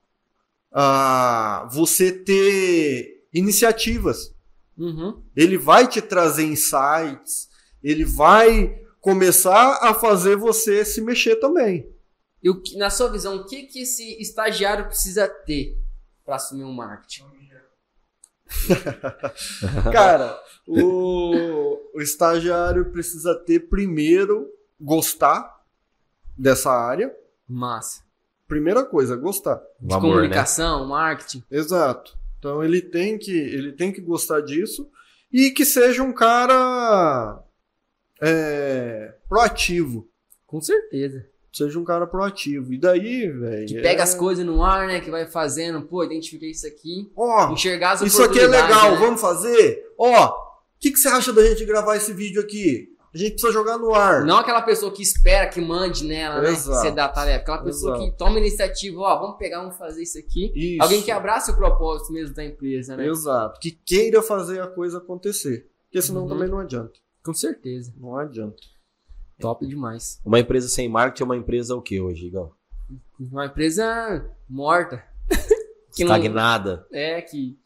a 0.72 1.68
você 1.72 2.10
ter 2.10 3.26
iniciativas. 3.32 4.34
Uhum. 4.76 5.22
Ele 5.34 5.56
vai 5.56 5.88
te 5.88 6.02
trazer 6.02 6.44
insights, 6.44 7.48
ele 7.82 8.04
vai 8.04 8.78
começar 9.00 9.78
a 9.82 9.94
fazer 9.94 10.36
você 10.36 10.84
se 10.84 11.00
mexer 11.00 11.36
também. 11.36 11.90
E 12.42 12.50
o 12.50 12.60
que- 12.60 12.76
na 12.76 12.90
sua 12.90 13.08
visão, 13.10 13.36
o 13.36 13.46
que, 13.46 13.64
que 13.64 13.82
esse 13.82 14.20
estagiário 14.20 14.86
precisa 14.86 15.26
ter 15.28 15.78
para 16.24 16.36
assumir 16.36 16.64
um 16.64 16.72
marketing? 16.72 17.24
Cara, 19.92 20.38
o, 20.66 21.78
o 21.94 22.00
estagiário 22.00 22.90
precisa 22.92 23.34
ter 23.34 23.60
primeiro 23.68 24.48
gostar 24.80 25.62
dessa 26.36 26.70
área. 26.70 27.14
Massa. 27.48 28.02
Primeira 28.46 28.84
coisa, 28.84 29.16
gostar. 29.16 29.60
De 29.80 29.92
amor, 29.94 30.06
né? 30.08 30.14
comunicação, 30.14 30.86
marketing. 30.86 31.42
Exato. 31.50 32.16
Então 32.38 32.62
ele 32.62 32.80
tem 32.80 33.18
que 33.18 33.32
ele 33.32 33.72
tem 33.72 33.92
que 33.92 34.00
gostar 34.00 34.40
disso 34.40 34.88
e 35.32 35.50
que 35.50 35.64
seja 35.64 36.02
um 36.02 36.12
cara 36.12 37.42
é, 38.22 39.14
proativo. 39.28 40.08
Com 40.46 40.60
certeza. 40.60 41.26
Seja 41.52 41.78
um 41.78 41.84
cara 41.84 42.06
proativo. 42.06 42.72
E 42.72 42.78
daí, 42.78 43.28
velho. 43.30 43.66
Que 43.66 43.80
pega 43.80 44.00
é- 44.00 44.02
as 44.02 44.14
coisas 44.14 44.44
no 44.44 44.62
ar, 44.62 44.86
né? 44.86 45.00
Que 45.00 45.10
vai 45.10 45.26
fazendo, 45.26 45.82
pô, 45.82 46.04
identifiquei 46.04 46.50
isso 46.50 46.66
aqui. 46.66 47.10
Ó, 47.16 47.50
Enxergar 47.52 47.92
as 47.92 48.02
isso 48.02 48.22
aqui 48.22 48.38
é 48.38 48.46
legal, 48.46 48.92
né? 48.92 48.98
vamos 48.98 49.20
fazer? 49.20 49.82
Ó, 49.98 50.28
o 50.28 50.78
que, 50.78 50.90
que 50.90 50.98
você 50.98 51.08
acha 51.08 51.32
da 51.32 51.42
gente 51.42 51.64
gravar 51.64 51.96
esse 51.96 52.12
vídeo 52.12 52.42
aqui? 52.42 52.94
A 53.16 53.18
gente 53.18 53.30
precisa 53.32 53.50
jogar 53.52 53.78
no 53.78 53.94
ar. 53.94 54.24
Não 54.26 54.36
aquela 54.36 54.60
pessoa 54.60 54.92
que 54.92 55.02
espera 55.02 55.48
que 55.48 55.58
mande 55.58 56.04
nela, 56.04 56.40
né? 56.42 56.48
Que 56.48 56.52
Exato. 56.52 56.78
você 56.80 56.90
dá 56.90 57.06
a 57.06 57.08
tarefa. 57.08 57.38
Aquela 57.38 57.62
pessoa 57.62 57.96
Exato. 57.96 58.10
que 58.12 58.18
toma 58.18 58.38
iniciativa, 58.38 59.00
ó, 59.00 59.18
vamos 59.20 59.38
pegar, 59.38 59.60
vamos 59.62 59.76
fazer 59.78 60.02
isso 60.02 60.18
aqui. 60.18 60.52
Isso. 60.54 60.82
Alguém 60.82 61.00
que 61.00 61.10
abraça 61.10 61.50
o 61.52 61.56
propósito 61.56 62.12
mesmo 62.12 62.34
da 62.34 62.44
empresa, 62.44 62.94
né? 62.94 63.06
Exato. 63.08 63.58
Que 63.58 63.70
queira 63.70 64.20
fazer 64.20 64.60
a 64.60 64.66
coisa 64.66 64.98
acontecer. 64.98 65.66
Porque 65.84 66.02
senão 66.02 66.24
Uhum. 66.24 66.28
também 66.28 66.48
não 66.48 66.58
adianta. 66.58 66.92
Com 67.24 67.32
certeza. 67.32 67.94
Não 67.96 68.16
adianta. 68.18 68.56
Top 69.40 69.66
demais. 69.66 70.20
Uma 70.24 70.38
empresa 70.38 70.68
sem 70.68 70.86
marketing 70.88 71.22
é 71.22 71.26
uma 71.26 71.36
empresa 71.38 71.74
o 71.74 71.80
que 71.80 71.98
hoje, 71.98 72.26
Igor? 72.26 72.52
Uma 73.18 73.46
empresa 73.46 74.30
morta. 74.48 75.02
que 75.96 76.04
não- 76.04 76.14
Estagnada. 76.14 76.86
É, 76.92 77.22
que. 77.22 77.58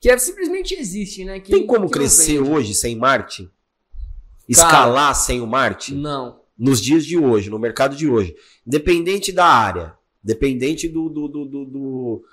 Que 0.00 0.10
é, 0.10 0.18
simplesmente 0.18 0.74
existe, 0.74 1.24
né? 1.24 1.40
Que, 1.40 1.50
Tem 1.52 1.66
como 1.66 1.80
que 1.80 1.84
não 1.84 1.88
crescer 1.90 2.38
hoje 2.38 2.74
sem 2.74 2.94
marketing? 2.96 3.50
Escalar 4.48 5.14
sem 5.14 5.40
o 5.40 5.46
marketing? 5.46 6.00
Não. 6.00 6.40
Nos 6.56 6.80
dias 6.80 7.04
de 7.04 7.18
hoje, 7.18 7.50
no 7.50 7.58
mercado 7.58 7.96
de 7.96 8.08
hoje. 8.08 8.34
Independente 8.66 9.32
da 9.32 9.46
área, 9.46 9.94
dependente 10.22 10.88
do, 10.88 11.08
do, 11.08 11.28
do, 11.28 11.44
do, 11.44 11.64
do- 11.64 12.24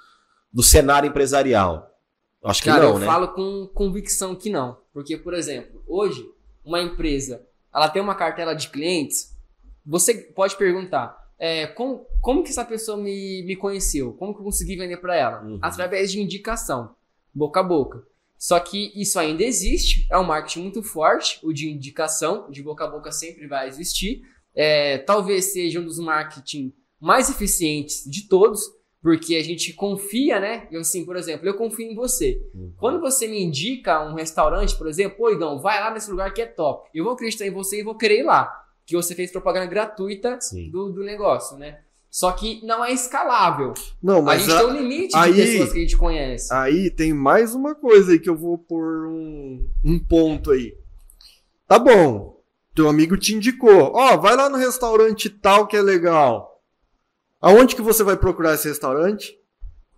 do 0.53 0.63
cenário 0.63 1.07
empresarial. 1.09 1.89
Acho 2.43 2.61
que 2.61 2.69
Cara, 2.69 2.83
não, 2.83 2.89
eu 2.93 2.99
né? 2.99 3.05
falo 3.05 3.29
com 3.29 3.67
convicção 3.73 4.35
que 4.35 4.49
não. 4.49 4.77
Porque, 4.93 5.15
por 5.17 5.33
exemplo, 5.33 5.81
hoje, 5.87 6.27
uma 6.65 6.81
empresa, 6.81 7.45
ela 7.73 7.87
tem 7.89 8.01
uma 8.01 8.15
cartela 8.15 8.53
de 8.53 8.67
clientes, 8.69 9.35
você 9.85 10.13
pode 10.13 10.55
perguntar, 10.57 11.17
é, 11.39 11.67
como, 11.67 12.05
como 12.19 12.43
que 12.43 12.49
essa 12.49 12.65
pessoa 12.65 12.97
me, 12.97 13.43
me 13.43 13.55
conheceu? 13.55 14.13
Como 14.13 14.33
que 14.33 14.39
eu 14.41 14.43
consegui 14.43 14.75
vender 14.75 14.97
para 14.97 15.15
ela? 15.15 15.41
Uhum. 15.43 15.59
Através 15.61 16.11
de 16.11 16.21
indicação, 16.21 16.93
boca 17.33 17.59
a 17.59 17.63
boca. 17.63 18.03
Só 18.41 18.59
que 18.59 18.91
isso 18.99 19.19
ainda 19.19 19.43
existe, 19.43 20.07
é 20.09 20.17
um 20.17 20.23
marketing 20.23 20.61
muito 20.61 20.81
forte, 20.81 21.39
o 21.43 21.53
de 21.53 21.69
indicação, 21.69 22.49
de 22.49 22.63
boca 22.63 22.83
a 22.83 22.87
boca 22.87 23.11
sempre 23.11 23.45
vai 23.45 23.67
existir. 23.67 24.23
É, 24.55 24.97
talvez 24.97 25.53
seja 25.53 25.79
um 25.79 25.85
dos 25.85 25.99
marketing 25.99 26.73
mais 26.99 27.29
eficientes 27.29 28.03
de 28.03 28.27
todos, 28.27 28.63
porque 28.99 29.35
a 29.35 29.43
gente 29.43 29.73
confia, 29.73 30.39
né? 30.39 30.67
Eu, 30.71 30.81
assim, 30.81 31.05
por 31.05 31.17
exemplo, 31.17 31.47
eu 31.47 31.53
confio 31.53 31.85
em 31.85 31.93
você. 31.93 32.41
Uhum. 32.55 32.73
Quando 32.79 32.99
você 32.99 33.27
me 33.27 33.39
indica 33.39 34.03
um 34.03 34.15
restaurante, 34.15 34.75
por 34.75 34.87
exemplo, 34.87 35.19
pô, 35.19 35.29
Igão, 35.29 35.59
vai 35.59 35.79
lá 35.79 35.93
nesse 35.93 36.09
lugar 36.09 36.33
que 36.33 36.41
é 36.41 36.47
top. 36.47 36.89
Eu 36.95 37.03
vou 37.03 37.13
acreditar 37.13 37.45
em 37.45 37.51
você 37.51 37.81
e 37.81 37.83
vou 37.83 37.95
querer 37.95 38.21
ir 38.21 38.23
lá. 38.23 38.51
Que 38.87 38.95
você 38.95 39.13
fez 39.13 39.31
propaganda 39.31 39.67
gratuita 39.67 40.39
do, 40.71 40.91
do 40.91 41.03
negócio, 41.03 41.59
né? 41.59 41.81
Só 42.11 42.33
que 42.33 42.59
não 42.65 42.83
é 42.83 42.91
escalável. 42.91 43.73
Não, 44.03 44.17
a 44.19 44.21
mas 44.21 44.41
gente 44.41 44.51
a- 44.53 44.57
tem 44.59 44.67
um 44.67 44.77
limite 44.81 45.15
aí- 45.15 45.33
de 45.33 45.41
pessoas 45.43 45.71
que 45.71 45.77
a 45.77 45.81
gente 45.81 45.97
conhece. 45.97 46.53
aí 46.53 46.89
tem 46.91 47.13
mais 47.13 47.55
uma 47.55 47.73
coisa 47.73 48.11
aí 48.11 48.19
que 48.19 48.29
eu 48.29 48.35
vou 48.35 48.57
pôr 48.57 49.07
um, 49.07 49.65
um 49.83 49.97
ponto 49.97 50.51
aí. 50.51 50.75
Tá 51.67 51.79
bom. 51.79 52.37
Teu 52.75 52.89
amigo 52.89 53.15
te 53.17 53.33
indicou. 53.33 53.91
Ó, 53.95 54.17
vai 54.17 54.35
lá 54.35 54.49
no 54.49 54.57
restaurante 54.57 55.29
tal 55.29 55.67
que 55.67 55.77
é 55.77 55.81
legal. 55.81 56.61
Aonde 57.39 57.75
que 57.77 57.81
você 57.81 58.03
vai 58.03 58.17
procurar 58.17 58.55
esse 58.55 58.67
restaurante? 58.67 59.33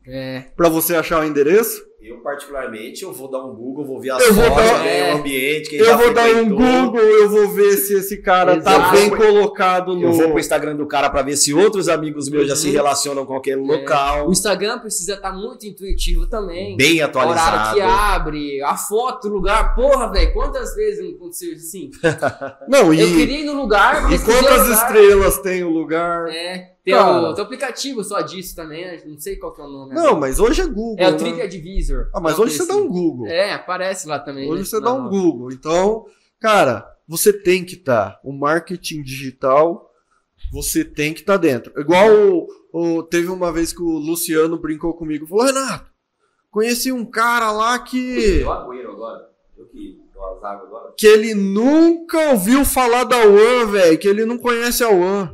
É. 0.08 0.42
Pra 0.56 0.70
você 0.70 0.96
achar 0.96 1.20
o 1.22 1.26
endereço? 1.26 1.84
Eu, 2.06 2.18
particularmente, 2.18 3.02
eu 3.04 3.14
vou 3.14 3.32
dar 3.32 3.46
um 3.46 3.56
Google, 3.56 3.86
vou 3.86 3.98
ver 4.02 4.10
as 4.12 4.22
Eu 4.24 4.34
vou 4.34 4.44
fotos, 4.44 4.64
dar- 4.70 4.84
ver 4.84 4.90
é. 4.90 5.14
o 5.14 5.18
ambiente, 5.20 5.70
quem 5.70 5.80
eu 5.80 5.86
já 5.86 5.96
vou 5.96 6.14
dar 6.14 6.28
um. 6.36 6.50
Google, 6.50 7.00
eu 7.00 7.30
vou 7.30 7.48
ver 7.50 7.78
se 7.78 7.94
esse 7.96 8.18
cara 8.22 8.60
tá 8.62 8.74
Exato. 8.76 8.92
bem 8.92 9.10
colocado 9.10 9.96
no. 9.96 10.04
Eu 10.08 10.12
vou 10.12 10.30
pro 10.32 10.40
Instagram 10.40 10.76
do 10.76 10.86
cara 10.86 11.10
pra 11.10 11.22
ver 11.22 11.38
se 11.38 11.54
outros 11.54 11.88
amigos 11.88 12.28
meus 12.30 12.46
já 12.48 12.54
Uhum. 12.56 12.60
se 12.60 12.70
relacionam 12.72 13.26
com 13.26 13.38
aquele 13.38 13.62
local. 13.62 14.28
O 14.28 14.32
Instagram 14.34 14.80
precisa 14.80 15.14
estar 15.14 15.32
muito 15.32 15.66
intuitivo 15.66 16.28
também. 16.28 16.76
Bem 16.76 16.96
O 17.02 17.08
horário 17.08 17.10
atualizado. 17.10 17.76
que 17.76 17.82
abre, 17.82 18.62
a 18.64 18.76
foto 18.76 19.30
do 19.30 19.36
lugar. 19.36 19.74
Porra, 19.74 20.12
velho, 20.12 20.34
quantas 20.34 20.76
vezes 20.76 21.06
não 21.06 21.16
aconteceu 21.16 21.54
isso 21.54 21.68
assim? 21.68 21.90
Não, 22.68 22.94
e, 22.94 23.00
Eu 23.00 23.08
queria 23.08 23.40
ir 23.40 23.46
no 23.46 23.54
lugar, 23.54 24.12
e 24.12 24.16
o 24.16 24.26
quantas 24.26 24.68
lugar. 24.68 24.72
estrelas 24.88 25.38
tem 25.40 25.64
o 25.64 25.70
lugar? 25.70 26.28
É, 26.30 26.73
tem, 26.84 26.94
Cara. 26.94 27.30
o, 27.30 27.34
tem 27.34 27.44
o 27.44 27.46
aplicativo 27.46 28.04
só 28.04 28.22
disso 28.22 28.56
também, 28.56 28.86
né? 28.86 29.02
não 29.06 29.18
sei 29.18 29.36
qual 29.38 29.54
que 29.54 29.62
é 29.62 29.64
o 29.64 29.68
nome. 29.70 29.96
Não, 29.96 30.20
mas 30.20 30.40
hoje 30.40 30.62
é 30.62 30.66
Google. 30.66 30.96
É 31.00 31.08
o 31.08 31.12
né? 31.12 31.18
TripAdvisor. 31.18 32.10
Ah, 32.14 32.20
mas 32.20 32.38
hoje 32.38 32.56
você 32.58 32.68
dá 32.68 32.76
um. 32.76 32.88
Google. 32.88 33.28
É, 33.28 33.54
aparece 33.54 34.08
lá 34.08 34.20
também. 34.20 34.50
Hoje 34.50 34.60
né? 34.64 34.66
você 34.66 34.80
Na 34.80 34.86
dá 34.88 34.94
um 34.94 35.04
nota. 35.04 35.10
Google. 35.10 35.52
Então, 35.52 36.06
cara, 36.40 36.86
você 37.08 37.32
tem 37.32 37.64
que 37.64 37.76
estar. 37.76 38.20
O 38.24 38.34
marketing 38.34 39.02
digital, 39.02 39.90
você 40.52 40.84
tem 40.84 41.14
que 41.14 41.22
estar 41.22 41.38
dentro. 41.38 41.72
Igual 41.80 42.08
o, 42.12 42.48
o- 42.74 43.04
teve 43.04 43.28
uma 43.30 43.52
vez 43.52 43.72
que 43.72 43.82
o 43.82 43.98
Luciano 43.98 44.58
brincou 44.58 44.94
comigo. 44.94 45.26
Falou, 45.26 45.46
Renato, 45.46 45.86
conheci 46.52 46.92
um 46.92 47.06
cara 47.06 47.50
lá 47.52 47.80
que, 47.80 48.44
Agüero 48.44 48.92
agora. 48.92 49.30
Eu 49.58 49.66
que 49.68 50.00
dou 50.14 50.26
as 50.38 50.44
águas 50.44 50.68
agora. 50.68 50.94
que 50.98 51.08
ele 51.08 51.34
nunca 51.34 52.32
ouviu 52.32 52.66
falar 52.66 53.06
da 53.06 53.20
One, 53.26 53.72
velho. 53.72 53.98
Que 53.98 54.08
ele 54.10 54.26
não 54.26 54.38
conhece 54.38 54.84
a 54.84 54.90
One. 54.90 55.30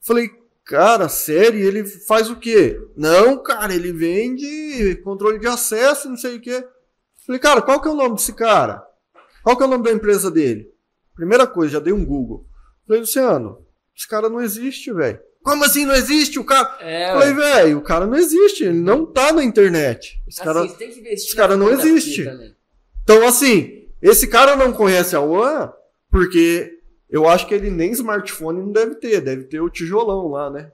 Falei, 0.00 0.28
Cara, 0.70 1.08
sério, 1.08 1.58
ele 1.58 1.84
faz 1.84 2.30
o 2.30 2.36
quê? 2.36 2.80
Não, 2.96 3.42
cara, 3.42 3.74
ele 3.74 3.92
vende 3.92 4.94
controle 5.02 5.40
de 5.40 5.48
acesso, 5.48 6.08
não 6.08 6.16
sei 6.16 6.36
o 6.36 6.40
quê. 6.40 6.64
Falei, 7.26 7.40
cara, 7.40 7.60
qual 7.60 7.82
que 7.82 7.88
é 7.88 7.90
o 7.90 7.96
nome 7.96 8.14
desse 8.14 8.32
cara? 8.32 8.80
Qual 9.42 9.56
que 9.56 9.64
é 9.64 9.66
o 9.66 9.68
nome 9.68 9.82
da 9.82 9.90
empresa 9.90 10.30
dele? 10.30 10.70
Primeira 11.16 11.44
coisa, 11.44 11.72
já 11.72 11.80
dei 11.80 11.92
um 11.92 12.04
Google. 12.04 12.46
Falei, 12.86 13.00
Luciano, 13.00 13.66
esse 13.96 14.06
cara 14.06 14.28
não 14.28 14.40
existe, 14.40 14.92
velho. 14.92 15.18
Como 15.42 15.64
assim 15.64 15.84
não 15.84 15.94
existe? 15.94 16.38
O 16.38 16.44
cara. 16.44 16.78
É, 16.80 17.14
Falei, 17.14 17.34
velho, 17.34 17.78
o 17.78 17.82
cara 17.82 18.06
não 18.06 18.16
existe, 18.16 18.62
ele 18.62 18.78
não 18.78 19.04
tá 19.04 19.32
na 19.32 19.42
internet. 19.42 20.22
Esse 20.28 20.40
cara... 20.40 20.62
Assim, 20.62 20.84
investir 20.84 21.12
esse 21.12 21.34
cara 21.34 21.56
não 21.56 21.68
existe. 21.68 22.30
Então, 23.02 23.26
assim, 23.26 23.88
esse 24.00 24.28
cara 24.28 24.54
não 24.54 24.72
conhece 24.72 25.16
a 25.16 25.20
One 25.20 25.68
porque 26.08 26.79
eu 27.10 27.28
acho 27.28 27.46
que 27.46 27.54
ele 27.54 27.70
nem 27.70 27.90
smartphone 27.92 28.60
não 28.60 28.72
deve 28.72 28.94
ter, 28.96 29.20
deve 29.20 29.44
ter 29.44 29.60
o 29.60 29.68
tijolão 29.70 30.28
lá, 30.28 30.50
né? 30.50 30.70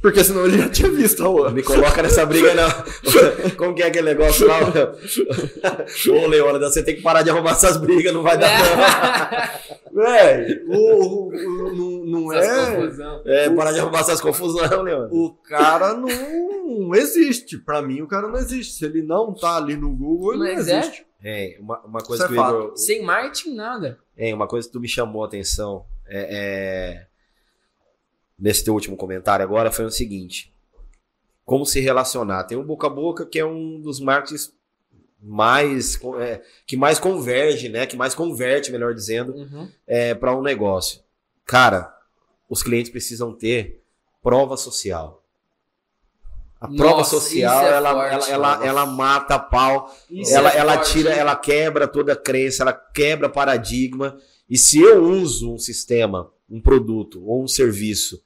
Porque 0.00 0.24
senão 0.24 0.44
ele 0.44 0.58
já 0.58 0.68
tinha 0.68 0.90
visto 0.90 1.24
a 1.24 1.28
One. 1.28 1.54
Me 1.54 1.62
coloca 1.62 2.02
nessa 2.02 2.26
briga, 2.26 2.52
não. 2.54 2.68
Como 3.56 3.72
que 3.72 3.84
é 3.84 3.86
aquele 3.86 4.06
negócio 4.08 4.48
lá? 4.48 4.58
Ô, 6.10 6.26
Leona, 6.26 6.58
você 6.58 6.82
tem 6.82 6.96
que 6.96 7.02
parar 7.02 7.22
de 7.22 7.30
arrumar 7.30 7.52
essas 7.52 7.76
brigas, 7.76 8.12
não 8.12 8.20
vai 8.22 8.36
dar. 8.36 8.50
Velho, 9.92 10.64
o, 10.68 10.74
o- 10.74 11.28
o- 11.28 12.04
não, 12.04 12.22
não 12.24 12.32
é. 12.32 12.74
confusão. 12.76 13.22
É, 13.24 13.48
parar 13.50 13.70
de 13.72 13.78
arrumar 13.78 14.00
essas 14.00 14.20
confusões, 14.20 14.70
Leona. 14.70 15.08
O 15.12 15.30
cara 15.34 15.94
não 15.94 16.94
existe. 16.96 17.58
Pra 17.58 17.80
mim, 17.80 18.02
o 18.02 18.08
cara 18.08 18.26
não 18.26 18.38
existe. 18.38 18.74
Se 18.74 18.84
ele 18.84 19.02
não 19.02 19.32
tá 19.32 19.56
ali 19.56 19.76
no 19.76 19.90
Google, 19.94 20.34
ele 20.34 20.54
Mas 20.54 20.66
não 20.66 20.74
é. 20.74 20.78
existe. 20.80 21.06
É, 21.24 21.56
uma, 21.60 21.78
uma 21.82 22.00
coisa 22.00 22.24
Isso 22.24 22.32
que 22.32 22.38
é 22.38 22.42
o. 22.42 22.48
Igor, 22.48 22.76
Sem 22.76 23.02
marketing, 23.04 23.54
nada. 23.54 23.98
É, 24.16 24.34
uma 24.34 24.46
coisa 24.46 24.66
que 24.66 24.72
tu 24.72 24.80
me 24.80 24.88
chamou 24.88 25.22
a 25.22 25.26
atenção 25.26 25.86
é, 26.06 26.28
é, 26.30 27.06
nesse 28.38 28.64
teu 28.64 28.74
último 28.74 28.96
comentário 28.96 29.44
agora 29.44 29.70
foi 29.70 29.84
o 29.84 29.90
seguinte: 29.90 30.52
como 31.44 31.64
se 31.64 31.80
relacionar. 31.80 32.44
Tem 32.44 32.56
o 32.58 32.64
boca 32.64 32.86
a 32.86 32.90
boca 32.90 33.24
que 33.26 33.38
é 33.38 33.44
um 33.44 33.80
dos 33.80 34.00
marketings 34.00 34.52
mais 35.20 35.98
é, 36.20 36.42
que 36.66 36.76
mais 36.76 36.98
converge, 36.98 37.68
né? 37.68 37.86
Que 37.86 37.96
mais 37.96 38.14
converte, 38.14 38.72
melhor 38.72 38.92
dizendo, 38.94 39.32
Uhum. 39.34 39.70
é, 39.86 40.14
para 40.14 40.36
um 40.36 40.42
negócio. 40.42 41.00
Cara, 41.44 41.96
os 42.48 42.62
clientes 42.62 42.90
precisam 42.90 43.32
ter 43.32 43.82
prova 44.22 44.56
social. 44.56 45.21
A 46.62 46.68
prova 46.68 46.98
Nossa, 46.98 47.10
social, 47.10 47.62
isso 47.64 47.72
é 47.72 47.76
ela, 47.76 47.92
forte, 47.92 48.30
ela, 48.30 48.54
ela, 48.54 48.66
ela 48.66 48.86
mata 48.86 49.34
a 49.34 49.38
pau 49.38 49.92
Isso 50.08 50.32
ela, 50.32 50.52
é 50.52 50.58
ela 50.58 50.74
forte, 50.74 50.92
tira, 50.92 51.10
ela 51.10 51.34
quebra 51.34 51.88
toda 51.88 52.12
a 52.12 52.16
crença, 52.16 52.62
ela 52.62 52.72
quebra 52.72 53.28
paradigma. 53.28 54.16
E 54.48 54.56
se 54.56 54.80
eu 54.80 55.02
uso 55.02 55.52
um 55.52 55.58
sistema, 55.58 56.30
um 56.48 56.60
produto 56.60 57.20
ou 57.26 57.42
um 57.42 57.48
serviço 57.48 58.22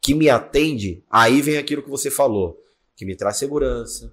que 0.00 0.14
me 0.14 0.28
atende, 0.28 1.04
aí 1.08 1.40
vem 1.40 1.58
aquilo 1.58 1.82
que 1.82 1.90
você 1.90 2.10
falou, 2.10 2.60
que 2.96 3.04
me 3.04 3.14
traz 3.14 3.36
segurança, 3.36 4.12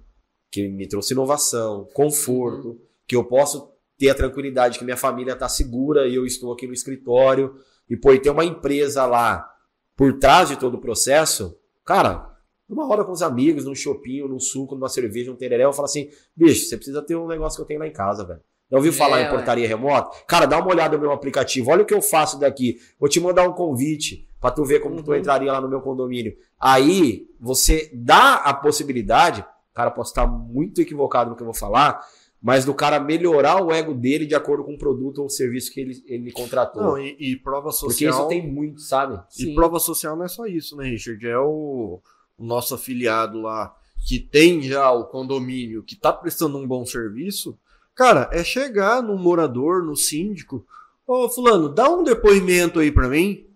que 0.50 0.68
me 0.68 0.86
trouxe 0.86 1.12
inovação, 1.14 1.88
conforto, 1.92 2.68
Uhum. 2.68 2.78
que 3.08 3.16
eu 3.16 3.24
posso 3.24 3.72
ter 3.98 4.10
a 4.10 4.14
tranquilidade 4.14 4.78
que 4.78 4.84
minha 4.84 4.96
família 4.96 5.32
está 5.32 5.48
segura 5.48 6.06
e 6.06 6.14
eu 6.14 6.24
estou 6.24 6.52
aqui 6.52 6.66
no 6.66 6.72
escritório. 6.72 7.56
E 7.90 7.96
pô, 7.96 8.12
e 8.12 8.20
ter 8.20 8.30
uma 8.30 8.44
empresa 8.44 9.04
lá 9.04 9.48
por 9.96 10.18
trás 10.18 10.48
de 10.48 10.56
todo 10.56 10.74
o 10.74 10.80
processo, 10.80 11.58
cara, 11.84 12.33
numa 12.68 12.86
hora 12.88 13.04
com 13.04 13.12
os 13.12 13.22
amigos, 13.22 13.64
num 13.64 13.74
shopping, 13.74 14.20
num 14.28 14.38
suco, 14.40 14.74
numa 14.74 14.88
cerveja, 14.88 15.30
num 15.30 15.36
tereré, 15.36 15.64
eu 15.64 15.72
falo 15.72 15.86
assim, 15.86 16.08
bicho, 16.36 16.66
você 16.66 16.76
precisa 16.76 17.02
ter 17.02 17.14
um 17.16 17.26
negócio 17.26 17.56
que 17.56 17.62
eu 17.62 17.66
tenho 17.66 17.80
lá 17.80 17.86
em 17.86 17.92
casa, 17.92 18.24
velho. 18.24 18.40
Já 18.70 18.76
ouviu 18.78 18.92
falar 18.92 19.20
É, 19.20 19.26
em 19.26 19.30
portaria 19.30 19.68
remota? 19.68 20.16
Cara, 20.26 20.46
dá 20.46 20.58
uma 20.58 20.68
olhada 20.70 20.96
no 20.96 21.02
meu 21.02 21.12
aplicativo, 21.12 21.70
olha 21.70 21.82
o 21.82 21.86
que 21.86 21.92
eu 21.94 22.00
faço 22.00 22.38
daqui. 22.40 22.78
Vou 22.98 23.08
te 23.08 23.20
mandar 23.20 23.46
um 23.46 23.52
convite 23.52 24.26
pra 24.40 24.50
tu 24.50 24.64
ver 24.64 24.80
como 24.80 25.02
tu 25.02 25.10
Uhum. 25.10 25.16
entraria 25.18 25.52
lá 25.52 25.60
no 25.60 25.68
meu 25.68 25.80
condomínio. 25.82 26.34
Aí, 26.58 27.28
você 27.38 27.90
dá 27.94 28.36
a 28.36 28.54
possibilidade, 28.54 29.44
cara, 29.74 29.90
posso 29.90 30.10
estar 30.12 30.26
muito 30.26 30.80
equivocado 30.80 31.30
no 31.30 31.36
que 31.36 31.42
eu 31.42 31.46
vou 31.46 31.54
falar, 31.54 32.00
mas 32.40 32.64
do 32.64 32.74
cara 32.74 32.98
melhorar 32.98 33.62
o 33.62 33.70
ego 33.70 33.94
dele 33.94 34.26
de 34.26 34.34
acordo 34.34 34.64
com 34.64 34.74
o 34.74 34.78
produto 34.78 35.22
ou 35.22 35.28
serviço 35.30 35.72
que 35.72 35.80
ele, 35.80 36.02
ele 36.06 36.32
contratou. 36.32 36.82
Não, 36.82 36.98
e, 36.98 37.16
e 37.18 37.36
prova 37.36 37.70
social. 37.70 37.88
Porque 37.90 38.06
isso 38.08 38.28
tem 38.28 38.50
muito, 38.50 38.80
sabe? 38.80 39.22
E 39.38 39.44
Sim. 39.44 39.54
prova 39.54 39.78
social 39.78 40.16
não 40.16 40.24
é 40.24 40.28
só 40.28 40.46
isso, 40.46 40.74
né, 40.76 40.84
Richard? 40.88 41.26
É 41.26 41.38
o, 41.38 42.00
o 42.38 42.44
nosso 42.44 42.74
afiliado 42.74 43.40
lá 43.40 43.74
que 44.06 44.18
tem 44.18 44.60
já 44.62 44.90
o 44.92 45.04
condomínio, 45.04 45.82
que 45.82 45.96
tá 45.96 46.12
prestando 46.12 46.58
um 46.58 46.66
bom 46.66 46.84
serviço. 46.84 47.58
Cara, 47.94 48.28
é 48.32 48.44
chegar 48.44 49.02
no 49.02 49.16
morador, 49.16 49.82
no 49.82 49.96
síndico. 49.96 50.66
Ô, 51.06 51.28
Fulano, 51.28 51.68
dá 51.68 51.88
um 51.88 52.02
depoimento 52.02 52.80
aí 52.80 52.90
pra 52.92 53.08
mim. 53.08 53.46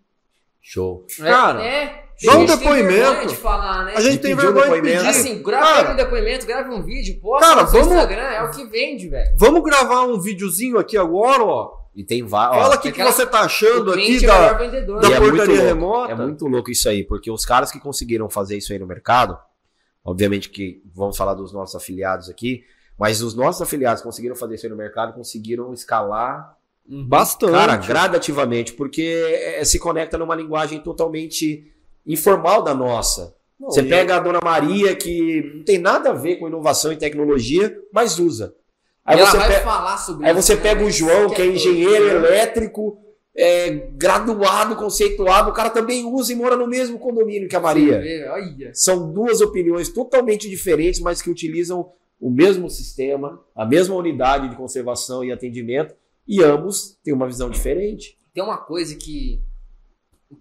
Show. 0.62 1.04
Cara, 1.18 1.62
é, 1.64 2.04
dá 2.24 2.36
um 2.36 2.44
depoimento. 2.46 2.88
vergonha 2.94 3.26
de 3.26 3.36
falar, 3.36 3.84
né? 3.86 3.94
A 3.96 4.00
gente 4.00 4.18
tem 4.20 4.36
pedir 4.36 4.48
um 4.48 4.52
vergonha 4.52 4.64
de 4.66 4.70
depoimento. 4.82 5.04
pedir. 5.04 5.08
Assim, 5.18 5.42
grava 5.42 5.66
Cara, 5.66 5.92
um 5.92 5.96
depoimento, 5.96 6.46
grava 6.46 6.74
um 6.74 6.82
vídeo, 6.82 7.20
posta 7.20 7.46
Cara, 7.46 7.62
no 7.64 7.68
vamos- 7.70 7.86
Instagram, 7.88 8.22
é 8.22 8.42
o 8.44 8.50
que 8.50 8.64
vende, 8.66 9.08
velho. 9.08 9.30
Vamos 9.36 9.62
gravar 9.62 10.02
um 10.02 10.20
videozinho 10.20 10.78
aqui 10.78 10.96
agora, 10.96 11.42
ó. 11.44 11.77
E 11.98 12.04
tem 12.04 12.22
vários. 12.22 12.62
Fala 12.62 12.76
o 12.76 12.78
que, 12.78 12.82
que 12.92 13.00
aquela- 13.00 13.10
você 13.10 13.26
tá 13.26 13.40
achando 13.40 13.92
aqui 13.92 14.24
é 14.24 14.26
da, 14.28 14.52
vendedor. 14.52 15.00
da 15.00 15.08
é 15.10 15.18
muito 15.18 15.36
portaria 15.36 15.54
louco, 15.56 15.66
remota. 15.66 16.12
É 16.12 16.14
muito 16.14 16.46
louco 16.46 16.70
isso 16.70 16.88
aí, 16.88 17.02
porque 17.02 17.28
os 17.28 17.44
caras 17.44 17.72
que 17.72 17.80
conseguiram 17.80 18.30
fazer 18.30 18.56
isso 18.56 18.72
aí 18.72 18.78
no 18.78 18.86
mercado, 18.86 19.36
obviamente 20.04 20.48
que 20.48 20.80
vamos 20.94 21.16
falar 21.16 21.34
dos 21.34 21.52
nossos 21.52 21.74
afiliados 21.74 22.30
aqui, 22.30 22.62
mas 22.96 23.20
os 23.20 23.34
nossos 23.34 23.60
afiliados 23.62 24.00
que 24.00 24.06
conseguiram 24.06 24.36
fazer 24.36 24.54
isso 24.54 24.66
aí 24.66 24.70
no 24.70 24.76
mercado 24.76 25.12
conseguiram 25.12 25.72
escalar, 25.74 26.56
Bastante. 26.86 27.52
cara, 27.52 27.76
gradativamente, 27.76 28.72
porque 28.74 29.02
é, 29.58 29.64
se 29.64 29.78
conecta 29.80 30.16
numa 30.16 30.36
linguagem 30.36 30.80
totalmente 30.80 31.70
informal 32.06 32.62
da 32.62 32.74
nossa. 32.74 33.34
Não, 33.58 33.70
Você 33.70 33.80
e- 33.82 33.88
pega 33.88 34.16
a 34.16 34.20
Dona 34.20 34.38
Maria, 34.42 34.94
que 34.94 35.52
não 35.56 35.64
tem 35.64 35.78
nada 35.78 36.10
a 36.10 36.14
ver 36.14 36.36
com 36.36 36.46
inovação 36.46 36.92
e 36.92 36.96
tecnologia, 36.96 37.76
mas 37.92 38.20
usa. 38.20 38.54
Aí 39.08 39.18
E 39.18 39.24
você 39.24 39.38
pega. 39.38 39.60
falar 39.60 39.96
sobre 39.96 40.26
Aí 40.26 40.32
isso, 40.32 40.42
você 40.42 40.54
né? 40.54 40.60
pega 40.60 40.84
o 40.84 40.90
João, 40.90 41.28
que 41.30 41.40
é 41.40 41.44
doido, 41.46 41.54
engenheiro 41.56 42.04
né? 42.04 42.14
elétrico, 42.28 42.98
é, 43.34 43.70
graduado, 43.94 44.76
conceituado, 44.76 45.48
o 45.50 45.54
cara 45.54 45.70
também 45.70 46.04
usa 46.04 46.30
e 46.32 46.36
mora 46.36 46.54
no 46.56 46.66
mesmo 46.66 46.98
condomínio 46.98 47.48
que 47.48 47.56
a 47.56 47.60
Maria. 47.60 48.00
Vê, 48.00 48.28
Olha. 48.28 48.70
São 48.74 49.10
duas 49.10 49.40
opiniões 49.40 49.88
totalmente 49.88 50.46
diferentes, 50.48 51.00
mas 51.00 51.22
que 51.22 51.30
utilizam 51.30 51.90
o 52.20 52.30
mesmo 52.30 52.68
sistema, 52.68 53.40
a 53.56 53.64
mesma 53.64 53.94
unidade 53.94 54.50
de 54.50 54.56
conservação 54.56 55.24
e 55.24 55.32
atendimento, 55.32 55.94
e 56.26 56.42
ambos 56.42 56.98
têm 57.02 57.14
uma 57.14 57.26
visão 57.26 57.48
diferente. 57.48 58.18
Tem 58.34 58.44
uma 58.44 58.58
coisa 58.58 58.94
que, 58.94 59.40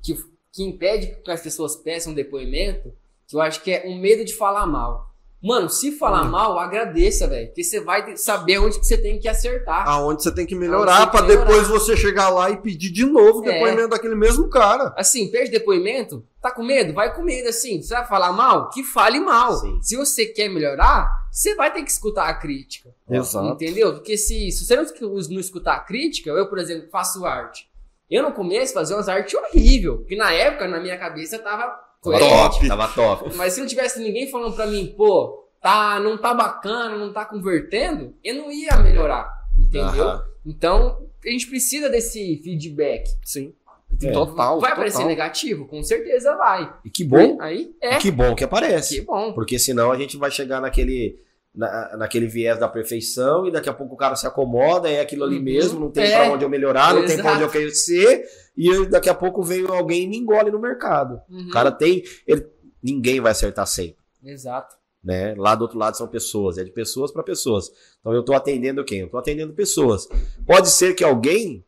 que, 0.03 0.13
que 0.51 0.63
impede 0.63 1.15
que 1.23 1.31
as 1.31 1.39
pessoas 1.39 1.77
peçam 1.77 2.13
depoimento, 2.13 2.91
que 3.27 3.35
eu 3.35 3.39
acho 3.39 3.61
que 3.63 3.71
é 3.71 3.87
o 3.87 3.95
medo 3.95 4.25
de 4.25 4.33
falar 4.33 4.65
mal. 4.65 5.07
Mano, 5.47 5.69
se 5.69 5.91
falar 5.93 6.25
Hum. 6.25 6.29
mal, 6.31 6.59
agradeça, 6.59 7.27
velho. 7.27 7.47
Porque 7.47 7.63
você 7.63 7.79
vai 7.79 8.17
saber 8.17 8.59
onde 8.59 8.79
que 8.79 8.85
você 8.85 8.97
tem 8.97 9.17
que 9.19 9.27
acertar. 9.27 9.87
Aonde 9.87 10.21
você 10.23 10.31
tem 10.33 10.45
que 10.45 10.53
melhorar 10.55 11.09
que 11.09 11.21
depois 11.23 11.67
você 11.67 11.95
chegar 11.95 12.29
lá 12.29 12.49
e 12.49 12.57
pedir 12.57 12.89
de 12.91 13.05
novo 13.05 13.39
o 13.39 13.49
É. 13.49 13.53
depoimento 13.53 13.89
daquele 13.89 14.15
mesmo 14.15 14.49
cara. 14.49 14.93
Assim, 14.97 15.31
perde 15.31 15.51
depoimento, 15.51 16.25
tá 16.41 16.51
com 16.51 16.63
medo? 16.63 16.93
Vai 16.93 17.15
com 17.15 17.23
medo, 17.23 17.47
assim. 17.49 17.81
Você 17.81 17.93
vai 17.93 18.05
falar 18.05 18.31
mal? 18.33 18.69
Que 18.69 18.83
fale 18.83 19.19
mal. 19.19 19.53
Sim. 19.57 19.79
Se 19.81 19.95
você 19.95 20.25
quer 20.25 20.49
melhorar, 20.49 21.09
você 21.31 21.55
vai 21.55 21.71
ter 21.73 21.83
que 21.83 21.91
escutar 21.91 22.27
a 22.27 22.33
crítica. 22.33 22.89
Exato. 23.09 23.47
Entendeu? 23.47 23.93
Porque 23.93 24.17
se, 24.17 24.51
se 24.51 24.65
você 24.65 24.75
não, 24.75 24.83
escu- 24.83 25.09
não 25.31 25.39
escutar 25.39 25.75
a 25.75 25.79
crítica, 25.79 26.29
eu, 26.29 26.47
por 26.49 26.57
exemplo, 26.59 26.89
faço 26.91 27.25
arte. 27.25 27.67
Eu 28.09 28.23
no 28.23 28.31
começo 28.31 28.73
fazia 28.73 28.95
umas 28.95 29.09
artes 29.09 29.33
horrível, 29.33 29.97
porque 29.97 30.15
na 30.15 30.31
época, 30.31 30.67
na 30.67 30.79
minha 30.79 30.97
cabeça, 30.97 31.37
Tava 31.39 31.86
coerente. 32.01 32.29
top, 32.29 32.67
tava 32.67 32.87
top. 32.87 33.35
Mas 33.35 33.53
se 33.53 33.59
não 33.59 33.67
tivesse 33.67 33.99
ninguém 33.99 34.29
falando 34.29 34.55
pra 34.55 34.67
mim, 34.67 34.93
pô, 34.97 35.47
tá, 35.61 35.99
não 35.99 36.17
tá 36.17 36.33
bacana, 36.33 36.97
não 36.97 37.11
tá 37.11 37.25
convertendo, 37.25 38.13
eu 38.23 38.35
não 38.35 38.51
ia 38.51 38.77
melhorar. 38.77 39.31
Entendeu? 39.57 40.03
Aham. 40.07 40.23
Então, 40.45 41.07
a 41.25 41.29
gente 41.29 41.47
precisa 41.47 41.89
desse 41.89 42.39
feedback. 42.43 43.09
Sim. 43.23 43.53
É. 44.01 44.11
Total. 44.11 44.59
Vai 44.59 44.69
total. 44.71 44.75
parecer 44.75 45.05
negativo? 45.05 45.65
Com 45.65 45.81
certeza 45.81 46.35
vai. 46.35 46.71
E 46.85 46.89
que 46.89 47.03
bom, 47.03 47.37
Aí 47.41 47.73
é. 47.81 47.97
que 47.97 48.11
bom 48.11 48.35
que 48.35 48.43
aparece. 48.43 48.99
Que 48.99 49.01
bom. 49.01 49.33
Porque 49.33 49.57
senão 49.57 49.91
a 49.91 49.97
gente 49.97 50.17
vai 50.17 50.29
chegar 50.29 50.61
naquele, 50.61 51.19
na- 51.57 51.97
naquele 51.97 52.27
viés 52.27 52.59
da 52.59 52.67
perfeição 52.69 53.45
e 53.47 53.51
daqui 53.51 53.67
a 53.67 53.73
pouco 53.73 53.95
o 53.95 53.97
cara 53.97 54.15
se 54.15 54.27
acomoda, 54.27 54.87
é 54.89 55.01
aquilo 55.01 55.23
ali 55.23 55.37
Uhum. 55.37 55.43
mesmo, 55.43 55.79
não 55.79 55.91
tem 55.91 56.05
É. 56.05 56.15
pra 56.25 56.31
onde 56.33 56.45
eu 56.45 56.49
melhorar, 56.49 56.93
não 56.93 57.03
tem 57.05 57.17
pra 57.17 57.31
onde 57.33 57.41
eu 57.41 57.47
Exato. 57.47 57.59
crescer, 57.59 58.25
e 58.55 58.85
daqui 58.85 59.09
a 59.09 59.13
pouco 59.15 59.41
vem 59.43 59.65
alguém 59.67 60.03
e 60.03 60.07
me 60.07 60.17
engole 60.17 60.51
no 60.51 60.59
mercado. 60.59 61.19
Uhum. 61.29 61.47
O 61.47 61.49
cara 61.51 61.71
tem. 61.71 62.03
ele- 62.27 62.45
ninguém 62.81 63.19
vai 63.19 63.31
acertar 63.31 63.65
sempre. 63.67 63.97
Exato. 64.23 64.77
Né? 65.03 65.33
Lá 65.37 65.55
do 65.55 65.61
outro 65.63 65.77
lado 65.79 65.97
são 65.97 66.07
pessoas, 66.07 66.57
é 66.57 66.63
de 66.63 66.71
pessoas 66.71 67.11
para 67.11 67.23
pessoas. 67.23 67.71
Então 67.99 68.13
eu 68.13 68.23
tô 68.23 68.33
atendendo 68.33 68.83
quem? 68.83 68.99
Eu 68.99 69.09
tô 69.09 69.17
atendendo 69.17 69.53
pessoas. 69.53 70.07
Pode 70.45 70.69
ser 70.69 70.93
que 70.93 71.03
alguém 71.03 71.63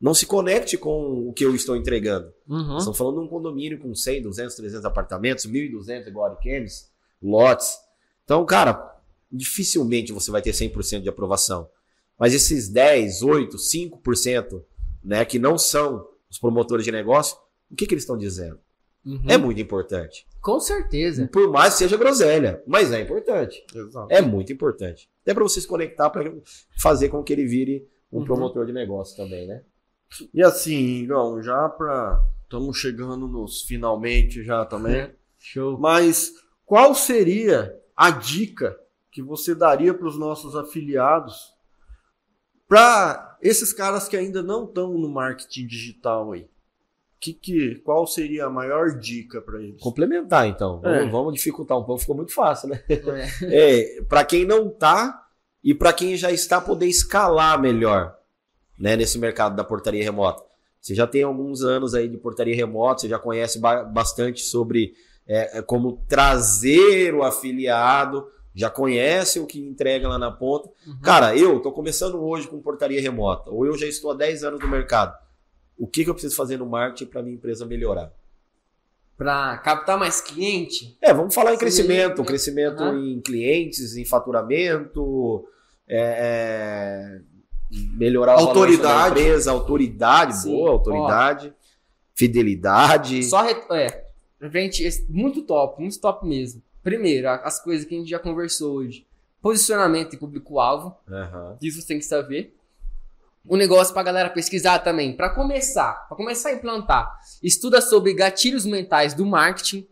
não 0.00 0.14
se 0.14 0.26
conecte 0.26 0.76
com 0.76 1.28
o 1.28 1.32
que 1.32 1.44
eu 1.44 1.54
estou 1.54 1.76
entregando. 1.76 2.32
Uhum. 2.48 2.76
Estamos 2.78 2.98
falando 2.98 3.20
de 3.20 3.24
um 3.26 3.28
condomínio 3.28 3.78
com 3.78 3.94
100, 3.94 4.20
200, 4.22 4.56
300 4.56 4.84
apartamentos, 4.84 5.44
1.200 5.46 6.08
igual 6.08 6.26
a 6.26 6.30
Ariquemes, 6.30 6.90
lotes. 7.22 7.76
Então, 8.24 8.44
cara, 8.44 8.91
dificilmente 9.32 10.12
você 10.12 10.30
vai 10.30 10.42
ter 10.42 10.52
100% 10.52 11.02
de 11.02 11.08
aprovação. 11.08 11.68
Mas 12.18 12.34
esses 12.34 12.68
10, 12.68 13.22
8, 13.22 13.56
5%, 13.56 14.62
né, 15.02 15.24
que 15.24 15.38
não 15.38 15.56
são 15.58 16.06
os 16.30 16.38
promotores 16.38 16.84
de 16.84 16.92
negócio, 16.92 17.36
o 17.70 17.74
que, 17.74 17.86
que 17.86 17.94
eles 17.94 18.02
estão 18.04 18.16
dizendo? 18.18 18.58
Uhum. 19.04 19.24
É 19.26 19.36
muito 19.36 19.60
importante. 19.60 20.26
Com 20.40 20.60
certeza. 20.60 21.28
Por 21.32 21.50
mais 21.50 21.74
que 21.74 21.78
seja 21.80 21.96
groselha, 21.96 22.62
mas 22.66 22.92
é 22.92 23.00
importante. 23.00 23.64
Exato. 23.74 24.06
É 24.10 24.20
muito 24.20 24.52
importante. 24.52 25.10
Até 25.22 25.34
para 25.34 25.42
você 25.42 25.60
se 25.60 25.66
conectar 25.66 26.08
para 26.10 26.32
fazer 26.80 27.08
com 27.08 27.22
que 27.22 27.32
ele 27.32 27.46
vire 27.46 27.88
um 28.12 28.18
Uhum. 28.18 28.24
promotor 28.24 28.66
de 28.66 28.72
negócio 28.72 29.16
também, 29.16 29.46
né? 29.46 29.62
E 30.34 30.42
assim, 30.42 31.02
Igão, 31.02 31.42
já 31.42 31.68
pra. 31.70 32.22
Estamos 32.44 32.76
chegando 32.76 33.26
nos 33.26 33.62
finalmente 33.62 34.44
já 34.44 34.64
também. 34.66 35.10
Show. 35.38 35.78
Mas 35.78 36.32
qual 36.66 36.94
seria 36.94 37.74
a 37.96 38.10
dica 38.10 38.78
que 39.12 39.22
você 39.22 39.54
daria 39.54 39.92
para 39.92 40.08
os 40.08 40.18
nossos 40.18 40.56
afiliados 40.56 41.52
para 42.66 43.36
esses 43.42 43.72
caras 43.72 44.08
que 44.08 44.16
ainda 44.16 44.42
não 44.42 44.64
estão 44.64 44.94
no 44.94 45.08
marketing 45.08 45.66
digital 45.66 46.32
aí? 46.32 46.48
Que, 47.20 47.32
que, 47.32 47.76
qual 47.84 48.04
seria 48.06 48.46
a 48.46 48.50
maior 48.50 48.98
dica 48.98 49.40
para 49.40 49.62
eles? 49.62 49.80
Complementar, 49.80 50.48
então. 50.48 50.80
É. 50.82 50.98
Vamos, 50.98 51.12
vamos 51.12 51.34
dificultar 51.34 51.78
um 51.78 51.84
pouco, 51.84 52.00
ficou 52.00 52.16
muito 52.16 52.32
fácil, 52.34 52.70
né? 52.70 52.82
É. 52.88 52.98
É, 53.98 54.02
para 54.08 54.24
quem 54.24 54.44
não 54.44 54.68
tá 54.68 55.28
e 55.62 55.72
para 55.72 55.92
quem 55.92 56.16
já 56.16 56.32
está, 56.32 56.60
poder 56.60 56.86
escalar 56.86 57.60
melhor, 57.60 58.16
né, 58.76 58.96
nesse 58.96 59.18
mercado 59.18 59.54
da 59.54 59.62
portaria 59.62 60.02
remota. 60.02 60.42
Você 60.80 60.96
já 60.96 61.06
tem 61.06 61.22
alguns 61.22 61.62
anos 61.62 61.94
aí 61.94 62.08
de 62.08 62.16
portaria 62.16 62.56
remota, 62.56 63.02
você 63.02 63.08
já 63.08 63.18
conhece 63.18 63.60
ba- 63.60 63.84
bastante 63.84 64.40
sobre 64.40 64.94
é, 65.24 65.58
é, 65.58 65.62
como 65.62 66.04
trazer 66.08 67.14
o 67.14 67.22
afiliado, 67.22 68.26
já 68.54 68.68
conhece 68.70 69.40
o 69.40 69.46
que 69.46 69.58
entrega 69.60 70.08
lá 70.08 70.18
na 70.18 70.30
ponta. 70.30 70.68
Uhum. 70.86 71.00
Cara, 71.02 71.36
eu 71.36 71.60
tô 71.60 71.72
começando 71.72 72.22
hoje 72.22 72.48
com 72.48 72.60
portaria 72.60 73.00
remota, 73.00 73.50
ou 73.50 73.64
eu 73.66 73.76
já 73.78 73.86
estou 73.86 74.10
há 74.10 74.14
10 74.14 74.44
anos 74.44 74.60
no 74.60 74.68
mercado. 74.68 75.16
O 75.78 75.86
que, 75.86 76.04
que 76.04 76.10
eu 76.10 76.14
preciso 76.14 76.36
fazer 76.36 76.58
no 76.58 76.66
marketing 76.66 77.10
para 77.10 77.22
minha 77.22 77.34
empresa 77.34 77.64
melhorar? 77.66 78.12
Pra 79.16 79.56
captar 79.58 79.98
mais 79.98 80.20
cliente, 80.20 80.96
É, 81.00 81.12
vamos 81.14 81.34
falar 81.34 81.50
em 81.50 81.54
Sim, 81.54 81.60
crescimento, 81.60 82.18
né? 82.20 82.24
crescimento 82.26 82.82
Aham. 82.82 82.98
em 82.98 83.20
clientes, 83.20 83.96
em 83.96 84.04
faturamento, 84.04 85.46
é, 85.88 87.20
é, 87.20 87.20
melhorar 87.94 88.34
Autoridade. 88.34 89.14
da 89.14 89.20
empresa, 89.20 89.50
autoridade, 89.52 90.36
Sim. 90.36 90.50
boa, 90.52 90.70
autoridade, 90.70 91.52
fidelidade. 92.14 93.22
só 93.24 93.42
re... 93.42 93.54
é, 93.70 94.04
gente, 94.50 95.06
muito 95.08 95.42
top, 95.42 95.80
muito 95.80 96.00
top 96.00 96.26
mesmo. 96.26 96.62
Primeiro, 96.82 97.28
as 97.28 97.62
coisas 97.62 97.86
que 97.86 97.94
a 97.94 97.98
gente 97.98 98.10
já 98.10 98.18
conversou 98.18 98.74
hoje. 98.74 99.06
Posicionamento 99.40 100.14
e 100.14 100.16
público-alvo, 100.16 100.96
Aham. 101.08 101.56
isso 101.60 101.80
você 101.80 101.88
tem 101.88 101.98
que 101.98 102.04
saber. 102.04 102.56
Um 103.48 103.56
negócio 103.56 103.92
pra 103.92 104.02
galera 104.04 104.30
pesquisar 104.30 104.78
também, 104.78 105.16
Pra 105.16 105.30
começar, 105.30 106.06
para 106.06 106.16
começar 106.16 106.50
a 106.50 106.52
implantar. 106.52 107.12
Estuda 107.42 107.80
sobre 107.80 108.14
gatilhos 108.14 108.64
mentais 108.64 109.14
do 109.14 109.26
marketing, 109.26 109.86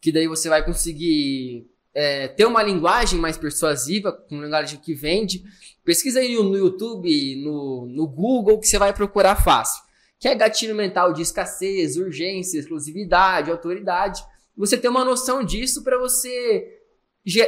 que 0.00 0.10
daí 0.10 0.26
você 0.26 0.48
vai 0.48 0.64
conseguir 0.64 1.68
é, 1.94 2.28
ter 2.28 2.44
uma 2.44 2.62
linguagem 2.62 3.18
mais 3.18 3.36
persuasiva, 3.38 4.12
com 4.12 4.34
uma 4.34 4.44
linguagem 4.44 4.78
que 4.80 4.92
vende. 4.92 5.44
Pesquisa 5.84 6.18
aí 6.20 6.34
no 6.34 6.56
YouTube, 6.56 7.36
no, 7.44 7.86
no 7.86 8.06
Google, 8.08 8.58
que 8.58 8.66
você 8.66 8.78
vai 8.78 8.92
procurar 8.92 9.36
fácil. 9.36 9.84
Que 10.18 10.28
é 10.28 10.34
gatilho 10.34 10.74
mental 10.74 11.12
de 11.12 11.22
escassez, 11.22 11.96
urgência, 11.96 12.58
exclusividade, 12.58 13.50
autoridade. 13.50 14.24
Você 14.56 14.76
ter 14.76 14.88
uma 14.88 15.04
noção 15.04 15.44
disso 15.44 15.84
para 15.84 15.98
você 15.98 16.80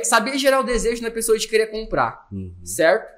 saber 0.05 0.39
gerar 0.39 0.61
o 0.61 0.65
desejo 0.65 1.03
na 1.03 1.11
pessoa 1.11 1.39
de 1.39 1.47
querer 1.49 1.69
comprar 1.69 2.27
Uhum. 2.33 2.55
certo? 2.65 3.17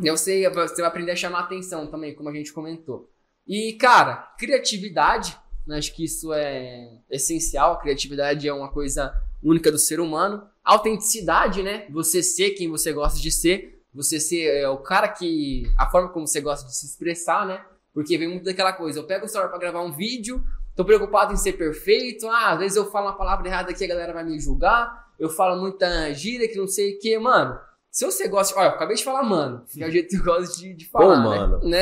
E 0.00 0.08
aí 0.08 0.16
você, 0.16 0.48
vai 0.48 0.86
aprender 0.86 1.12
a 1.12 1.16
chamar 1.16 1.40
atenção 1.40 1.86
também, 1.86 2.14
como 2.14 2.28
a 2.28 2.32
gente 2.32 2.52
comentou. 2.52 3.08
E, 3.46 3.74
cara, 3.74 4.16
criatividade, 4.38 5.38
né, 5.66 5.78
acho 5.78 5.94
que 5.94 6.04
isso 6.04 6.32
é 6.32 6.98
essencial. 7.10 7.78
Criatividade 7.78 8.48
é 8.48 8.52
uma 8.52 8.70
coisa 8.70 9.14
única 9.42 9.70
do 9.70 9.78
ser 9.78 10.00
humano. 10.00 10.42
Autenticidade, 10.64 11.62
né? 11.62 11.86
Você 11.90 12.22
ser 12.22 12.50
quem 12.50 12.68
você 12.68 12.92
gosta 12.92 13.20
de 13.20 13.30
ser. 13.30 13.82
Você 13.94 14.18
ser 14.18 14.46
é, 14.46 14.68
o 14.68 14.78
cara 14.78 15.06
que. 15.08 15.70
A 15.78 15.88
forma 15.88 16.08
como 16.08 16.26
você 16.26 16.40
gosta 16.40 16.66
de 16.66 16.76
se 16.76 16.86
expressar, 16.86 17.46
né? 17.46 17.64
Porque 17.92 18.18
vem 18.18 18.28
muito 18.28 18.44
daquela 18.44 18.72
coisa. 18.72 18.98
Eu 18.98 19.06
pego 19.06 19.26
o 19.26 19.28
celular 19.28 19.48
pra 19.50 19.58
gravar 19.58 19.82
um 19.82 19.92
vídeo, 19.92 20.42
tô 20.74 20.84
preocupado 20.84 21.32
em 21.32 21.36
ser 21.36 21.54
perfeito. 21.54 22.26
Ah, 22.28 22.52
às 22.52 22.58
vezes 22.58 22.76
eu 22.76 22.90
falo 22.90 23.06
uma 23.06 23.16
palavra 23.16 23.46
errada 23.48 23.70
aqui, 23.70 23.84
a 23.84 23.88
galera 23.88 24.12
vai 24.12 24.24
me 24.24 24.38
julgar. 24.38 25.04
Eu 25.18 25.28
falo 25.30 25.60
muita 25.60 26.12
gíria 26.12 26.48
que 26.48 26.56
não 26.56 26.66
sei 26.66 26.94
o 26.94 26.98
que, 26.98 27.16
mano. 27.18 27.58
Se 27.90 28.04
você 28.04 28.26
gosta. 28.26 28.58
Olha, 28.58 28.66
eu 28.66 28.70
acabei 28.72 28.96
de 28.96 29.04
falar, 29.04 29.22
mano. 29.22 29.64
Que 29.68 29.82
é 29.82 29.86
o 29.86 29.90
jeito 29.90 30.08
que 30.08 30.16
eu 30.16 30.24
gosto 30.24 30.58
de, 30.58 30.74
de 30.74 30.86
falar. 30.90 31.06
Ô, 31.06 31.30
né? 31.30 31.38
mano. 31.38 31.60
Né? 31.68 31.80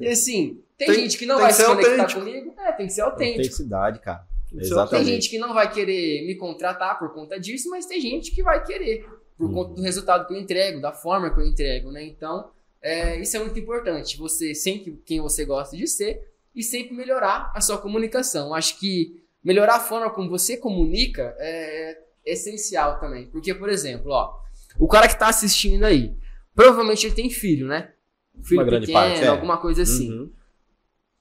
E 0.00 0.08
assim, 0.08 0.62
tem, 0.76 0.88
Tem- 0.88 0.96
gente 0.96 1.18
que 1.18 1.26
não 1.26 1.38
vai 1.38 1.52
se 1.52 1.64
conectar 1.64 1.90
autêntico. 1.92 2.20
comigo. 2.20 2.54
É, 2.58 2.72
tem 2.72 2.86
que 2.86 2.92
ser 2.92 3.02
autêntico. 3.02 3.38
Autenticidade, 3.38 4.00
cara. 4.00 4.26
Ser 4.48 4.56
Tem 4.56 4.60
Exatamente. 4.66 5.06
gente 5.06 5.30
que 5.30 5.38
não 5.38 5.52
vai 5.54 5.70
querer 5.70 6.26
me 6.26 6.34
contratar 6.36 6.98
por 6.98 7.12
conta 7.12 7.38
disso, 7.38 7.68
mas 7.70 7.86
tem 7.86 8.00
gente 8.00 8.32
que 8.34 8.42
vai 8.42 8.64
querer 8.64 9.06
por 9.36 9.46
Uhum. 9.48 9.54
conta 9.54 9.74
do 9.74 9.82
resultado 9.82 10.26
que 10.26 10.32
eu 10.34 10.38
entrego, 10.38 10.80
da 10.80 10.92
forma 10.92 11.32
que 11.32 11.40
eu 11.40 11.46
entrego, 11.46 11.90
né? 11.92 12.02
Então, 12.04 12.50
é, 12.80 13.20
isso 13.20 13.36
é 13.36 13.40
muito 13.40 13.58
importante. 13.58 14.16
Você 14.16 14.54
sempre 14.54 15.00
quem 15.04 15.20
você 15.20 15.44
gosta 15.44 15.76
de 15.76 15.86
ser 15.86 16.28
e 16.54 16.62
sempre 16.62 16.94
melhorar 16.94 17.52
a 17.54 17.60
sua 17.60 17.78
comunicação. 17.78 18.54
Acho 18.54 18.78
que 18.78 19.22
melhorar 19.42 19.76
a 19.76 19.80
forma 19.80 20.10
como 20.10 20.28
você 20.30 20.56
comunica 20.56 21.34
é 21.38 21.98
essencial 22.24 22.98
também. 23.00 23.26
Porque, 23.26 23.54
por 23.54 23.68
exemplo, 23.68 24.10
ó, 24.10 24.38
o 24.78 24.88
cara 24.88 25.08
que 25.08 25.18
tá 25.18 25.28
assistindo 25.28 25.84
aí, 25.84 26.16
provavelmente 26.54 27.06
ele 27.06 27.14
tem 27.14 27.28
filho, 27.30 27.66
né? 27.66 27.92
Filho 28.42 28.60
Uma 28.60 28.66
grande 28.66 28.86
pequeno, 28.86 29.04
parte, 29.06 29.24
é. 29.24 29.28
alguma 29.28 29.58
coisa 29.58 29.82
assim. 29.82 30.10
Uhum. 30.12 30.32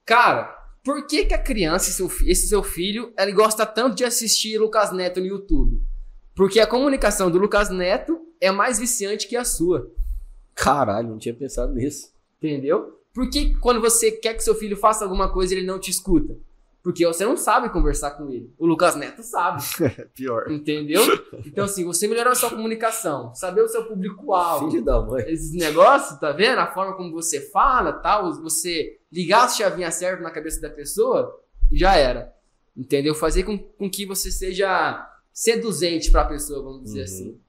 Cara, 0.06 0.46
por 0.84 1.06
que, 1.08 1.26
que 1.26 1.34
a 1.34 1.38
criança, 1.38 1.88
esse 1.88 1.98
seu, 1.98 2.10
fi- 2.10 2.30
esse 2.30 2.48
seu 2.48 2.62
filho, 2.64 3.14
ele 3.18 3.32
gosta 3.32 3.66
tanto 3.66 3.96
de 3.96 4.04
assistir 4.04 4.58
Lucas 4.58 4.92
Neto 4.92 5.20
no 5.20 5.26
YouTube? 5.28 5.82
Porque 6.36 6.60
a 6.60 6.68
comunicação 6.68 7.30
do 7.30 7.38
Lucas 7.38 7.70
Neto 7.70 8.20
é 8.42 8.52
mais 8.52 8.80
viciante 8.80 9.28
que 9.28 9.36
a 9.36 9.46
sua. 9.46 9.92
Caralho, 10.56 11.10
não 11.10 11.18
tinha 11.18 11.34
pensado 11.34 11.74
nisso. 11.74 12.12
Entendeu? 12.38 13.00
Por 13.14 13.30
que 13.30 13.56
quando 13.60 13.80
você 13.80 14.12
quer 14.12 14.34
que 14.34 14.44
seu 14.44 14.56
filho 14.56 14.76
faça 14.76 15.04
alguma 15.06 15.32
coisa, 15.32 15.54
ele 15.54 15.66
não 15.66 15.80
te 15.80 15.92
escuta? 15.92 16.36
Porque 16.82 17.06
você 17.06 17.24
não 17.26 17.38
sabe 17.38 17.70
conversar 17.70 18.12
com 18.12 18.30
ele. 18.30 18.54
O 18.58 18.66
Lucas 18.66 18.96
Neto 18.96 19.24
sabe. 19.24 19.62
Pior. 20.14 20.52
Entendeu? 20.52 21.02
Então, 21.46 21.64
assim, 21.64 21.86
você 21.86 22.08
melhorar 22.10 22.32
a 22.32 22.36
sua 22.36 22.50
comunicação, 22.50 23.34
saber 23.36 23.62
o 23.62 23.68
seu 23.70 23.86
público-alvo, 23.86 24.70
Filho 24.70 24.84
da 24.84 25.00
mãe. 25.02 25.24
esses 25.30 25.54
negócios, 25.54 26.20
tá 26.20 26.34
vendo? 26.34 26.58
A 26.60 26.68
forma 26.74 26.94
como 26.98 27.12
você 27.14 27.40
fala, 27.52 27.94
tal, 27.94 28.34
você 28.42 28.98
ligar 29.10 29.46
as 29.46 29.56
chavinhas 29.56 29.96
certas 29.96 30.22
na 30.24 30.32
cabeça 30.32 30.60
da 30.60 30.70
pessoa, 30.70 31.40
já 31.72 31.96
era. 31.96 32.34
Entendeu? 32.76 33.16
Fazer 33.16 33.44
com, 33.44 33.58
com 33.58 33.90
que 33.90 34.06
você 34.06 34.30
seja 34.30 35.10
seduzente 35.32 36.12
pra 36.12 36.26
pessoa, 36.26 36.64
vamos 36.64 36.84
dizer 36.84 36.98
Uhum. 37.00 37.04
assim. 37.06 37.40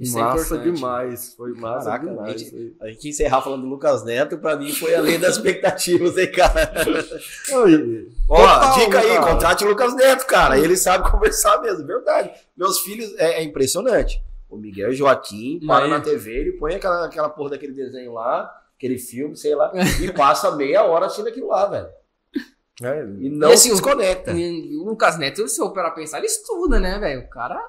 Isso 0.00 0.18
é 0.18 0.22
massa 0.22 0.54
importante. 0.54 0.74
demais. 0.74 1.34
Foi 1.34 1.52
massa 1.52 1.84
Caraca, 1.90 2.06
demais. 2.08 2.30
gente. 2.32 2.46
isso 2.46 2.56
aí. 2.56 2.74
A 2.80 2.86
gente 2.92 3.08
encerrar 3.10 3.42
falando 3.42 3.62
do 3.62 3.68
Lucas 3.68 4.02
Neto, 4.04 4.38
pra 4.38 4.56
mim 4.56 4.72
foi 4.72 4.94
além 4.94 5.20
das 5.20 5.36
expectativas, 5.36 6.16
hein, 6.16 6.32
cara? 6.32 6.72
Oi, 7.64 8.08
Ó, 8.28 8.36
Total, 8.36 8.78
dica 8.78 8.98
aí, 9.00 9.08
cara. 9.08 9.32
contrate 9.32 9.64
o 9.64 9.68
Lucas 9.68 9.94
Neto, 9.94 10.26
cara. 10.26 10.58
Ele 10.58 10.76
sabe 10.76 11.08
conversar 11.10 11.60
mesmo, 11.60 11.86
verdade. 11.86 12.30
Meus 12.56 12.80
filhos, 12.80 13.12
é, 13.18 13.40
é 13.40 13.42
impressionante. 13.42 14.22
O 14.48 14.56
Miguel 14.56 14.92
Joaquim 14.92 15.60
para 15.66 15.86
na 15.86 16.00
TV, 16.00 16.32
ele 16.32 16.52
põe 16.52 16.74
aquela, 16.74 17.04
aquela 17.06 17.28
porra 17.28 17.50
daquele 17.50 17.72
desenho 17.72 18.12
lá, 18.14 18.50
aquele 18.76 18.98
filme, 18.98 19.36
sei 19.36 19.54
lá, 19.54 19.70
e 20.02 20.12
passa 20.12 20.50
meia 20.56 20.82
hora 20.82 21.06
assistindo 21.06 21.28
aquilo 21.28 21.48
lá, 21.48 21.66
velho. 21.66 21.88
É, 22.82 23.02
E 23.20 23.28
não 23.28 23.50
E 23.50 23.52
assim, 23.52 23.68
se 23.68 23.74
desconecta. 23.74 24.32
E 24.32 24.76
o 24.76 24.84
Lucas 24.84 25.18
Neto, 25.18 25.46
se 25.46 25.60
eu 25.60 25.70
parar 25.70 25.90
pra 25.90 26.00
pensar, 26.00 26.16
ele 26.18 26.26
estuda, 26.26 26.80
né, 26.80 26.98
velho? 26.98 27.20
O 27.20 27.28
cara 27.28 27.62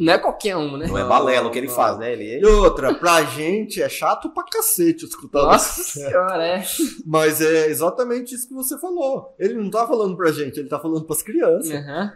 não 0.00 0.14
é 0.14 0.18
qualquer 0.18 0.56
um, 0.56 0.78
né? 0.78 0.86
Não 0.86 0.96
é 0.96 1.04
balela 1.04 1.48
o 1.48 1.50
que 1.50 1.58
ele 1.58 1.68
faz, 1.68 1.98
né? 1.98 2.16
E 2.16 2.22
Ele 2.22 2.46
outra, 2.46 2.94
pra 2.94 3.22
gente 3.22 3.82
é 3.82 3.88
chato 3.88 4.30
pra 4.30 4.44
cacete 4.50 5.04
escutar 5.04 5.42
Nossa 5.42 5.82
isso. 5.82 5.90
senhora, 6.00 6.42
é. 6.42 6.64
Mas 7.04 7.42
é 7.42 7.66
exatamente 7.66 8.34
isso 8.34 8.48
que 8.48 8.54
você 8.54 8.78
falou. 8.78 9.34
Ele 9.38 9.52
não 9.52 9.68
tá 9.68 9.86
falando 9.86 10.16
pra 10.16 10.32
gente, 10.32 10.58
ele 10.58 10.70
tá 10.70 10.80
falando 10.80 11.04
pras 11.04 11.22
crianças. 11.22 11.70
Aham. 11.70 12.12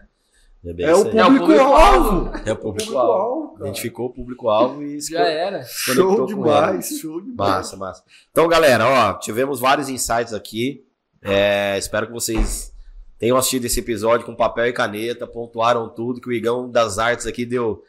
é, 0.64 0.72
bem 0.72 0.86
É 0.86 0.94
o 0.94 1.04
aí. 1.04 1.18
É 1.18 1.24
o 1.26 1.36
público-alvo. 1.38 2.30
É 2.46 2.52
o 2.52 2.56
público-alvo. 2.56 3.48
Cara. 3.48 3.68
Identificou 3.68 4.06
o 4.06 4.12
público-alvo 4.14 4.82
e 4.82 4.98
Já 5.02 5.20
era. 5.20 5.62
Show 5.64 6.24
demais, 6.24 6.88
show 6.98 7.20
demais. 7.20 7.36
Massa, 7.36 7.76
massa. 7.76 8.02
Então, 8.30 8.48
galera, 8.48 8.88
ó, 8.88 9.12
tivemos 9.18 9.60
vários 9.60 9.90
insights 9.90 10.32
aqui. 10.32 10.86
É, 11.22 11.76
espero 11.76 12.06
que 12.06 12.12
vocês 12.14 12.73
tenham 13.18 13.36
assistido 13.36 13.64
esse 13.64 13.80
episódio 13.80 14.26
com 14.26 14.34
papel 14.34 14.66
e 14.66 14.72
caneta, 14.72 15.26
pontuaram 15.26 15.88
tudo, 15.88 16.20
que 16.20 16.28
o 16.28 16.32
Igão 16.32 16.70
das 16.70 16.98
Artes 16.98 17.26
aqui 17.26 17.44
deu, 17.44 17.82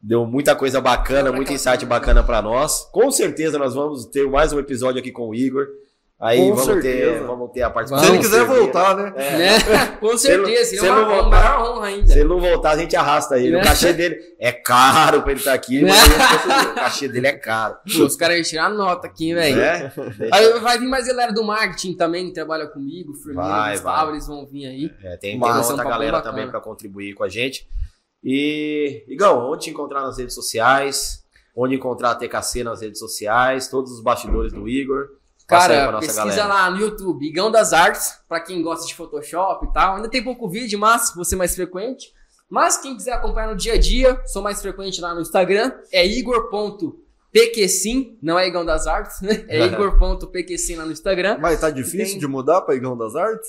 deu 0.00 0.26
muita 0.26 0.56
coisa 0.56 0.80
bacana, 0.80 1.32
muito 1.32 1.52
insight 1.52 1.84
bacana 1.84 2.22
pra 2.22 2.42
nós. 2.42 2.88
Com 2.92 3.10
certeza 3.10 3.58
nós 3.58 3.74
vamos 3.74 4.06
ter 4.06 4.28
mais 4.28 4.52
um 4.52 4.58
episódio 4.58 5.00
aqui 5.00 5.12
com 5.12 5.28
o 5.28 5.34
Igor. 5.34 5.66
Aí 6.26 6.38
Com 6.38 6.54
vamos 6.54 6.82
ter, 6.82 7.20
vamos 7.24 7.50
ter 7.52 7.62
a 7.62 7.68
Se 7.68 7.74
participação. 7.74 8.08
ele 8.08 8.16
Vamos, 8.16 8.26
quiser 8.32 8.44
voltar, 8.46 8.96
né? 8.96 9.12
É. 9.14 9.36
Né? 9.38 9.86
Com 10.00 10.16
Se 10.16 10.30
ele- 10.30 10.46
certeza, 10.46 10.70
se 10.70 10.76
ele 10.78 10.88
uma, 10.88 10.96
não 11.00 11.04
uma 11.04 11.22
voltar- 11.22 11.30
maior 11.30 11.70
honra 11.76 11.86
Se 11.88 11.92
ainda. 11.94 12.12
ele 12.14 12.24
não 12.24 12.40
voltar, 12.40 12.70
a 12.70 12.76
gente 12.78 12.96
arrasta 12.96 13.38
ele. 13.38 13.56
O 13.56 13.58
Né? 13.58 13.64
cachê 13.64 13.92
dele 13.92 14.18
é 14.40 14.50
caro 14.50 15.20
pra 15.22 15.32
ele 15.32 15.40
estar 15.40 15.52
aqui, 15.52 15.82
mas 15.82 15.92
a 15.92 16.04
gente 16.06 16.16
conseguiu. 16.42 16.72
o 16.72 16.74
cachê 16.76 17.08
dele 17.08 17.26
é 17.26 17.32
caro. 17.32 17.76
Pô, 17.94 18.04
os 18.04 18.16
caras 18.16 18.36
iam 18.38 18.42
tirar 18.44 18.70
nota 18.70 19.06
aqui, 19.06 19.34
velho. 19.34 19.56
Né? 19.56 19.92
Aí 20.32 20.58
vai 20.60 20.78
vir 20.78 20.88
mais 20.88 21.06
galera 21.06 21.30
do 21.30 21.44
marketing 21.44 21.94
também, 21.94 22.26
que 22.28 22.32
trabalha 22.32 22.66
comigo, 22.68 23.12
Firmino, 23.12 23.42
Gustavo, 23.42 23.82
vai. 24.06 24.08
eles 24.14 24.26
vão 24.26 24.46
vir 24.46 24.66
aí. 24.66 24.90
É, 25.04 25.16
tem, 25.18 25.38
Mas 25.38 25.50
uma 25.50 25.60
é 25.60 25.62
um 25.66 25.68
outra 25.72 25.84
galera 25.84 26.20
também 26.22 26.48
para 26.48 26.58
contribuir 26.60 27.12
com 27.14 27.22
a 27.24 27.28
gente. 27.28 27.68
E, 28.22 29.04
Igão, 29.08 29.50
onde 29.50 29.64
te 29.64 29.70
encontrar 29.70 30.00
nas 30.00 30.16
redes 30.16 30.34
sociais? 30.34 31.22
Onde 31.54 31.74
encontrar 31.74 32.12
a 32.12 32.14
TKC 32.14 32.64
nas 32.64 32.80
redes 32.80 32.98
sociais? 32.98 33.68
Todos 33.68 33.92
os 33.92 34.00
bastidores 34.02 34.52
do 34.52 34.66
Igor. 34.66 35.06
Cara, 35.46 35.98
pesquisa 35.98 36.24
galera. 36.24 36.46
lá 36.46 36.70
no 36.70 36.78
YouTube, 36.78 37.26
Igão 37.26 37.50
das 37.50 37.72
Artes, 37.72 38.18
pra 38.28 38.40
quem 38.40 38.62
gosta 38.62 38.86
de 38.86 38.94
Photoshop 38.94 39.66
e 39.66 39.72
tal. 39.72 39.96
Ainda 39.96 40.08
tem 40.08 40.22
pouco 40.24 40.48
vídeo, 40.48 40.78
mas 40.78 41.12
você 41.14 41.36
mais 41.36 41.54
frequente. 41.54 42.12
Mas 42.48 42.78
quem 42.78 42.96
quiser 42.96 43.12
acompanhar 43.12 43.48
no 43.48 43.56
dia 43.56 43.74
a 43.74 43.78
dia, 43.78 44.20
sou 44.26 44.42
mais 44.42 44.60
frequente 44.62 45.00
lá 45.00 45.14
no 45.14 45.20
Instagram, 45.20 45.72
é 45.92 46.06
igor.pqsim, 46.06 48.16
não 48.22 48.38
é 48.38 48.46
Igão 48.46 48.64
das 48.64 48.86
Artes, 48.86 49.20
né? 49.20 49.44
É 49.48 49.64
igor.pqsim 49.66 50.76
lá 50.76 50.84
no 50.84 50.92
Instagram. 50.92 51.38
Mas 51.40 51.60
tá 51.60 51.70
difícil 51.70 52.12
Tem- 52.12 52.18
de 52.18 52.26
mudar 52.26 52.60
pra 52.62 52.74
Igão 52.74 52.96
das 52.96 53.14
Artes? 53.16 53.48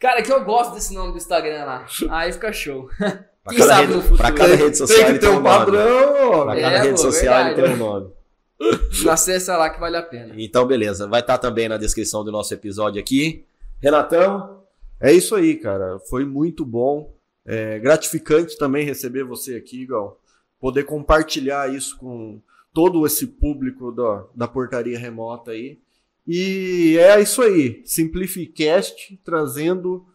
Cara, 0.00 0.22
que 0.22 0.32
eu 0.32 0.42
gosto 0.44 0.74
desse 0.74 0.94
nome 0.94 1.12
do 1.12 1.18
Instagram 1.18 1.64
lá. 1.64 1.86
Aí 2.10 2.32
fica 2.32 2.52
show. 2.52 2.88
Pra 3.44 3.52
Quem 3.52 3.60
cada, 3.60 3.72
sabe 3.74 3.82
rede, 3.82 3.92
no 3.96 4.00
futuro. 4.02 4.16
pra 4.16 4.32
cada 4.32 4.54
rede 4.54 4.78
social 4.78 5.04
Tem 5.04 5.12
que 5.12 5.18
ter 5.20 5.28
um 5.28 5.42
padrão. 5.42 6.44
Pra 6.46 6.56
É, 6.58 6.62
cada 6.62 6.78
rede 6.82 6.98
social 6.98 7.46
ele 7.46 7.54
tem 7.54 7.74
um 7.74 7.76
nome. 7.76 8.10
Acessa 9.10 9.56
lá 9.56 9.70
que 9.70 9.80
vale 9.80 9.96
a 9.96 10.02
pena. 10.02 10.34
Então, 10.36 10.66
beleza. 10.66 11.06
Vai 11.06 11.20
estar 11.20 11.38
também 11.38 11.68
na 11.68 11.76
descrição 11.76 12.24
do 12.24 12.32
nosso 12.32 12.52
episódio 12.54 13.00
aqui. 13.00 13.44
Renatão, 13.82 14.62
É 15.00 15.12
isso 15.12 15.34
aí, 15.34 15.56
cara. 15.56 15.98
Foi 16.08 16.24
muito 16.24 16.64
bom. 16.64 17.12
É 17.44 17.78
gratificante 17.78 18.56
também 18.56 18.86
receber 18.86 19.24
você 19.24 19.56
aqui, 19.56 19.82
Igão. 19.82 20.16
Poder 20.58 20.84
compartilhar 20.84 21.72
isso 21.72 21.98
com 21.98 22.40
todo 22.72 23.06
esse 23.06 23.26
público 23.26 23.92
da, 23.92 24.24
da 24.34 24.48
portaria 24.48 24.98
remota 24.98 25.50
aí. 25.50 25.78
E 26.26 26.96
é 26.98 27.20
isso 27.20 27.42
aí. 27.42 27.82
Simplificast 27.84 29.20
trazendo 29.22 30.06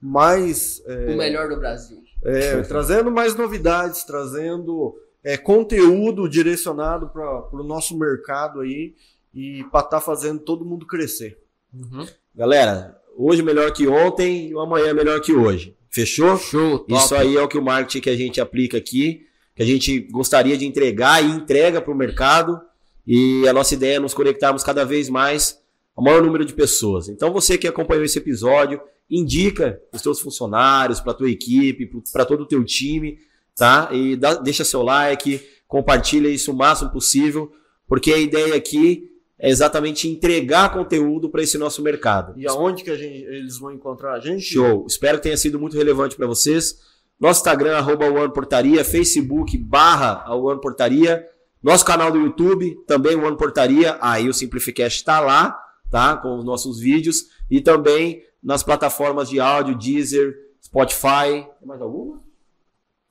mais. 0.00 0.82
O 0.86 1.16
melhor 1.16 1.48
do 1.48 1.58
Brasil. 1.58 2.02
é, 2.24 2.62
trazendo 2.62 3.10
mais 3.10 3.34
novidades, 3.34 4.02
trazendo 4.04 4.98
é, 5.22 5.36
conteúdo 5.36 6.28
direcionado 6.28 7.08
para 7.08 7.48
o 7.52 7.62
nosso 7.62 7.98
mercado 7.98 8.60
aí 8.60 8.94
e 9.34 9.64
para 9.70 9.84
estar 9.84 10.00
fazendo 10.00 10.40
todo 10.40 10.64
mundo 10.64 10.86
crescer. 10.86 11.38
Uhum. 11.72 12.06
galera, 12.34 12.98
hoje 13.14 13.42
melhor 13.42 13.70
que 13.72 13.86
ontem 13.86 14.50
e 14.50 14.58
amanhã 14.58 14.94
melhor 14.94 15.20
que 15.20 15.32
hoje. 15.32 15.76
Fechou? 15.90 16.36
Show, 16.38 16.78
top. 16.78 16.94
Isso 16.94 17.14
aí 17.14 17.36
é 17.36 17.42
o 17.42 17.48
que 17.48 17.58
o 17.58 17.62
marketing 17.62 18.00
que 18.00 18.10
a 18.10 18.16
gente 18.16 18.40
aplica 18.40 18.78
aqui, 18.78 19.26
que 19.54 19.62
a 19.62 19.66
gente 19.66 20.00
gostaria 20.10 20.56
de 20.56 20.66
entregar 20.66 21.22
e 21.22 21.30
entrega 21.30 21.80
para 21.80 21.92
o 21.92 21.96
mercado. 21.96 22.60
E 23.06 23.46
a 23.48 23.52
nossa 23.52 23.74
ideia 23.74 23.96
é 23.96 24.00
nos 24.00 24.14
conectarmos 24.14 24.62
cada 24.62 24.84
vez 24.84 25.08
mais 25.08 25.60
ao 25.96 26.04
maior 26.04 26.22
número 26.22 26.44
de 26.44 26.54
pessoas. 26.54 27.08
Então 27.08 27.32
você 27.32 27.58
que 27.58 27.66
acompanhou 27.66 28.04
esse 28.04 28.18
episódio, 28.18 28.80
indica 29.10 29.80
os 29.92 30.00
seus 30.02 30.20
funcionários, 30.20 31.00
para 31.00 31.14
tua 31.14 31.30
equipe, 31.30 31.90
para 32.12 32.24
todo 32.24 32.42
o 32.42 32.46
teu 32.46 32.62
time, 32.64 33.18
tá? 33.58 33.88
E 33.92 34.16
dá- 34.16 34.34
deixa 34.34 34.64
seu 34.64 34.82
like, 34.82 35.40
compartilha 35.66 36.28
isso 36.28 36.52
o 36.52 36.56
máximo 36.56 36.90
possível, 36.90 37.50
porque 37.86 38.12
a 38.12 38.18
ideia 38.18 38.54
aqui 38.54 39.10
é 39.38 39.50
exatamente 39.50 40.08
entregar 40.08 40.72
conteúdo 40.72 41.28
para 41.28 41.42
esse 41.42 41.58
nosso 41.58 41.82
mercado. 41.82 42.34
E 42.36 42.46
aonde 42.48 42.82
que 42.82 42.90
a 42.90 42.96
gente, 42.96 43.22
eles 43.24 43.58
vão 43.58 43.72
encontrar 43.72 44.14
a 44.14 44.20
gente? 44.20 44.42
Show. 44.42 44.84
Espero 44.88 45.18
que 45.18 45.24
tenha 45.24 45.36
sido 45.36 45.58
muito 45.60 45.76
relevante 45.76 46.16
para 46.16 46.26
vocês. 46.26 46.78
Nosso 47.20 47.40
Instagram, 47.40 47.76
arroba 47.76 48.06
One 48.06 48.32
Portaria, 48.32 48.84
Facebook, 48.84 49.56
barra 49.58 50.32
One 50.34 50.60
Portaria. 50.60 51.26
Nosso 51.62 51.84
canal 51.84 52.10
do 52.12 52.18
YouTube, 52.18 52.76
também 52.86 53.16
One 53.16 53.36
Portaria. 53.36 53.98
Aí 54.00 54.28
o 54.28 54.34
Simplificast 54.34 54.98
está 54.98 55.18
lá, 55.20 55.58
tá? 55.90 56.16
Com 56.16 56.38
os 56.38 56.44
nossos 56.44 56.78
vídeos. 56.80 57.26
E 57.50 57.60
também 57.60 58.22
nas 58.42 58.62
plataformas 58.62 59.28
de 59.28 59.40
áudio, 59.40 59.76
Deezer, 59.76 60.34
Spotify. 60.62 61.46
Tem 61.58 61.66
mais 61.66 61.80
alguma? 61.82 62.20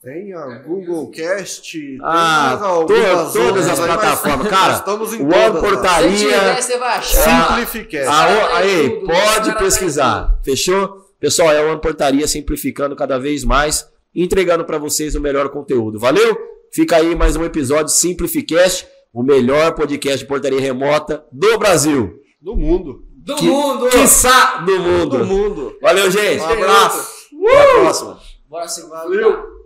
Tem 0.08 0.32
a 0.34 0.60
Google 0.60 1.12
Cast, 1.12 1.78
tem 1.78 2.00
Ah, 2.02 2.58
todas 2.62 3.36
outras 3.36 3.68
as 3.68 3.78
plataformas. 3.78 4.48
Cara, 4.48 4.74
estamos 4.76 5.14
em 5.14 5.22
One 5.22 5.32
todas. 5.32 5.62
Portaria. 5.62 6.18
Se 6.18 6.24
tiver, 6.24 6.62
você 6.62 6.78
vai 6.78 6.98
achar. 6.98 7.50
Simplificast. 7.50 8.08
Ah, 8.10 8.28
ô, 8.30 8.56
aí, 8.56 8.90
tudo, 9.02 9.06
pode 9.08 9.58
pesquisar. 9.58 10.40
Fechou? 10.46 11.12
Pessoal, 11.20 11.52
é 11.52 11.60
uma 11.62 11.78
portaria 11.78 12.26
simplificando 12.26 12.96
cada 12.96 13.20
vez 13.20 13.44
mais, 13.44 13.86
entregando 14.16 14.64
para 14.64 14.78
vocês 14.78 15.14
o 15.14 15.20
melhor 15.20 15.50
conteúdo. 15.50 16.00
Valeu? 16.00 16.38
Fica 16.72 16.96
aí 16.96 17.14
mais 17.14 17.36
um 17.36 17.44
episódio 17.44 17.90
Simplificast, 17.90 18.88
o 19.14 19.22
melhor 19.22 19.76
podcast 19.76 20.20
de 20.20 20.26
portaria 20.26 20.62
remota 20.62 21.26
do 21.34 21.58
Brasil. 21.58 22.18
Do 22.40 22.56
mundo. 22.56 23.04
Do 23.14 23.36
Que- 23.36 23.46
mundo! 23.46 23.90
Quiçá 23.90 24.60
do 24.66 24.80
mundo. 24.80 25.18
Do 25.18 25.26
mundo. 25.26 25.78
Valeu, 25.82 26.10
gente. 26.10 26.40
Um 26.44 26.50
abraço. 26.50 27.10
Até 27.46 27.62
a 27.62 27.74
próxima. 27.82 28.20
Bora 28.50 28.68
seguir. 28.70 28.88
Valeu. 28.90 29.57